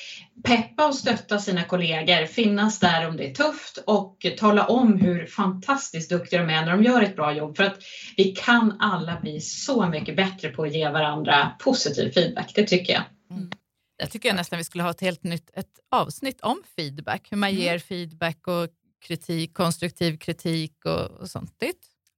peppa 0.44 0.86
och 0.86 0.94
stötta 0.94 1.38
sina 1.38 1.64
kollegor, 1.64 2.26
finnas 2.26 2.78
där 2.78 3.08
om 3.08 3.16
det 3.16 3.30
är 3.30 3.34
tufft 3.34 3.78
och 3.86 4.26
tala 4.38 4.66
om 4.66 4.96
hur 4.96 5.26
fantastiskt 5.26 6.10
duktiga 6.10 6.42
de 6.42 6.54
är 6.54 6.64
när 6.64 6.72
de 6.72 6.82
gör 6.82 7.02
ett 7.02 7.16
bra 7.16 7.32
jobb. 7.32 7.56
För 7.56 7.64
att 7.64 7.78
vi 8.16 8.24
kan 8.24 8.76
alla 8.80 9.20
bli 9.20 9.40
så 9.40 9.86
mycket 9.86 10.16
bättre 10.16 10.48
på 10.48 10.62
att 10.62 10.74
ge 10.74 10.88
varandra 10.88 11.50
positiv 11.58 12.12
feedback, 12.12 12.52
det 12.54 12.66
tycker 12.66 12.92
jag. 12.92 13.02
Mm. 13.30 13.50
Jag 13.96 14.10
tycker 14.10 14.34
nästan 14.34 14.58
vi 14.58 14.64
skulle 14.64 14.82
ha 14.82 14.90
ett 14.90 15.00
helt 15.00 15.22
nytt 15.22 15.50
ett 15.54 15.80
avsnitt 15.90 16.40
om 16.40 16.62
feedback, 16.76 17.28
hur 17.30 17.36
man 17.36 17.50
mm. 17.50 17.62
ger 17.62 17.78
feedback 17.78 18.48
och 18.48 18.68
kritik, 19.06 19.54
konstruktiv 19.54 20.18
kritik 20.18 20.84
och, 20.84 21.20
och 21.20 21.30
sånt. 21.30 21.54
Det 21.58 21.72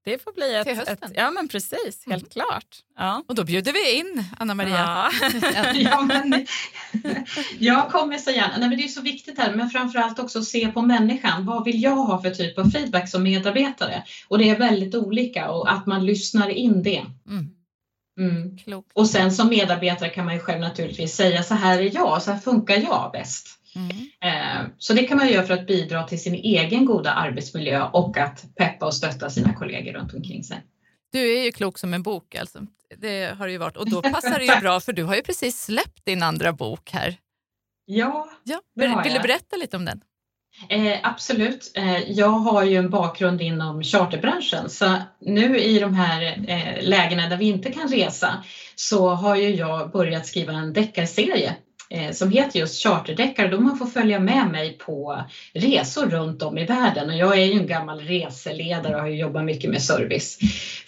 det 0.05 0.23
får 0.23 0.33
bli 0.33 0.55
ett... 0.55 0.67
Till 0.67 0.77
hösten. 0.77 0.97
Ett, 1.03 1.13
ja, 1.17 1.31
men 1.31 1.49
precis. 1.49 2.07
Helt 2.07 2.37
mm. 2.37 2.47
klart. 2.47 2.77
Ja. 2.97 3.25
Och 3.27 3.35
då 3.35 3.45
bjuder 3.45 3.73
vi 3.73 3.99
in 3.99 4.25
Anna-Maria. 4.39 5.11
Ja. 5.23 5.73
ja, 5.75 6.01
men, 6.01 6.47
jag 7.59 7.91
kommer 7.91 8.19
så 8.19 8.31
gärna. 8.31 8.57
Nej, 8.59 8.69
men 8.69 8.79
det 8.79 8.85
är 8.85 8.89
så 8.89 9.01
viktigt 9.01 9.39
här, 9.39 9.55
men 9.55 9.71
framförallt 9.71 10.19
också 10.19 10.39
att 10.39 10.45
se 10.45 10.69
på 10.69 10.83
människan. 10.83 11.47
Vad 11.47 11.65
vill 11.65 11.83
jag 11.83 11.97
ha 11.97 12.23
för 12.23 12.31
typ 12.31 12.59
av 12.59 12.71
feedback 12.71 13.11
som 13.11 13.23
medarbetare? 13.23 14.03
Och 14.29 14.39
det 14.39 14.51
är 14.51 14.59
väldigt 14.59 14.95
olika 14.95 15.51
och 15.51 15.73
att 15.73 15.87
man 15.87 16.07
lyssnar 16.07 16.49
in 16.49 16.83
det. 16.83 17.05
Mm. 17.29 17.51
Mm. 18.19 18.57
Och 18.95 19.09
sen 19.09 19.33
som 19.33 19.49
medarbetare 19.49 20.09
kan 20.09 20.25
man 20.25 20.35
ju 20.35 20.41
själv 20.41 20.61
naturligtvis 20.61 21.15
säga 21.15 21.43
så 21.43 21.55
här 21.55 21.79
är 21.79 21.95
jag, 21.95 22.23
så 22.23 22.31
här 22.31 22.39
funkar 22.39 22.77
jag 22.77 23.11
bäst. 23.13 23.60
Mm. 23.77 23.91
Eh, 24.21 24.71
så 24.79 24.93
det 24.93 25.03
kan 25.03 25.17
man 25.17 25.29
göra 25.29 25.47
för 25.47 25.55
att 25.55 25.67
bidra 25.67 26.03
till 26.03 26.23
sin 26.23 26.35
egen 26.35 26.85
goda 26.85 27.11
arbetsmiljö 27.11 27.89
och 27.93 28.19
att 28.19 28.45
peppa 28.57 28.87
och 28.87 28.95
stötta 28.95 29.31
sina 29.31 29.55
kollegor 29.55 29.93
runt 29.93 30.15
omkring 30.15 30.45
sig. 30.45 30.63
Du 31.13 31.39
är 31.39 31.45
ju 31.45 31.53
klok 31.53 31.79
som 31.79 31.95
en 31.95 32.03
bok 32.03 32.35
alltså. 32.35 32.59
Det 32.97 33.39
har 33.39 33.47
det 33.47 33.53
ju 33.53 33.59
varit 33.59 33.77
och 33.77 33.91
då 33.91 34.03
passar 34.03 34.39
det 34.39 34.45
ju 34.45 34.61
bra 34.61 34.81
för 34.81 34.93
du 34.93 35.05
har 35.05 35.17
ju 35.17 35.23
precis 35.23 35.63
släppt 35.63 36.05
din 36.05 36.23
andra 36.23 36.53
bok 36.53 36.91
här. 36.91 37.17
Ja, 37.85 38.29
ja 38.45 38.61
Vill 38.75 38.91
du 38.91 39.21
berätta 39.21 39.57
lite 39.57 39.77
om 39.77 39.85
den? 39.85 40.01
Eh, 40.69 40.99
absolut. 41.03 41.73
Eh, 41.75 42.11
jag 42.11 42.29
har 42.29 42.65
ju 42.65 42.77
en 42.77 42.91
bakgrund 42.91 43.41
inom 43.41 43.83
charterbranschen 43.83 44.71
så 44.71 44.97
nu 45.21 45.59
i 45.59 45.79
de 45.79 45.95
här 45.95 46.45
eh, 46.49 46.89
lägena 46.89 47.29
där 47.29 47.37
vi 47.37 47.45
inte 47.45 47.73
kan 47.73 47.89
resa 47.89 48.45
så 48.75 49.09
har 49.09 49.37
ju 49.37 49.55
jag 49.55 49.91
börjat 49.91 50.27
skriva 50.27 50.53
en 50.53 50.73
deckarserie 50.73 51.57
Eh, 51.95 52.13
som 52.13 52.31
heter 52.31 52.61
just 52.61 52.83
Charterdeckare 52.83 53.49
då 53.49 53.61
man 53.61 53.79
får 53.79 53.87
följa 53.87 54.21
med 54.21 54.51
mig 54.51 54.79
på 54.79 55.25
resor 55.53 56.07
runt 56.07 56.43
om 56.43 56.59
i 56.59 56.65
världen 56.65 57.11
och 57.11 57.17
jag 57.17 57.39
är 57.39 57.45
ju 57.45 57.53
en 57.53 57.67
gammal 57.67 58.01
reseledare 58.01 58.95
och 58.95 59.01
har 59.01 59.09
jobbat 59.09 59.45
mycket 59.45 59.71
med 59.71 59.83
service. 59.83 60.39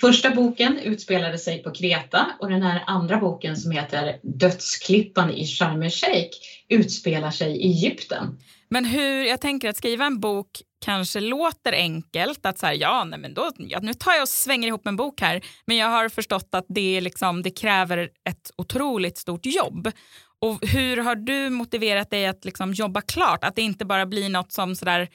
Första 0.00 0.30
boken 0.30 0.78
utspelade 0.78 1.38
sig 1.38 1.62
på 1.62 1.70
Kreta 1.70 2.26
och 2.40 2.50
den 2.50 2.62
här 2.62 2.82
andra 2.86 3.16
boken 3.16 3.56
som 3.56 3.70
heter 3.70 4.16
Dödsklippan 4.22 5.30
i 5.30 5.46
Sharm 5.46 5.82
el-Sheikh 5.82 6.38
utspelar 6.68 7.30
sig 7.30 7.56
i 7.56 7.72
Egypten. 7.72 8.38
Men 8.68 8.84
hur, 8.84 9.24
jag 9.24 9.40
tänker 9.40 9.68
att 9.68 9.76
skriva 9.76 10.06
en 10.06 10.20
bok 10.20 10.48
kanske 10.84 11.20
låter 11.20 11.72
enkelt, 11.72 12.46
att 12.46 12.58
så 12.58 12.66
här, 12.66 12.74
ja, 12.74 13.04
nej, 13.04 13.18
men 13.18 13.34
då, 13.34 13.50
ja, 13.56 13.78
nu 13.82 13.94
tar 13.94 14.12
jag 14.12 14.22
och 14.22 14.28
svänger 14.28 14.68
ihop 14.68 14.86
en 14.86 14.96
bok 14.96 15.20
här, 15.20 15.44
men 15.66 15.76
jag 15.76 15.86
har 15.86 16.08
förstått 16.08 16.48
att 16.52 16.66
det, 16.68 17.00
liksom, 17.00 17.42
det 17.42 17.50
kräver 17.50 17.98
ett 18.28 18.50
otroligt 18.56 19.18
stort 19.18 19.46
jobb. 19.46 19.92
Och 20.42 20.66
hur 20.66 20.96
har 20.96 21.16
du 21.16 21.50
motiverat 21.50 22.10
dig 22.10 22.26
att 22.26 22.44
liksom 22.44 22.72
jobba 22.72 23.00
klart? 23.00 23.44
Att 23.44 23.56
det 23.56 23.62
inte 23.62 23.84
bara 23.84 24.06
blir 24.06 24.28
något 24.28 24.52
som 24.52 24.76
sådär 24.76 25.08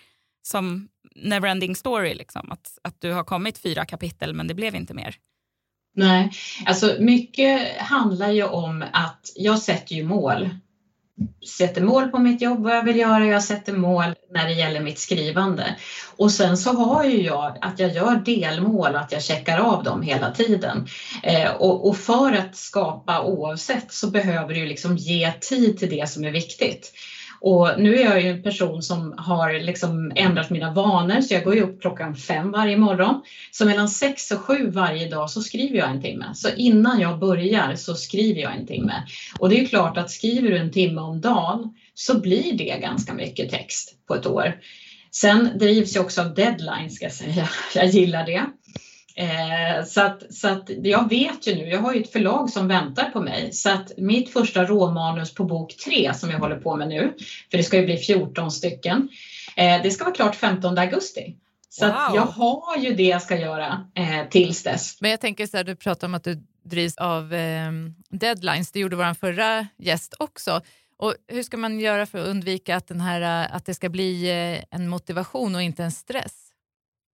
som 0.47 0.87
neverending 1.15 1.75
story, 1.75 2.13
liksom. 2.13 2.51
att, 2.51 2.77
att 2.81 3.01
du 3.01 3.11
har 3.11 3.23
kommit 3.23 3.57
fyra 3.57 3.85
kapitel 3.85 4.33
men 4.33 4.47
det 4.47 4.53
blev 4.53 4.75
inte 4.75 4.93
mer. 4.93 5.15
Nej, 5.95 6.31
alltså 6.65 6.95
mycket 6.99 7.77
handlar 7.77 8.31
ju 8.31 8.43
om 8.43 8.85
att 8.93 9.31
jag 9.35 9.59
sätter 9.59 9.95
ju 9.95 10.03
mål. 10.03 10.49
Sätter 11.57 11.81
mål 11.81 12.07
på 12.07 12.19
mitt 12.19 12.41
jobb, 12.41 12.63
vad 12.63 12.75
jag 12.75 12.83
vill 12.83 12.97
göra, 12.97 13.25
jag 13.25 13.43
sätter 13.43 13.73
mål 13.73 14.15
när 14.33 14.47
det 14.47 14.53
gäller 14.53 14.79
mitt 14.79 14.99
skrivande. 14.99 15.75
Och 16.17 16.31
sen 16.31 16.57
så 16.57 16.73
har 16.73 17.03
ju 17.03 17.21
jag 17.21 17.57
att 17.61 17.79
jag 17.79 17.91
gör 17.91 18.15
delmål 18.15 18.95
och 18.95 18.99
att 18.99 19.11
jag 19.11 19.23
checkar 19.23 19.57
av 19.57 19.83
dem 19.83 20.01
hela 20.01 20.31
tiden. 20.31 20.87
Eh, 21.23 21.51
och, 21.51 21.87
och, 21.87 21.97
för 21.97 22.31
att 22.31 22.55
skapa 22.55 23.21
oavsett 23.21 23.93
så 23.93 24.07
behöver 24.07 24.53
du 24.53 24.65
liksom 24.65 24.97
ge 24.97 25.31
tid 25.31 25.77
till 25.77 25.89
det 25.89 26.09
som 26.09 26.23
är 26.23 26.31
viktigt. 26.31 26.91
Och 27.41 27.69
nu 27.77 27.95
är 27.95 28.03
jag 28.03 28.21
ju 28.21 28.29
en 28.29 28.43
person 28.43 28.81
som 28.81 29.13
har 29.17 29.53
liksom 29.53 30.11
ändrat 30.15 30.49
mina 30.49 30.73
vanor 30.73 31.21
så 31.21 31.33
jag 31.33 31.43
går 31.43 31.55
ju 31.55 31.61
upp 31.61 31.81
klockan 31.81 32.15
fem 32.15 32.51
varje 32.51 32.77
morgon. 32.77 33.21
Så 33.51 33.65
mellan 33.65 33.89
sex 33.89 34.31
och 34.31 34.39
sju 34.39 34.69
varje 34.69 35.09
dag 35.09 35.29
så 35.29 35.41
skriver 35.41 35.77
jag 35.77 35.89
en 35.89 36.01
timme. 36.01 36.25
Så 36.35 36.49
innan 36.55 36.99
jag 36.99 37.19
börjar 37.19 37.75
så 37.75 37.95
skriver 37.95 38.41
jag 38.41 38.55
en 38.55 38.67
timme. 38.67 38.93
Och 39.39 39.49
det 39.49 39.61
är 39.61 39.65
klart 39.65 39.97
att 39.97 40.11
skriver 40.11 40.49
du 40.49 40.57
en 40.57 40.71
timme 40.71 41.01
om 41.01 41.21
dagen 41.21 41.73
så 41.93 42.19
blir 42.19 42.53
det 42.53 42.79
ganska 42.81 43.13
mycket 43.13 43.49
text 43.49 43.95
på 44.07 44.15
ett 44.15 44.25
år. 44.25 44.53
Sen 45.11 45.49
drivs 45.55 45.95
jag 45.95 46.05
också 46.05 46.21
av 46.21 46.33
deadline 46.33 46.89
ska 46.89 47.05
jag 47.05 47.13
säga. 47.13 47.49
Jag 47.75 47.85
gillar 47.85 48.25
det. 48.25 48.45
Eh, 49.17 49.85
så 49.85 50.01
att, 50.01 50.33
så 50.33 50.47
att 50.47 50.69
jag 50.83 51.09
vet 51.09 51.47
ju 51.47 51.55
nu, 51.55 51.69
jag 51.69 51.79
har 51.79 51.93
ju 51.93 52.01
ett 52.01 52.11
förlag 52.11 52.49
som 52.49 52.67
väntar 52.67 53.09
på 53.09 53.21
mig, 53.21 53.53
så 53.53 53.69
att 53.69 53.91
mitt 53.97 54.33
första 54.33 54.65
råmanus 54.65 55.33
på 55.33 55.43
bok 55.43 55.75
3 55.85 56.13
som 56.13 56.29
jag 56.29 56.39
håller 56.39 56.55
på 56.55 56.75
med 56.75 56.87
nu, 56.87 57.13
för 57.51 57.57
det 57.57 57.63
ska 57.63 57.77
ju 57.77 57.85
bli 57.85 57.97
14 57.97 58.51
stycken, 58.51 59.09
eh, 59.55 59.81
det 59.83 59.91
ska 59.91 60.03
vara 60.03 60.15
klart 60.15 60.35
15 60.35 60.77
augusti. 60.77 61.35
Så 61.69 61.85
wow. 61.85 61.95
jag 62.15 62.21
har 62.21 62.77
ju 62.77 62.93
det 62.93 63.03
jag 63.03 63.21
ska 63.21 63.37
göra 63.39 63.87
eh, 63.95 64.29
tills 64.29 64.63
dess. 64.63 65.01
Men 65.01 65.11
jag 65.11 65.21
tänker 65.21 65.47
så 65.47 65.57
här, 65.57 65.63
du 65.63 65.75
pratar 65.75 66.07
om 66.07 66.13
att 66.13 66.23
du 66.23 66.43
drivs 66.63 66.97
av 66.97 67.33
eh, 67.33 67.71
deadlines, 68.09 68.71
det 68.71 68.79
gjorde 68.79 68.95
vår 68.95 69.13
förra 69.13 69.67
gäst 69.77 70.13
också. 70.19 70.61
Och 70.97 71.15
hur 71.27 71.43
ska 71.43 71.57
man 71.57 71.79
göra 71.79 72.05
för 72.05 72.19
att 72.19 72.27
undvika 72.27 72.75
att, 72.75 72.87
den 72.87 73.01
här, 73.01 73.47
att 73.51 73.65
det 73.65 73.73
ska 73.73 73.89
bli 73.89 74.29
eh, 74.29 74.77
en 74.77 74.89
motivation 74.89 75.55
och 75.55 75.61
inte 75.61 75.83
en 75.83 75.91
stress? 75.91 76.46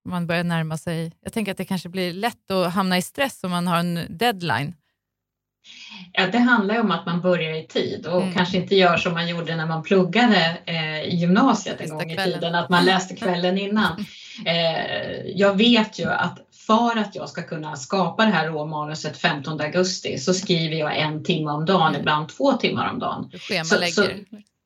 Man 0.04 0.26
börjar 0.26 0.44
närma 0.44 0.78
sig. 0.78 1.12
Jag 1.20 1.32
tänker 1.32 1.52
att 1.52 1.58
det 1.58 1.64
kanske 1.64 1.88
blir 1.88 2.12
lätt 2.12 2.50
att 2.50 2.72
hamna 2.72 2.98
i 2.98 3.02
stress 3.02 3.44
om 3.44 3.50
man 3.50 3.66
har 3.66 3.76
en 3.76 4.00
deadline. 4.10 4.74
Ja, 6.12 6.26
det 6.26 6.38
handlar 6.38 6.74
ju 6.74 6.80
om 6.80 6.90
att 6.90 7.06
man 7.06 7.20
börjar 7.20 7.54
i 7.54 7.66
tid 7.66 8.06
och 8.06 8.22
mm. 8.22 8.34
kanske 8.34 8.56
inte 8.56 8.74
gör 8.74 8.96
som 8.96 9.12
man 9.12 9.28
gjorde 9.28 9.56
när 9.56 9.66
man 9.66 9.82
pluggade 9.82 10.58
eh, 10.66 11.02
i 11.02 11.16
gymnasiet 11.16 11.80
en 11.80 11.88
gång 11.88 12.10
i 12.10 12.16
tiden, 12.16 12.54
att 12.54 12.68
man 12.68 12.84
läste 12.84 13.16
kvällen 13.16 13.58
innan. 13.58 14.04
Eh, 14.46 15.26
jag 15.26 15.56
vet 15.56 15.98
ju 15.98 16.10
att 16.10 16.38
för 16.66 16.98
att 16.98 17.14
jag 17.14 17.28
ska 17.28 17.42
kunna 17.42 17.76
skapa 17.76 18.24
det 18.24 18.30
här 18.30 18.48
råmanuset 18.48 19.16
15 19.16 19.60
augusti 19.60 20.18
så 20.18 20.34
skriver 20.34 20.76
jag 20.76 20.98
en 20.98 21.24
timme 21.24 21.50
om 21.50 21.64
dagen, 21.64 21.96
ibland 21.96 22.28
två 22.28 22.52
timmar 22.52 22.90
om 22.90 22.98
dagen. 22.98 23.28
Du 23.32 23.38
schemalägger. 23.38 23.92
Så, 23.92 24.02
så, 24.02 24.08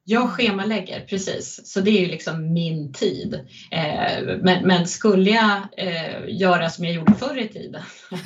jag 0.08 0.30
schemalägger, 0.30 1.00
precis. 1.00 1.60
Så 1.64 1.80
det 1.80 1.90
är 1.90 2.00
ju 2.00 2.06
liksom 2.06 2.52
min 2.52 2.92
tid. 2.92 3.34
Eh, 3.70 4.36
men, 4.42 4.66
men, 4.66 4.86
skulle 4.86 5.30
jag 5.30 5.56
eh, 5.76 6.40
göra 6.40 6.70
som 6.70 6.84
jag 6.84 6.94
gjorde 6.94 7.14
förr 7.14 7.38
i 7.38 7.48
tiden, 7.48 7.82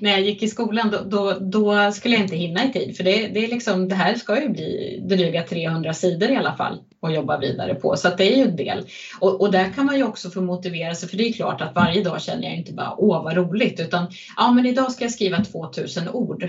när 0.00 0.10
jag 0.10 0.20
gick 0.20 0.42
i 0.42 0.48
skolan, 0.48 0.90
då, 0.90 1.00
då, 1.04 1.38
då, 1.40 1.92
skulle 1.92 2.14
jag 2.14 2.24
inte 2.24 2.36
hinna 2.36 2.64
i 2.64 2.72
tid. 2.72 2.96
För 2.96 3.04
det, 3.04 3.28
det, 3.28 3.44
är 3.44 3.48
liksom, 3.48 3.88
det 3.88 3.94
här 3.94 4.14
ska 4.14 4.42
ju 4.42 4.48
bli 4.48 5.00
dryga 5.08 5.42
300 5.42 5.94
sidor 5.94 6.30
i 6.30 6.36
alla 6.36 6.56
fall 6.56 6.80
att 7.02 7.14
jobba 7.14 7.38
vidare 7.38 7.74
på. 7.74 7.96
Så 7.96 8.08
det 8.16 8.32
är 8.32 8.36
ju 8.36 8.42
en 8.42 8.56
del. 8.56 8.86
Och, 9.20 9.40
och, 9.40 9.52
där 9.52 9.72
kan 9.72 9.86
man 9.86 9.96
ju 9.96 10.04
också 10.04 10.30
få 10.30 10.40
motivera 10.40 10.94
sig, 10.94 11.08
för 11.08 11.16
det 11.16 11.28
är 11.28 11.32
klart 11.32 11.60
att 11.60 11.74
varje 11.74 12.04
dag 12.04 12.22
känner 12.22 12.42
jag 12.42 12.56
inte 12.56 12.72
bara 12.72 12.94
åh 12.98 13.24
vad 13.24 13.36
roligt, 13.36 13.80
utan 13.80 14.06
ja 14.36 14.52
men 14.52 14.66
idag 14.66 14.92
ska 14.92 15.04
jag 15.04 15.12
skriva 15.12 15.44
2000 15.44 16.08
ord. 16.08 16.48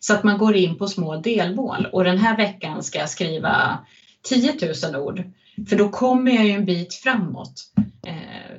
Så 0.00 0.14
att 0.14 0.24
man 0.24 0.38
går 0.38 0.56
in 0.56 0.78
på 0.78 0.88
små 0.88 1.16
delmål 1.16 1.86
och 1.92 2.04
den 2.04 2.18
här 2.18 2.36
veckan 2.36 2.82
ska 2.82 2.98
jag 2.98 3.10
skriva 3.10 3.78
10 4.22 4.54
000 4.92 4.96
ord. 4.96 5.22
För 5.68 5.76
då 5.76 5.88
kommer 5.88 6.32
jag 6.32 6.44
ju 6.44 6.50
en 6.50 6.64
bit 6.64 6.94
framåt. 6.94 7.72
Eh, 8.06 8.14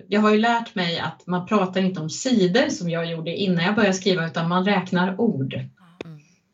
jag 0.07 0.21
har 0.21 0.32
ju 0.32 0.38
lärt 0.38 0.76
mig 0.76 0.99
att 0.99 1.28
man 1.28 1.45
pratar 1.47 1.82
inte 1.82 2.01
om 2.01 2.09
sidor 2.09 2.69
som 2.69 2.89
jag 2.89 3.05
gjorde 3.05 3.36
innan 3.36 3.65
jag 3.65 3.76
började 3.76 3.93
skriva 3.93 4.26
utan 4.26 4.49
man 4.49 4.65
räknar 4.65 5.21
ord. 5.21 5.53
Mm. 5.53 5.69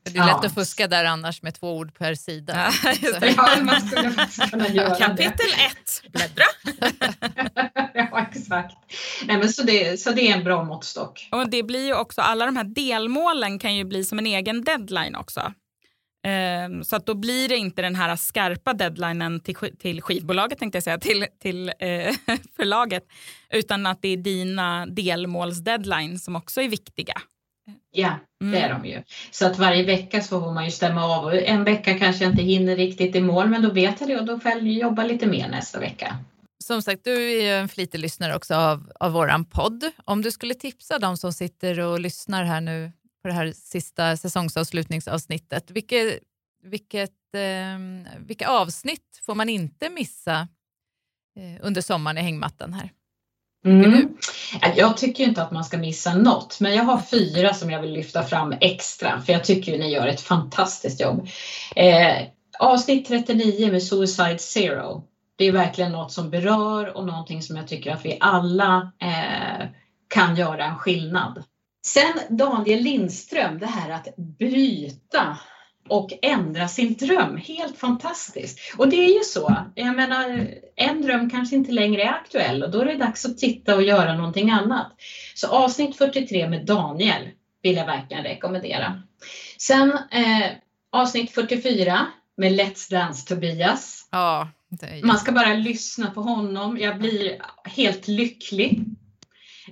Det 0.04 0.10
är 0.10 0.26
lätt 0.26 0.38
ja. 0.42 0.46
att 0.46 0.54
fuska 0.54 0.88
där 0.88 1.06
annars 1.06 1.42
med 1.42 1.56
två 1.56 1.78
ord 1.78 1.98
per 1.98 2.16
sida. 2.16 2.72
Ja, 3.38 3.64
man 3.64 3.82
skulle 3.82 4.50
kunna 4.52 4.68
göra 4.68 4.96
Kapitel 4.96 5.52
1, 6.04 6.12
bläddra. 6.12 6.46
ja, 8.12 8.26
exakt. 8.32 8.76
Nej, 9.26 9.38
men 9.38 9.50
så, 9.50 9.64
det, 9.64 10.00
så 10.00 10.12
det 10.12 10.28
är 10.28 10.38
en 10.38 10.44
bra 10.44 10.64
måttstock. 10.64 11.30
Och 11.32 11.50
det 11.50 11.64
blir 11.64 11.86
ju 11.86 11.96
också, 11.96 12.22
alla 12.22 12.46
de 12.46 12.58
här 12.58 12.64
delmålen 12.64 13.60
kan 13.60 13.76
ju 13.76 13.84
bli 13.84 14.04
som 14.04 14.20
en 14.20 14.26
egen 14.26 14.64
deadline 14.64 15.16
också. 15.16 15.54
Um, 16.28 16.84
så 16.84 16.96
att 16.96 17.06
då 17.06 17.14
blir 17.14 17.50
det 17.50 17.58
inte 17.58 17.82
den 17.82 17.96
här 17.96 18.16
skarpa 18.16 18.74
deadlinen 18.74 19.40
till, 19.40 19.56
till 19.56 20.02
skivbolaget, 20.02 20.60
tänkte 20.60 20.76
jag 20.76 20.84
säga, 20.84 20.98
till, 20.98 21.26
till 21.42 21.70
uh, 21.70 22.36
förlaget, 22.56 23.04
utan 23.50 23.86
att 23.86 24.02
det 24.02 24.08
är 24.08 24.18
dina 24.18 24.86
delmålsdeadline 24.86 26.20
som 26.20 26.36
också 26.36 26.62
är 26.62 26.68
viktiga. 26.68 27.14
Ja, 27.92 28.16
det 28.40 28.60
är 28.60 28.70
mm. 28.70 28.82
de 28.82 28.90
ju. 28.90 29.02
Så 29.32 29.46
att 29.46 29.60
varje 29.60 29.84
vecka 29.86 30.22
så 30.22 30.42
får 30.42 30.52
man 30.52 30.66
ju 30.66 30.72
stämma 30.72 31.06
av. 31.06 31.34
En 31.34 31.64
vecka 31.64 32.00
kanske 32.00 32.24
jag 32.24 32.34
inte 32.34 32.44
hinner 32.44 32.76
riktigt 32.76 33.16
i 33.16 33.22
mål, 33.22 33.50
men 33.50 33.62
då 33.62 33.72
vet 33.72 34.00
jag 34.00 34.10
det 34.10 34.18
och 34.18 34.26
då 34.26 34.40
får 34.40 34.52
jag 34.52 34.68
jobba 34.68 35.04
lite 35.04 35.28
mer 35.28 35.50
nästa 35.50 35.80
vecka. 35.80 36.18
Som 36.72 36.82
sagt, 36.82 37.04
du 37.04 37.14
är 37.14 37.42
ju 37.42 37.50
en 37.50 37.70
flitig 37.70 38.00
lyssnare 38.00 38.36
också 38.36 38.56
av, 38.56 38.92
av 39.00 39.12
våran 39.12 39.46
podd. 39.46 39.92
Om 40.06 40.22
du 40.22 40.32
skulle 40.32 40.54
tipsa 40.54 41.00
de 41.00 41.18
som 41.18 41.34
sitter 41.34 41.80
och 41.80 42.00
lyssnar 42.00 42.44
här 42.44 42.62
nu 42.62 42.92
på 43.22 43.28
det 43.28 43.34
här 43.34 43.54
sista 43.56 44.18
säsongsavslutningsavsnittet, 44.18 45.72
vilket, 45.72 46.20
vilket, 46.64 47.36
eh, 47.36 48.20
vilka 48.20 48.48
avsnitt 48.48 49.22
får 49.26 49.36
man 49.36 49.50
inte 49.50 49.90
missa 49.90 50.48
eh, 51.40 51.66
under 51.66 51.82
sommaren 51.82 52.18
i 52.18 52.22
hängmattan 52.22 52.74
här? 52.74 52.90
Mm. 53.66 54.18
Jag 54.76 54.98
tycker 54.98 55.24
inte 55.24 55.44
att 55.44 55.52
man 55.52 55.66
ska 55.66 55.78
missa 55.78 56.14
något, 56.14 56.60
men 56.60 56.76
jag 56.76 56.84
har 56.84 57.02
fyra 57.02 57.54
som 57.54 57.70
jag 57.72 57.82
vill 57.82 57.94
lyfta 57.94 58.24
fram 58.24 58.54
extra, 58.62 59.22
för 59.22 59.34
jag 59.34 59.44
tycker 59.44 59.78
ni 59.78 59.92
gör 59.92 60.08
ett 60.08 60.22
fantastiskt 60.22 61.02
jobb. 61.02 61.28
Eh, 61.76 62.28
avsnitt 62.60 63.08
39 63.08 63.72
med 63.72 63.84
Suicide 63.84 64.40
Zero. 64.40 65.04
Det 65.42 65.48
är 65.48 65.52
verkligen 65.52 65.92
något 65.92 66.12
som 66.12 66.30
berör 66.30 66.98
och 66.98 67.06
någonting 67.06 67.42
som 67.42 67.56
jag 67.56 67.68
tycker 67.68 67.92
att 67.92 68.06
vi 68.06 68.18
alla 68.20 68.92
eh, 69.00 69.68
kan 70.08 70.36
göra 70.36 70.66
en 70.66 70.78
skillnad. 70.78 71.44
Sen 71.86 72.38
Daniel 72.38 72.84
Lindström, 72.84 73.60
det 73.60 73.66
här 73.66 73.90
att 73.90 74.16
bryta 74.18 75.38
och 75.90 76.10
ändra 76.22 76.68
sin 76.68 76.94
dröm. 76.94 77.38
Helt 77.38 77.78
fantastiskt. 77.78 78.76
Och 78.78 78.90
det 78.90 78.96
är 78.96 79.14
ju 79.14 79.24
så. 79.24 79.56
Jag 79.76 79.96
menar, 79.96 80.48
en 80.76 81.02
dröm 81.02 81.30
kanske 81.30 81.56
inte 81.56 81.72
längre 81.72 82.04
är 82.04 82.10
aktuell 82.10 82.64
och 82.64 82.72
då 82.72 82.82
är 82.82 82.86
det 82.86 82.98
dags 82.98 83.26
att 83.26 83.38
titta 83.38 83.76
och 83.76 83.84
göra 83.84 84.14
någonting 84.14 84.52
annat. 84.52 84.92
Så 85.36 85.48
avsnitt 85.48 85.98
43 85.98 86.50
med 86.50 86.66
Daniel 86.66 87.30
vill 87.62 87.76
jag 87.76 87.86
verkligen 87.86 88.24
rekommendera. 88.24 89.02
Sen 89.58 89.92
eh, 89.92 90.52
avsnitt 90.92 91.32
44 91.32 92.06
med 92.38 92.52
Let's 92.52 92.92
Dance 92.92 93.28
Tobias. 93.28 94.08
Ja, 94.12 94.48
man 95.04 95.18
ska 95.18 95.32
bara 95.32 95.54
lyssna 95.54 96.12
på 96.12 96.22
honom. 96.22 96.78
Jag 96.78 97.00
blir 97.00 97.42
helt 97.64 98.08
lycklig 98.08 98.86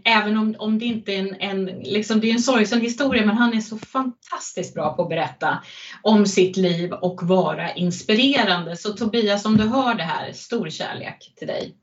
Även 0.04 0.38
om, 0.38 0.56
om 0.60 0.80
det 0.80 0.86
inte 0.86 1.14
är 1.14 1.20
en, 1.20 1.36
en, 1.39 1.66
liksom, 1.66 2.20
det 2.20 2.30
är 2.30 2.34
en 2.34 2.41
sorgsen 2.41 2.82
historia, 2.82 3.26
men 3.26 3.38
han 3.38 3.54
är 3.54 3.62
så 3.62 3.78
fantastiskt 3.78 4.74
bra 4.74 4.95
på 4.95 5.04
att 5.04 5.10
berätta 5.10 5.64
om 6.02 6.26
sitt 6.26 6.58
liv 6.58 6.93
och 6.93 7.24
vara 7.24 7.74
inspirerande. 7.74 8.78
Så 8.78 8.93
Tobias, 8.93 9.45
om 9.45 9.58
du 9.58 9.64
hör 9.64 9.95
det 9.95 10.04
här, 10.04 10.34
stor 10.34 10.70
kärlek 10.70 11.34
till 11.36 11.47
dig. 11.47 11.76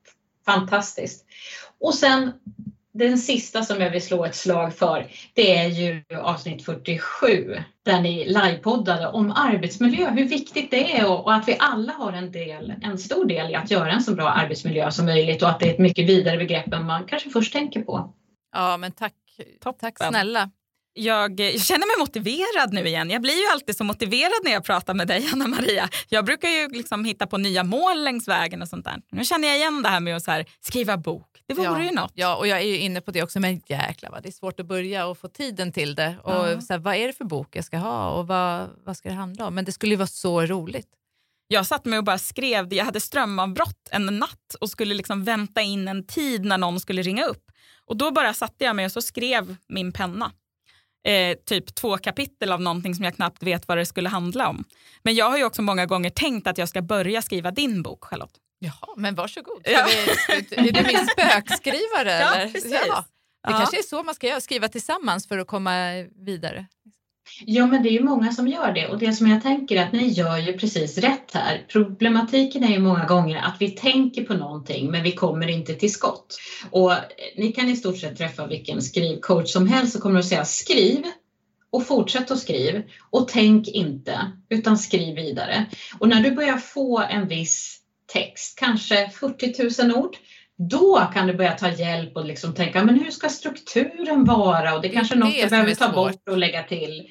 Fantastiskt. 0.46 1.24
Och 1.80 1.94
sen 1.94 2.32
den 2.98 3.18
sista 3.18 3.62
som 3.62 3.80
jag 3.80 3.90
vill 3.90 4.02
slå 4.02 4.24
ett 4.24 4.34
slag 4.34 4.74
för, 4.74 5.06
det 5.34 5.56
är 5.56 5.68
ju 5.68 6.04
avsnitt 6.22 6.64
47 6.64 7.56
där 7.84 8.00
ni 8.00 8.24
livepoddade 8.24 9.08
om 9.08 9.30
arbetsmiljö, 9.30 10.10
hur 10.10 10.28
viktigt 10.28 10.70
det 10.70 10.96
är 10.96 11.10
och 11.10 11.34
att 11.34 11.48
vi 11.48 11.56
alla 11.60 11.92
har 11.92 12.12
en, 12.12 12.32
del, 12.32 12.74
en 12.82 12.98
stor 12.98 13.24
del 13.24 13.50
i 13.50 13.54
att 13.54 13.70
göra 13.70 13.90
en 13.90 14.02
så 14.02 14.14
bra 14.14 14.28
arbetsmiljö 14.28 14.90
som 14.90 15.06
möjligt 15.06 15.42
och 15.42 15.48
att 15.48 15.60
det 15.60 15.68
är 15.68 15.72
ett 15.72 15.78
mycket 15.78 16.08
vidare 16.08 16.38
begrepp 16.38 16.72
än 16.72 16.86
man 16.86 17.04
kanske 17.04 17.30
först 17.30 17.52
tänker 17.52 17.82
på. 17.82 18.14
Ja, 18.52 18.76
men 18.76 18.92
tack, 18.92 19.14
tack 19.80 19.98
snälla. 19.98 20.50
Jag, 20.98 21.40
jag, 21.40 21.60
känner 21.60 21.86
mig 21.86 22.06
motiverad 22.06 22.72
nu 22.72 22.86
igen. 22.86 23.10
Jag 23.10 23.22
blir 23.22 23.34
ju 23.34 23.52
alltid 23.52 23.76
så 23.76 23.84
motiverad 23.84 24.44
när 24.44 24.52
jag 24.52 24.64
pratar 24.64 24.94
med 24.94 25.08
dig, 25.08 25.28
Anna 25.32 25.46
Maria. 25.46 25.88
Jag 26.08 26.24
brukar 26.24 26.48
ju 26.48 26.68
liksom 26.68 27.04
hitta 27.04 27.26
på 27.26 27.38
nya 27.38 27.64
mål 27.64 28.04
längs 28.04 28.28
vägen 28.28 28.62
och 28.62 28.68
sånt 28.68 28.84
där. 28.84 29.02
Nu 29.10 29.24
känner 29.24 29.48
jag 29.48 29.56
igen 29.56 29.82
det 29.82 29.88
här 29.88 30.00
med 30.00 30.16
att 30.16 30.26
här, 30.26 30.44
skriva 30.60 30.96
bok. 30.96 31.42
Det 31.46 31.54
vore 31.54 31.66
ja, 31.66 31.82
ju 31.82 31.90
något. 31.90 32.12
Ja, 32.14 32.36
och 32.36 32.46
jag 32.46 32.58
är 32.58 32.66
ju 32.66 32.78
inne 32.78 33.00
på 33.00 33.10
det 33.10 33.22
också, 33.22 33.40
men 33.40 33.62
jäklar 33.66 34.10
vad 34.10 34.22
det 34.22 34.28
är 34.28 34.32
svårt 34.32 34.60
att 34.60 34.66
börja 34.66 35.06
och 35.06 35.18
få 35.18 35.28
tiden 35.28 35.72
till 35.72 35.94
det. 35.94 36.16
Och 36.22 36.32
ja. 36.32 36.60
så 36.60 36.72
här, 36.72 36.80
vad 36.80 36.94
är 36.94 37.06
det 37.06 37.12
för 37.12 37.24
bok 37.24 37.56
jag 37.56 37.64
ska 37.64 37.78
ha 37.78 38.10
och 38.10 38.26
vad, 38.26 38.68
vad 38.84 38.96
ska 38.96 39.08
det 39.08 39.14
handla 39.14 39.46
om? 39.46 39.54
Men 39.54 39.64
det 39.64 39.72
skulle 39.72 39.92
ju 39.92 39.96
vara 39.96 40.06
så 40.06 40.46
roligt. 40.46 40.88
Jag 41.48 41.66
satt 41.66 41.84
mig 41.84 41.98
och 41.98 42.04
bara 42.04 42.18
skrev, 42.18 42.74
jag 42.74 42.84
hade 42.84 43.00
strömavbrott 43.00 43.88
en 43.90 44.06
natt 44.06 44.54
och 44.60 44.70
skulle 44.70 44.94
liksom 44.94 45.24
vänta 45.24 45.62
in 45.62 45.88
en 45.88 46.06
tid 46.06 46.44
när 46.44 46.58
någon 46.58 46.80
skulle 46.80 47.02
ringa 47.02 47.24
upp. 47.24 47.44
Och 47.86 47.96
då 47.96 48.10
bara 48.10 48.34
satte 48.34 48.64
jag 48.64 48.76
mig 48.76 48.86
och 48.86 48.92
så 48.92 49.02
skrev 49.02 49.56
min 49.68 49.92
penna. 49.92 50.32
Eh, 51.06 51.36
typ 51.46 51.74
två 51.74 51.98
kapitel 51.98 52.52
av 52.52 52.60
någonting 52.60 52.94
som 52.94 53.04
jag 53.04 53.14
knappt 53.14 53.42
vet 53.42 53.68
vad 53.68 53.78
det 53.78 53.86
skulle 53.86 54.08
handla 54.08 54.48
om. 54.48 54.64
Men 55.02 55.14
jag 55.14 55.30
har 55.30 55.38
ju 55.38 55.44
också 55.44 55.62
många 55.62 55.86
gånger 55.86 56.10
tänkt 56.10 56.46
att 56.46 56.58
jag 56.58 56.68
ska 56.68 56.82
börja 56.82 57.22
skriva 57.22 57.50
din 57.50 57.82
bok, 57.82 58.04
Charlotte. 58.04 58.34
Jaha, 58.58 58.94
men 58.96 59.14
varsågod. 59.14 59.60
Ja. 59.64 59.70
Ja. 60.28 60.34
Är 60.50 60.72
du 60.72 60.82
min 60.82 61.06
spökskrivare? 61.12 62.10
Ja, 62.20 62.34
eller? 62.34 62.52
precis. 62.52 62.72
Ja. 62.88 63.04
Det 63.46 63.52
Ja. 63.52 63.58
kanske 63.58 63.78
är 63.78 63.82
så 63.82 64.02
man 64.02 64.14
ska 64.14 64.26
göra, 64.26 64.40
skriva 64.40 64.68
tillsammans 64.68 65.28
för 65.28 65.38
att 65.38 65.46
komma 65.46 65.72
vidare. 66.26 66.66
Ja, 67.46 67.66
men 67.66 67.82
det 67.82 67.88
är 67.88 67.92
ju 67.92 68.02
många 68.02 68.32
som 68.32 68.48
gör 68.48 68.72
det 68.72 68.86
och 68.86 68.98
det 68.98 69.12
som 69.12 69.26
jag 69.26 69.42
tänker 69.42 69.76
är 69.76 69.86
att 69.86 69.92
ni 69.92 70.08
gör 70.08 70.38
ju 70.38 70.58
precis 70.58 70.98
rätt 70.98 71.30
här. 71.32 71.66
Problematiken 71.68 72.64
är 72.64 72.72
ju 72.72 72.78
många 72.78 73.04
gånger 73.04 73.36
att 73.36 73.56
vi 73.60 73.70
tänker 73.70 74.24
på 74.24 74.34
någonting 74.34 74.90
men 74.90 75.02
vi 75.02 75.12
kommer 75.12 75.48
inte 75.48 75.74
till 75.74 75.92
skott. 75.92 76.38
Och 76.70 76.92
ni 77.36 77.52
kan 77.52 77.68
i 77.68 77.76
stort 77.76 77.98
sett 77.98 78.18
träffa 78.18 78.46
vilken 78.46 78.82
skrivcoach 78.82 79.52
som 79.52 79.66
helst 79.66 79.92
som 79.92 80.00
kommer 80.00 80.18
att 80.18 80.26
säga 80.26 80.44
skriv 80.44 81.02
och 81.70 81.86
fortsätt 81.86 82.30
att 82.30 82.38
skriv 82.38 82.82
och 83.10 83.28
tänk 83.28 83.68
inte 83.68 84.32
utan 84.48 84.78
skriv 84.78 85.14
vidare. 85.14 85.66
Och 85.98 86.08
när 86.08 86.22
du 86.22 86.30
börjar 86.30 86.56
få 86.56 86.98
en 87.00 87.28
viss 87.28 87.80
text, 88.12 88.58
kanske 88.58 89.10
40 89.10 89.82
000 89.82 89.96
ord, 89.96 90.16
då 90.58 91.02
kan 91.14 91.26
du 91.26 91.34
börja 91.34 91.52
ta 91.52 91.70
hjälp 91.70 92.16
och 92.16 92.24
liksom 92.26 92.54
tänka, 92.54 92.84
men 92.84 93.00
hur 93.00 93.10
ska 93.10 93.28
strukturen 93.28 94.24
vara? 94.24 94.74
Och 94.74 94.82
det 94.82 94.88
är 94.88 94.92
kanske 94.92 95.14
är 95.14 95.18
något 95.18 95.34
du 95.42 95.48
behöver 95.48 95.74
ta 95.74 95.92
bort 95.92 96.28
och 96.30 96.38
lägga 96.38 96.62
till. 96.62 97.08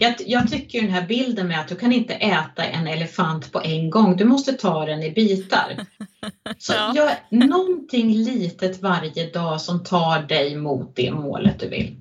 Jag, 0.00 0.14
jag 0.26 0.50
tycker 0.50 0.80
den 0.82 0.90
här 0.90 1.06
bilden 1.06 1.48
med 1.48 1.60
att 1.60 1.68
du 1.68 1.76
kan 1.76 1.92
inte 1.92 2.14
äta 2.14 2.64
en 2.64 2.86
elefant 2.86 3.52
på 3.52 3.60
en 3.64 3.90
gång, 3.90 4.16
du 4.16 4.24
måste 4.24 4.52
ta 4.52 4.86
den 4.86 5.02
i 5.02 5.10
bitar. 5.10 5.86
Så 6.58 6.72
Ja. 6.72 6.92
gör 6.96 7.10
någonting 7.48 8.14
litet 8.14 8.82
varje 8.82 9.30
dag 9.30 9.60
som 9.60 9.84
tar 9.84 10.22
dig 10.22 10.56
mot 10.56 10.96
det 10.96 11.10
målet 11.10 11.60
du 11.60 11.68
vill. 11.68 11.96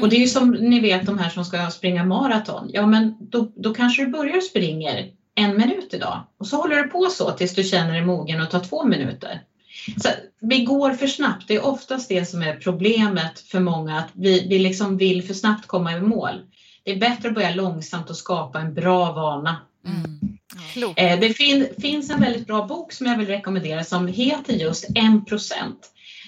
Och 0.00 0.08
det 0.08 0.16
är 0.16 0.20
ju 0.20 0.26
som 0.26 0.50
ni 0.50 0.80
vet 0.80 1.06
de 1.06 1.18
här 1.18 1.30
som 1.30 1.44
ska 1.44 1.70
springa 1.70 2.04
maraton. 2.04 2.70
Ja 2.72 2.86
men 2.86 3.16
då, 3.20 3.52
då 3.56 3.74
kanske 3.74 4.04
du 4.04 4.10
börjar 4.10 4.40
springa 4.40 4.92
en 5.36 5.56
minut 5.56 5.94
idag 5.94 6.26
och 6.38 6.46
så 6.46 6.56
håller 6.56 6.76
du 6.76 6.88
på 6.88 7.06
så 7.10 7.30
tills 7.30 7.54
du 7.54 7.64
känner 7.64 7.92
dig 7.92 8.04
mogen 8.04 8.40
och 8.40 8.50
tar 8.50 8.60
två 8.60 8.84
minuter. 8.84 9.42
Så 9.96 10.08
vi 10.40 10.64
går 10.64 10.92
för 10.92 11.06
snabbt. 11.06 11.48
Det 11.48 11.54
är 11.54 11.66
oftast 11.66 12.08
det 12.08 12.24
som 12.24 12.42
är 12.42 12.56
problemet 12.56 13.40
för 13.40 13.60
många 13.60 13.98
att 13.98 14.08
vi, 14.12 14.48
vi 14.48 14.58
liksom 14.58 14.96
vill 14.96 15.22
för 15.22 15.34
snabbt 15.34 15.66
komma 15.66 15.92
i 15.92 16.00
mål. 16.00 16.40
Det 16.84 16.92
är 16.92 16.96
bättre 16.96 17.28
att 17.28 17.34
börja 17.34 17.54
långsamt 17.54 18.10
och 18.10 18.16
skapa 18.16 18.60
en 18.60 18.74
bra 18.74 19.12
vana. 19.12 19.56
Mm. 19.86 20.20
Eh, 20.96 21.20
det 21.20 21.34
fin, 21.34 21.68
finns 21.78 22.10
en 22.10 22.20
väldigt 22.20 22.46
bra 22.46 22.66
bok 22.66 22.92
som 22.92 23.06
jag 23.06 23.18
vill 23.18 23.26
rekommendera 23.26 23.84
som 23.84 24.06
heter 24.06 24.52
just 24.52 24.90
1%. 24.90 25.52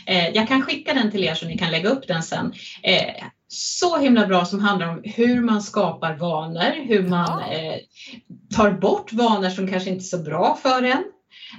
Eh, 0.06 0.28
jag 0.28 0.48
kan 0.48 0.62
skicka 0.62 0.94
den 0.94 1.10
till 1.10 1.24
er 1.24 1.34
så 1.34 1.46
ni 1.46 1.58
kan 1.58 1.70
lägga 1.70 1.88
upp 1.88 2.08
den 2.08 2.22
sen. 2.22 2.52
Eh, 2.82 3.24
så 3.48 3.98
himla 3.98 4.26
bra 4.26 4.44
som 4.44 4.60
handlar 4.60 4.88
om 4.88 5.00
hur 5.04 5.40
man 5.40 5.62
skapar 5.62 6.14
vanor, 6.14 6.86
hur 6.88 7.02
man 7.02 7.42
Ja. 7.48 7.52
eh, 7.52 7.78
tar 8.56 8.70
bort 8.70 9.12
vanor 9.12 9.50
som 9.50 9.68
kanske 9.68 9.90
inte 9.90 10.02
är 10.02 10.04
så 10.04 10.18
bra 10.18 10.58
för 10.62 10.82
en. 10.82 11.04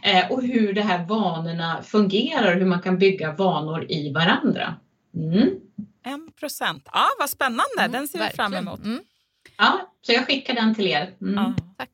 Eh, 0.03 0.31
och 0.31 0.43
hur 0.43 0.73
de 0.73 0.81
här 0.81 1.05
vanorna 1.05 1.83
fungerar 1.83 2.53
och 2.53 2.59
hur 2.59 2.65
man 2.65 2.81
kan 2.81 2.97
bygga 2.97 3.31
vanor 3.31 3.85
i 3.91 4.13
varandra. 4.13 4.75
Mm. 5.15 5.49
En 6.03 6.31
procent. 6.39 6.87
Ja, 6.93 7.07
vad 7.19 7.29
spännande. 7.29 7.79
Mm, 7.79 7.91
Den 7.91 8.07
ser 8.07 8.19
vi 8.19 8.35
fram 8.35 8.53
emot. 8.53 8.79
Mm. 8.79 8.99
Ja, 9.57 9.91
så 10.01 10.11
jag 10.13 10.27
skickar 10.27 10.53
den 10.53 10.75
till 10.75 10.87
er. 10.87 11.09
Mm. 11.21 11.35
Ja. 11.35 11.53
Tack. 11.77 11.89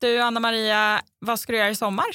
Du, 0.00 0.20
Anna-Maria, 0.20 1.00
vad 1.18 1.40
ska 1.40 1.52
du 1.52 1.58
göra 1.58 1.70
i 1.70 1.74
sommar? 1.74 2.06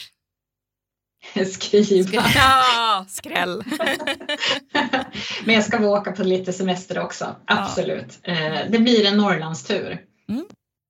Skriva. 1.51 2.23
Ja, 2.35 3.05
skräll. 3.09 3.63
Men 5.45 5.55
jag 5.55 5.63
ska 5.63 5.87
åka 5.87 6.11
på 6.11 6.23
lite 6.23 6.53
semester 6.53 6.99
också, 6.99 7.35
absolut. 7.45 8.19
Eh, 8.23 8.59
Det 8.69 8.79
blir 8.79 9.05
en 9.05 9.17
Norrlandstur. 9.17 10.01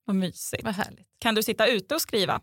Vad 0.06 0.16
mysigt. 0.16 0.64
Vad 0.64 0.74
härligt. 0.74 1.06
Kan 1.18 1.34
du 1.34 1.42
sitta 1.42 1.66
ute 1.66 1.94
och 1.94 2.00
skriva? 2.00 2.40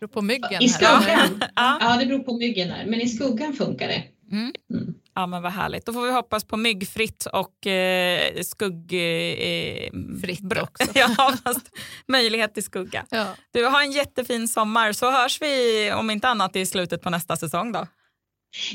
Beror 0.00 0.08
på 0.08 0.22
myggen. 0.22 0.62
I 0.62 0.68
här. 0.68 0.68
skuggan? 0.68 1.44
Ja. 1.56 1.78
Ja, 1.80 1.96
det 1.96 2.06
beror 2.06 2.18
på 2.18 2.36
myggen 2.36 2.68
där, 2.68 2.86
men 2.86 3.00
i 3.00 3.08
skuggan 3.08 3.52
funkar 3.52 3.88
det. 3.88 4.04
Mm. 4.32 4.52
Mm. 4.70 4.94
Ja, 5.14 5.26
men 5.26 5.42
vad 5.42 5.52
härligt. 5.52 5.86
Då 5.86 5.92
får 5.92 6.02
vi 6.02 6.12
hoppas 6.12 6.44
på 6.44 6.56
myggfritt 6.56 7.26
och 7.26 7.66
eh, 7.66 8.40
skugg... 8.42 8.92
Eh, 8.92 10.62
också. 10.62 10.90
ja, 10.94 11.34
fast 11.44 11.70
möjlighet 12.08 12.54
till 12.54 12.62
skugga. 12.64 13.06
Ja. 13.10 13.26
Du, 13.50 13.64
har 13.64 13.82
en 13.82 13.92
jättefin 13.92 14.48
sommar 14.48 14.92
så 14.92 15.10
hörs 15.10 15.42
vi 15.42 15.92
om 15.92 16.10
inte 16.10 16.28
annat 16.28 16.56
i 16.56 16.66
slutet 16.66 17.02
på 17.02 17.10
nästa 17.10 17.36
säsong 17.36 17.72
då. 17.72 17.86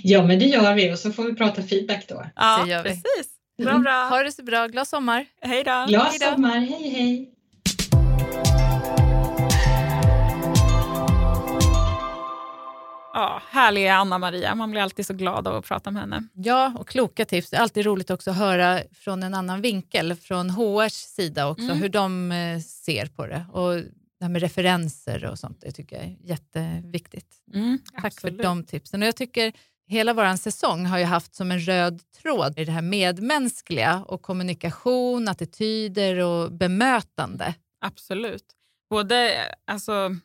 Ja, 0.04 0.26
men 0.26 0.40
det 0.40 0.46
gör 0.46 0.74
vi 0.74 0.94
och 0.94 1.00
så 1.00 1.12
får 1.12 1.24
vi 1.24 1.36
prata 1.36 1.64
feedback 1.64 2.08
då. 2.08 2.26
Ja, 2.36 2.64
Det 2.64 2.70
gör 2.72 2.84
vi. 2.84 2.90
precis. 2.90 3.33
Bra, 3.58 3.70
Mm. 3.70 3.82
bra. 3.84 4.08
Ha 4.10 4.24
det 4.24 4.32
så 4.32 4.44
bra. 4.44 4.68
Glad 4.68 4.88
sommar. 4.88 5.26
Hej 5.42 5.64
då. 5.64 5.86
Glad 5.88 6.06
Hej 6.08 6.18
då. 6.20 6.26
sommar, 6.36 6.60
hej 6.60 6.90
hej! 6.90 7.30
Ja, 13.16 13.42
härliga 13.50 13.96
Anna-Maria. 13.96 14.56
Man 14.56 14.72
blir 14.72 14.82
alltid 14.82 15.06
så 15.06 15.14
glad 15.14 15.48
av 15.48 15.56
att 15.56 15.66
prata 15.66 15.92
med 15.92 16.02
henne. 16.02 16.24
Ja, 16.34 16.74
och 16.80 16.88
kloka 16.88 17.26
tips. 17.26 17.50
Det 17.50 17.58
är 17.58 17.62
alltid 17.62 17.86
roligt 17.86 18.10
också 18.10 18.32
att 18.32 18.38
höra 18.38 18.80
från 18.92 19.24
en 19.24 19.34
annan 19.34 19.62
vinkel, 19.62 20.16
från 20.16 20.50
HRs 20.50 20.94
sida 20.94 21.48
också, 21.48 21.64
Mm. 21.66 21.78
hur 21.78 21.90
de 21.90 22.32
eh, 22.32 22.60
ser 22.60 23.06
på 23.06 23.26
det. 23.26 23.46
Och 23.52 23.74
det 24.20 24.26
här 24.26 24.30
med 24.30 24.42
referenser 24.42 25.26
och 25.26 25.40
sånt, 25.40 25.58
det 25.62 25.72
tycker 25.72 25.96
jag 25.96 26.06
är 26.06 26.16
jätteviktigt. 26.24 27.28
Mm, 27.54 27.80
Tack 27.96 28.06
absolut. 28.06 28.36
för 28.38 28.44
de 28.44 28.64
tipsen. 28.64 29.02
Och 29.02 29.08
jag 29.08 29.16
tycker 29.16 29.54
hela 29.88 30.14
vår 30.14 30.36
säsong 30.36 30.86
har 30.86 30.98
ju 30.98 31.06
haft 31.06 31.36
som 31.36 31.52
en 31.52 31.60
röd 31.60 32.02
tråd 32.22 32.60
i 32.60 32.66
det 32.66 32.72
här 32.72 32.82
medmänskliga 32.82 34.04
och 34.08 34.22
kommunikation, 34.22 35.28
attityder 35.28 36.18
och 36.18 36.52
bemötande. 36.52 37.56
Absolut. 37.80 38.46
Både 38.90 39.46
alltså, 39.66 40.16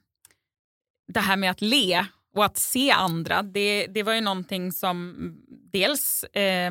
det 1.13 1.21
här 1.21 1.37
med 1.37 1.51
att 1.51 1.61
le 1.61 2.07
och 2.35 2.45
att 2.45 2.57
se 2.57 2.91
andra, 2.91 3.43
det, 3.43 3.87
det 3.87 4.03
var 4.03 4.13
ju 4.13 4.21
någonting 4.21 4.73
som 4.73 5.17
dels 5.73 6.25
eh, 6.25 6.71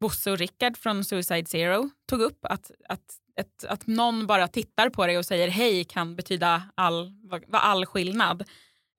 Bosse 0.00 0.30
och 0.30 0.38
Rickard 0.38 0.76
från 0.76 1.04
Suicide 1.04 1.46
Zero 1.46 1.90
tog 2.08 2.20
upp. 2.20 2.38
Att, 2.42 2.70
att, 2.88 3.18
att, 3.40 3.64
att 3.64 3.86
någon 3.86 4.26
bara 4.26 4.48
tittar 4.48 4.90
på 4.90 5.06
dig 5.06 5.18
och 5.18 5.26
säger 5.26 5.48
hej 5.48 5.84
kan 5.84 6.16
betyda 6.16 6.62
all, 6.74 7.12
vara 7.48 7.62
all 7.62 7.86
skillnad. 7.86 8.44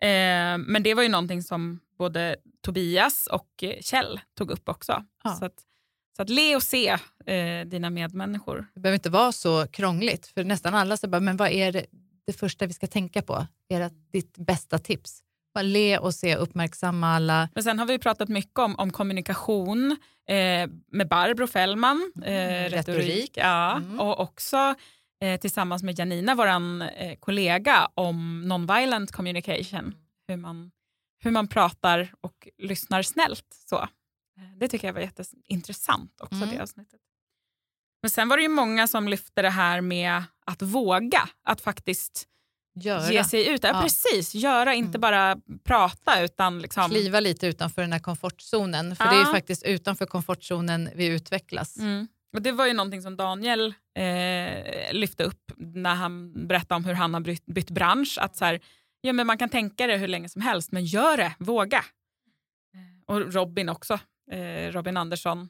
Eh, 0.01 0.57
men 0.57 0.83
det 0.83 0.93
var 0.93 1.03
ju 1.03 1.09
någonting 1.09 1.43
som 1.43 1.79
både 1.97 2.35
Tobias 2.61 3.27
och 3.27 3.63
eh, 3.63 3.81
Kjell 3.81 4.19
tog 4.37 4.51
upp 4.51 4.69
också. 4.69 5.03
Ja. 5.23 5.35
Så, 5.35 5.45
att, 5.45 5.53
så 6.15 6.21
att 6.21 6.29
le 6.29 6.55
och 6.55 6.63
se 6.63 6.97
eh, 7.25 7.65
dina 7.65 7.89
medmänniskor. 7.89 8.65
Det 8.73 8.79
behöver 8.79 8.95
inte 8.97 9.09
vara 9.09 9.31
så 9.31 9.67
krångligt, 9.67 10.27
för 10.27 10.43
nästan 10.43 10.73
alla 10.75 10.97
säger 10.97 11.11
bara, 11.11 11.19
men 11.21 11.37
vad 11.37 11.49
är 11.49 11.71
det, 11.71 11.85
det 12.27 12.33
första 12.33 12.65
vi 12.65 12.73
ska 12.73 12.87
tänka 12.87 13.21
på? 13.21 13.47
Är 13.69 13.79
det 13.79 13.91
ditt 14.13 14.37
bästa 14.37 14.79
tips? 14.79 15.19
Bara 15.53 15.61
le 15.61 15.97
och 15.97 16.15
se, 16.15 16.35
uppmärksamma 16.35 17.15
alla. 17.15 17.49
Men 17.53 17.63
sen 17.63 17.79
har 17.79 17.85
vi 17.85 17.99
pratat 17.99 18.29
mycket 18.29 18.59
om, 18.59 18.75
om 18.75 18.91
kommunikation 18.91 19.91
eh, 20.27 20.69
med 20.91 21.07
Barbro 21.09 21.47
Fällman, 21.47 22.11
eh, 22.23 22.33
Mm, 22.33 22.69
retorik, 22.69 22.99
retorik. 22.99 23.31
Ja, 23.37 23.75
Mm. 23.75 23.99
och 23.99 24.19
också 24.19 24.75
eh, 25.23 25.39
tillsammans 25.39 25.83
med 25.83 25.99
Janina, 25.99 26.35
vår 26.35 26.47
eh, 26.47 27.15
kollega, 27.19 27.89
om 27.93 28.43
non-violent 28.51 29.11
communication. 29.11 29.95
Hur 30.27 30.37
man, 30.37 30.71
hur 31.23 31.31
man 31.31 31.47
pratar 31.47 32.13
och 32.21 32.47
lyssnar 32.57 33.01
snällt. 33.03 33.45
Så. 33.69 33.75
Eh, 33.81 33.87
Det 34.57 34.67
tycker 34.67 34.87
jag 34.87 34.93
var 34.93 35.01
jätteintressant 35.01 36.21
också, 36.21 36.35
Mm. 36.35 36.49
det 36.49 36.61
avsnittet. 36.63 36.99
Men 38.01 38.09
sen 38.09 38.29
var 38.29 38.37
det 38.37 38.43
ju 38.43 38.49
många 38.49 38.87
som 38.87 39.07
lyfte 39.07 39.41
det 39.41 39.49
här 39.49 39.81
med 39.81 40.23
att 40.45 40.61
våga, 40.61 41.29
att 41.43 41.61
faktiskt 41.61 42.27
Göra. 42.75 43.11
ge 43.11 43.23
sig 43.23 43.47
ut. 43.49 43.63
Ja, 43.63 43.69
Ja. 43.69 43.81
precis, 43.81 44.35
göra, 44.35 44.73
inte 44.73 44.89
Mm. 44.97 45.01
bara 45.01 45.37
prata 45.63 46.21
utan 46.23 46.59
liksom... 46.61 46.89
Kliva 46.89 47.19
lite 47.19 47.47
utanför 47.47 47.81
den 47.81 47.91
här 47.93 47.99
komfortzonen, 47.99 48.95
för 48.95 49.05
Ja. 49.05 49.11
det 49.11 49.17
är 49.17 49.19
ju 49.19 49.25
faktiskt 49.31 49.63
utanför 49.63 50.05
komfortzonen 50.05 50.89
vi 50.95 51.05
utvecklas. 51.05 51.77
Mm. 51.77 52.07
Och 52.33 52.41
det 52.41 52.51
var 52.51 52.67
ju 52.67 52.73
någonting 52.73 53.01
som 53.01 53.17
Daniel 53.17 53.73
eh, 53.95 54.93
lyfte 54.93 55.23
upp 55.23 55.51
när 55.57 55.95
han 55.95 56.33
berättade 56.47 56.75
om 56.75 56.85
hur 56.85 56.93
han 56.93 57.13
har 57.13 57.21
bytt, 57.21 57.45
bytt 57.45 57.69
bransch. 57.69 58.17
Att 58.21 58.35
så 58.35 58.45
här, 58.45 58.59
ja, 59.01 59.13
men 59.13 59.27
man 59.27 59.37
kan 59.37 59.49
tänka 59.49 59.87
det 59.87 59.97
hur 59.97 60.07
länge 60.07 60.29
som 60.29 60.41
helst, 60.41 60.71
men 60.71 60.85
gör 60.85 61.17
det, 61.17 61.35
våga. 61.39 61.77
Eh, 62.73 63.15
och 63.15 63.33
Robin 63.33 63.69
också, 63.69 63.99
eh, 64.31 64.71
Robin 64.71 64.97
Andersson, 64.97 65.49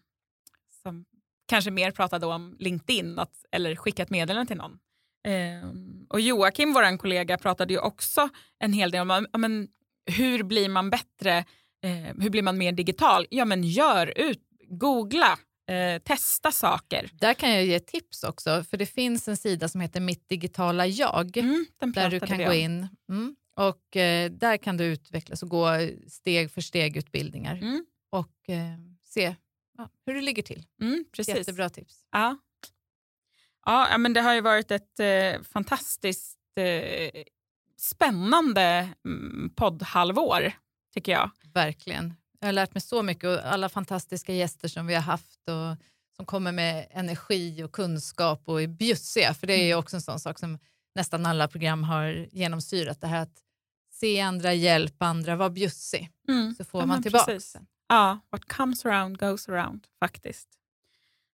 som 0.83 1.05
kanske 1.47 1.71
mer 1.71 1.91
pratade 1.91 2.25
om 2.25 2.55
LinkedIn 2.59 3.19
att, 3.19 3.45
eller 3.51 3.75
skicka 3.75 4.03
ett 4.03 4.09
meddelande 4.09 4.47
till 4.47 4.57
någon. 4.57 4.79
Eh, 5.27 5.69
och 6.09 6.21
Joakim, 6.21 6.73
vår 6.73 6.97
kollega, 6.97 7.37
pratade 7.37 7.73
ju 7.73 7.79
också 7.79 8.29
en 8.59 8.73
hel 8.73 8.91
del 8.91 9.01
om 9.01 9.27
ja, 9.31 9.37
men, 9.37 9.67
hur 10.05 10.43
blir 10.43 10.69
man 10.69 10.89
bättre, 10.89 11.37
eh, 11.83 12.15
hur 12.19 12.29
blir 12.29 12.41
man 12.41 12.57
mer 12.57 12.71
digital? 12.71 13.27
Ja 13.29 13.45
men 13.45 13.63
gör 13.63 14.13
ut, 14.15 14.41
googla, 14.69 15.39
eh, 15.67 16.01
testa 16.01 16.51
saker. 16.51 17.09
Där 17.13 17.33
kan 17.33 17.51
jag 17.51 17.65
ge 17.65 17.79
tips 17.79 18.23
också, 18.23 18.63
för 18.63 18.77
det 18.77 18.85
finns 18.85 19.27
en 19.27 19.37
sida 19.37 19.67
som 19.67 19.81
heter 19.81 20.01
Mitt 20.01 20.29
digitala 20.29 20.87
jag, 20.87 21.37
Mm, 21.37 21.65
där 21.79 22.09
du 22.09 22.19
kan 22.19 22.37
gå 22.37 22.53
in 22.53 22.87
mm, 23.09 23.35
och 23.55 23.97
eh, 23.97 24.31
där 24.31 24.57
kan 24.57 24.77
du 24.77 24.85
utvecklas 24.85 25.43
och 25.43 25.49
gå 25.49 25.67
steg 26.07 26.51
för 26.51 26.61
steg 26.61 26.97
utbildningar. 26.97 27.55
Mm. 27.55 27.85
och 28.09 28.49
eh, 28.49 28.77
se 29.03 29.35
ja, 29.77 29.89
hur 30.05 30.13
det 30.13 30.21
ligger 30.21 30.43
till. 30.43 30.65
Mm, 30.81 31.05
precis. 31.11 31.35
Jättebra 31.35 31.69
tips. 31.69 32.05
Ja. 32.11 32.37
Ja, 33.65 33.97
men 33.97 34.13
det 34.13 34.21
har 34.21 34.33
ju 34.33 34.41
varit 34.41 34.71
ett 34.71 34.99
eh, 34.99 35.41
fantastiskt 35.41 36.39
eh, 36.57 37.23
spännande 37.77 38.89
mm, 39.05 39.49
poddhalvår, 39.55 40.51
tycker 40.93 41.11
jag. 41.11 41.31
Verkligen. 41.53 42.13
Jag 42.43 42.47
har 42.47 42.53
lärt 42.53 42.73
mig 42.73 42.81
så 42.81 43.03
mycket 43.03 43.23
och 43.23 43.45
alla 43.53 43.69
fantastiska 43.69 44.33
gäster 44.33 44.67
som 44.67 44.87
vi 44.87 44.93
har 44.93 45.01
haft 45.01 45.49
och 45.49 45.85
som 46.15 46.25
kommer 46.25 46.51
med 46.51 46.87
energi 46.91 47.63
och 47.63 47.71
kunskap 47.71 48.41
och 48.45 48.61
är 48.61 48.67
bjussiga. 48.67 49.33
För 49.33 49.47
det 49.47 49.53
är 49.53 49.65
ju 49.65 49.75
också 49.75 49.95
en 49.95 50.01
sån 50.01 50.19
sak 50.19 50.39
som 50.39 50.59
nästan 50.95 51.25
alla 51.25 51.47
program 51.47 51.83
har 51.83 52.27
genomsyrat. 52.31 53.01
Det 53.01 53.07
här 53.07 53.21
att 53.21 53.37
se 53.91 54.19
andra, 54.21 54.53
hjälpa 54.53 55.05
andra, 55.05 55.35
vara 55.35 55.49
bjussig. 55.49 56.09
Mm. 56.27 56.55
Så 56.55 56.63
får 56.63 56.81
Ja, 56.81 56.85
man 56.85 57.03
tillbaka. 57.03 57.25
precis. 57.25 57.55
Ja, 57.89 58.19
what 58.29 58.45
comes 58.45 58.85
around 58.85 59.17
goes 59.19 59.49
around 59.49 59.87
faktiskt. 59.99 60.47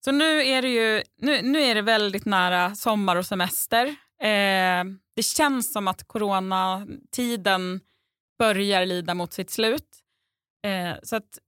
Så 0.04 0.12
nu 0.12 0.42
är 0.42 0.62
det 0.62 0.68
ju 0.68 1.02
nu, 1.16 1.42
nu 1.42 1.60
är 1.62 1.74
det 1.74 1.82
väldigt 1.82 2.24
nära 2.24 2.74
sommar 2.74 3.16
och 3.16 3.26
semester. 3.26 3.86
Eh, 4.20 4.84
det 5.16 5.22
känns 5.22 5.72
som 5.72 5.88
att 5.88 6.08
coronatiden 6.08 7.80
börjar 8.38 8.86
lida 8.86 9.14
mot 9.14 9.32
sitt 9.32 9.50
slut. 9.50 9.84
Eh, 10.68 10.96
så 11.02 11.16
att 11.16 11.38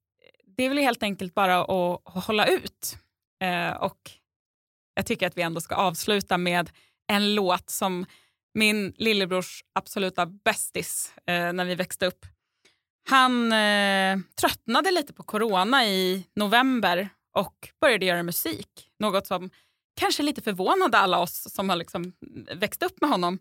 det 0.56 0.64
är 0.64 0.68
väl 0.68 0.78
helt 0.78 1.02
enkelt 1.02 1.34
bara 1.34 1.60
att, 1.60 2.00
hålla 2.04 2.46
ut. 2.46 2.96
Eh, 3.42 3.70
och 3.70 4.10
jag 4.94 5.06
tycker 5.06 5.26
att 5.26 5.36
vi 5.36 5.42
ändå 5.42 5.60
ska 5.60 5.74
avsluta 5.74 6.38
med 6.38 6.70
en 7.06 7.34
låt 7.34 7.70
som 7.70 8.06
min 8.54 8.94
lillebrors 8.96 9.64
absoluta 9.72 10.26
bästis 10.26 11.14
eh, 11.26 11.52
när 11.52 11.64
vi 11.64 11.74
växte 11.74 12.06
upp. 12.06 12.26
Han 13.08 13.52
eh, 13.52 14.18
tröttnade 14.40 14.90
lite 14.90 15.12
på 15.12 15.22
corona 15.22 15.86
i 15.86 16.26
november 16.34 17.08
och 17.32 17.68
började 17.80 18.06
göra 18.06 18.22
musik. 18.22 18.90
Något 18.98 19.26
som 19.26 19.50
kanske 20.00 20.22
lite 20.22 20.42
förvånade 20.42 20.98
alla 20.98 21.18
oss 21.18 21.52
som 21.52 21.68
har 21.68 21.76
liksom 21.76 22.12
växt 22.54 22.82
upp 22.82 23.00
med 23.00 23.10
honom. 23.10 23.38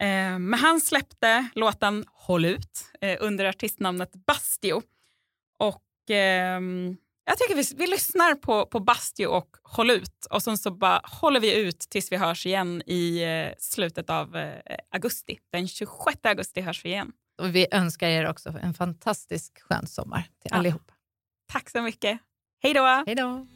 Eh, 0.00 0.38
men 0.38 0.54
han 0.54 0.80
släppte 0.80 1.48
låten 1.54 2.04
Håll 2.12 2.44
ut 2.44 2.84
eh, 3.00 3.18
under 3.20 3.44
artistnamnet 3.44 4.12
Bastio. 4.26 4.82
Och 5.58 6.10
eh, 6.10 6.60
jag 7.24 7.38
tycker 7.38 7.54
vi, 7.54 7.62
vi 7.76 7.86
lyssnar 7.86 8.34
på, 8.34 8.66
på 8.66 8.80
Bastio 8.80 9.26
och 9.26 9.56
Håll 9.62 9.90
ut 9.90 10.26
och 10.30 10.42
sen 10.42 10.58
så 10.58 10.70
bara 10.70 11.00
håller 11.04 11.40
vi 11.40 11.60
ut 11.60 11.78
tills 11.78 12.12
vi 12.12 12.16
hörs 12.16 12.46
igen 12.46 12.82
i 12.86 13.22
eh, 13.22 13.54
slutet 13.58 14.10
av 14.10 14.36
eh, 14.36 14.76
augusti. 14.90 15.38
Den 15.52 15.68
26 15.68 16.18
augusti 16.22 16.60
hörs 16.60 16.84
vi 16.84 16.88
igen. 16.88 17.12
Och 17.38 17.54
vi 17.54 17.66
önskar 17.70 18.08
er 18.08 18.28
också 18.28 18.54
en 18.62 18.74
fantastisk 18.74 19.62
skön 19.62 19.86
sommar 19.86 20.22
till 20.22 20.50
ja. 20.50 20.56
allihopa. 20.56 20.94
Tack 21.52 21.70
så 21.70 21.82
mycket. 21.82 22.18
Hej 22.62 22.74
då! 22.74 23.04
Hej 23.06 23.14
då! 23.14 23.46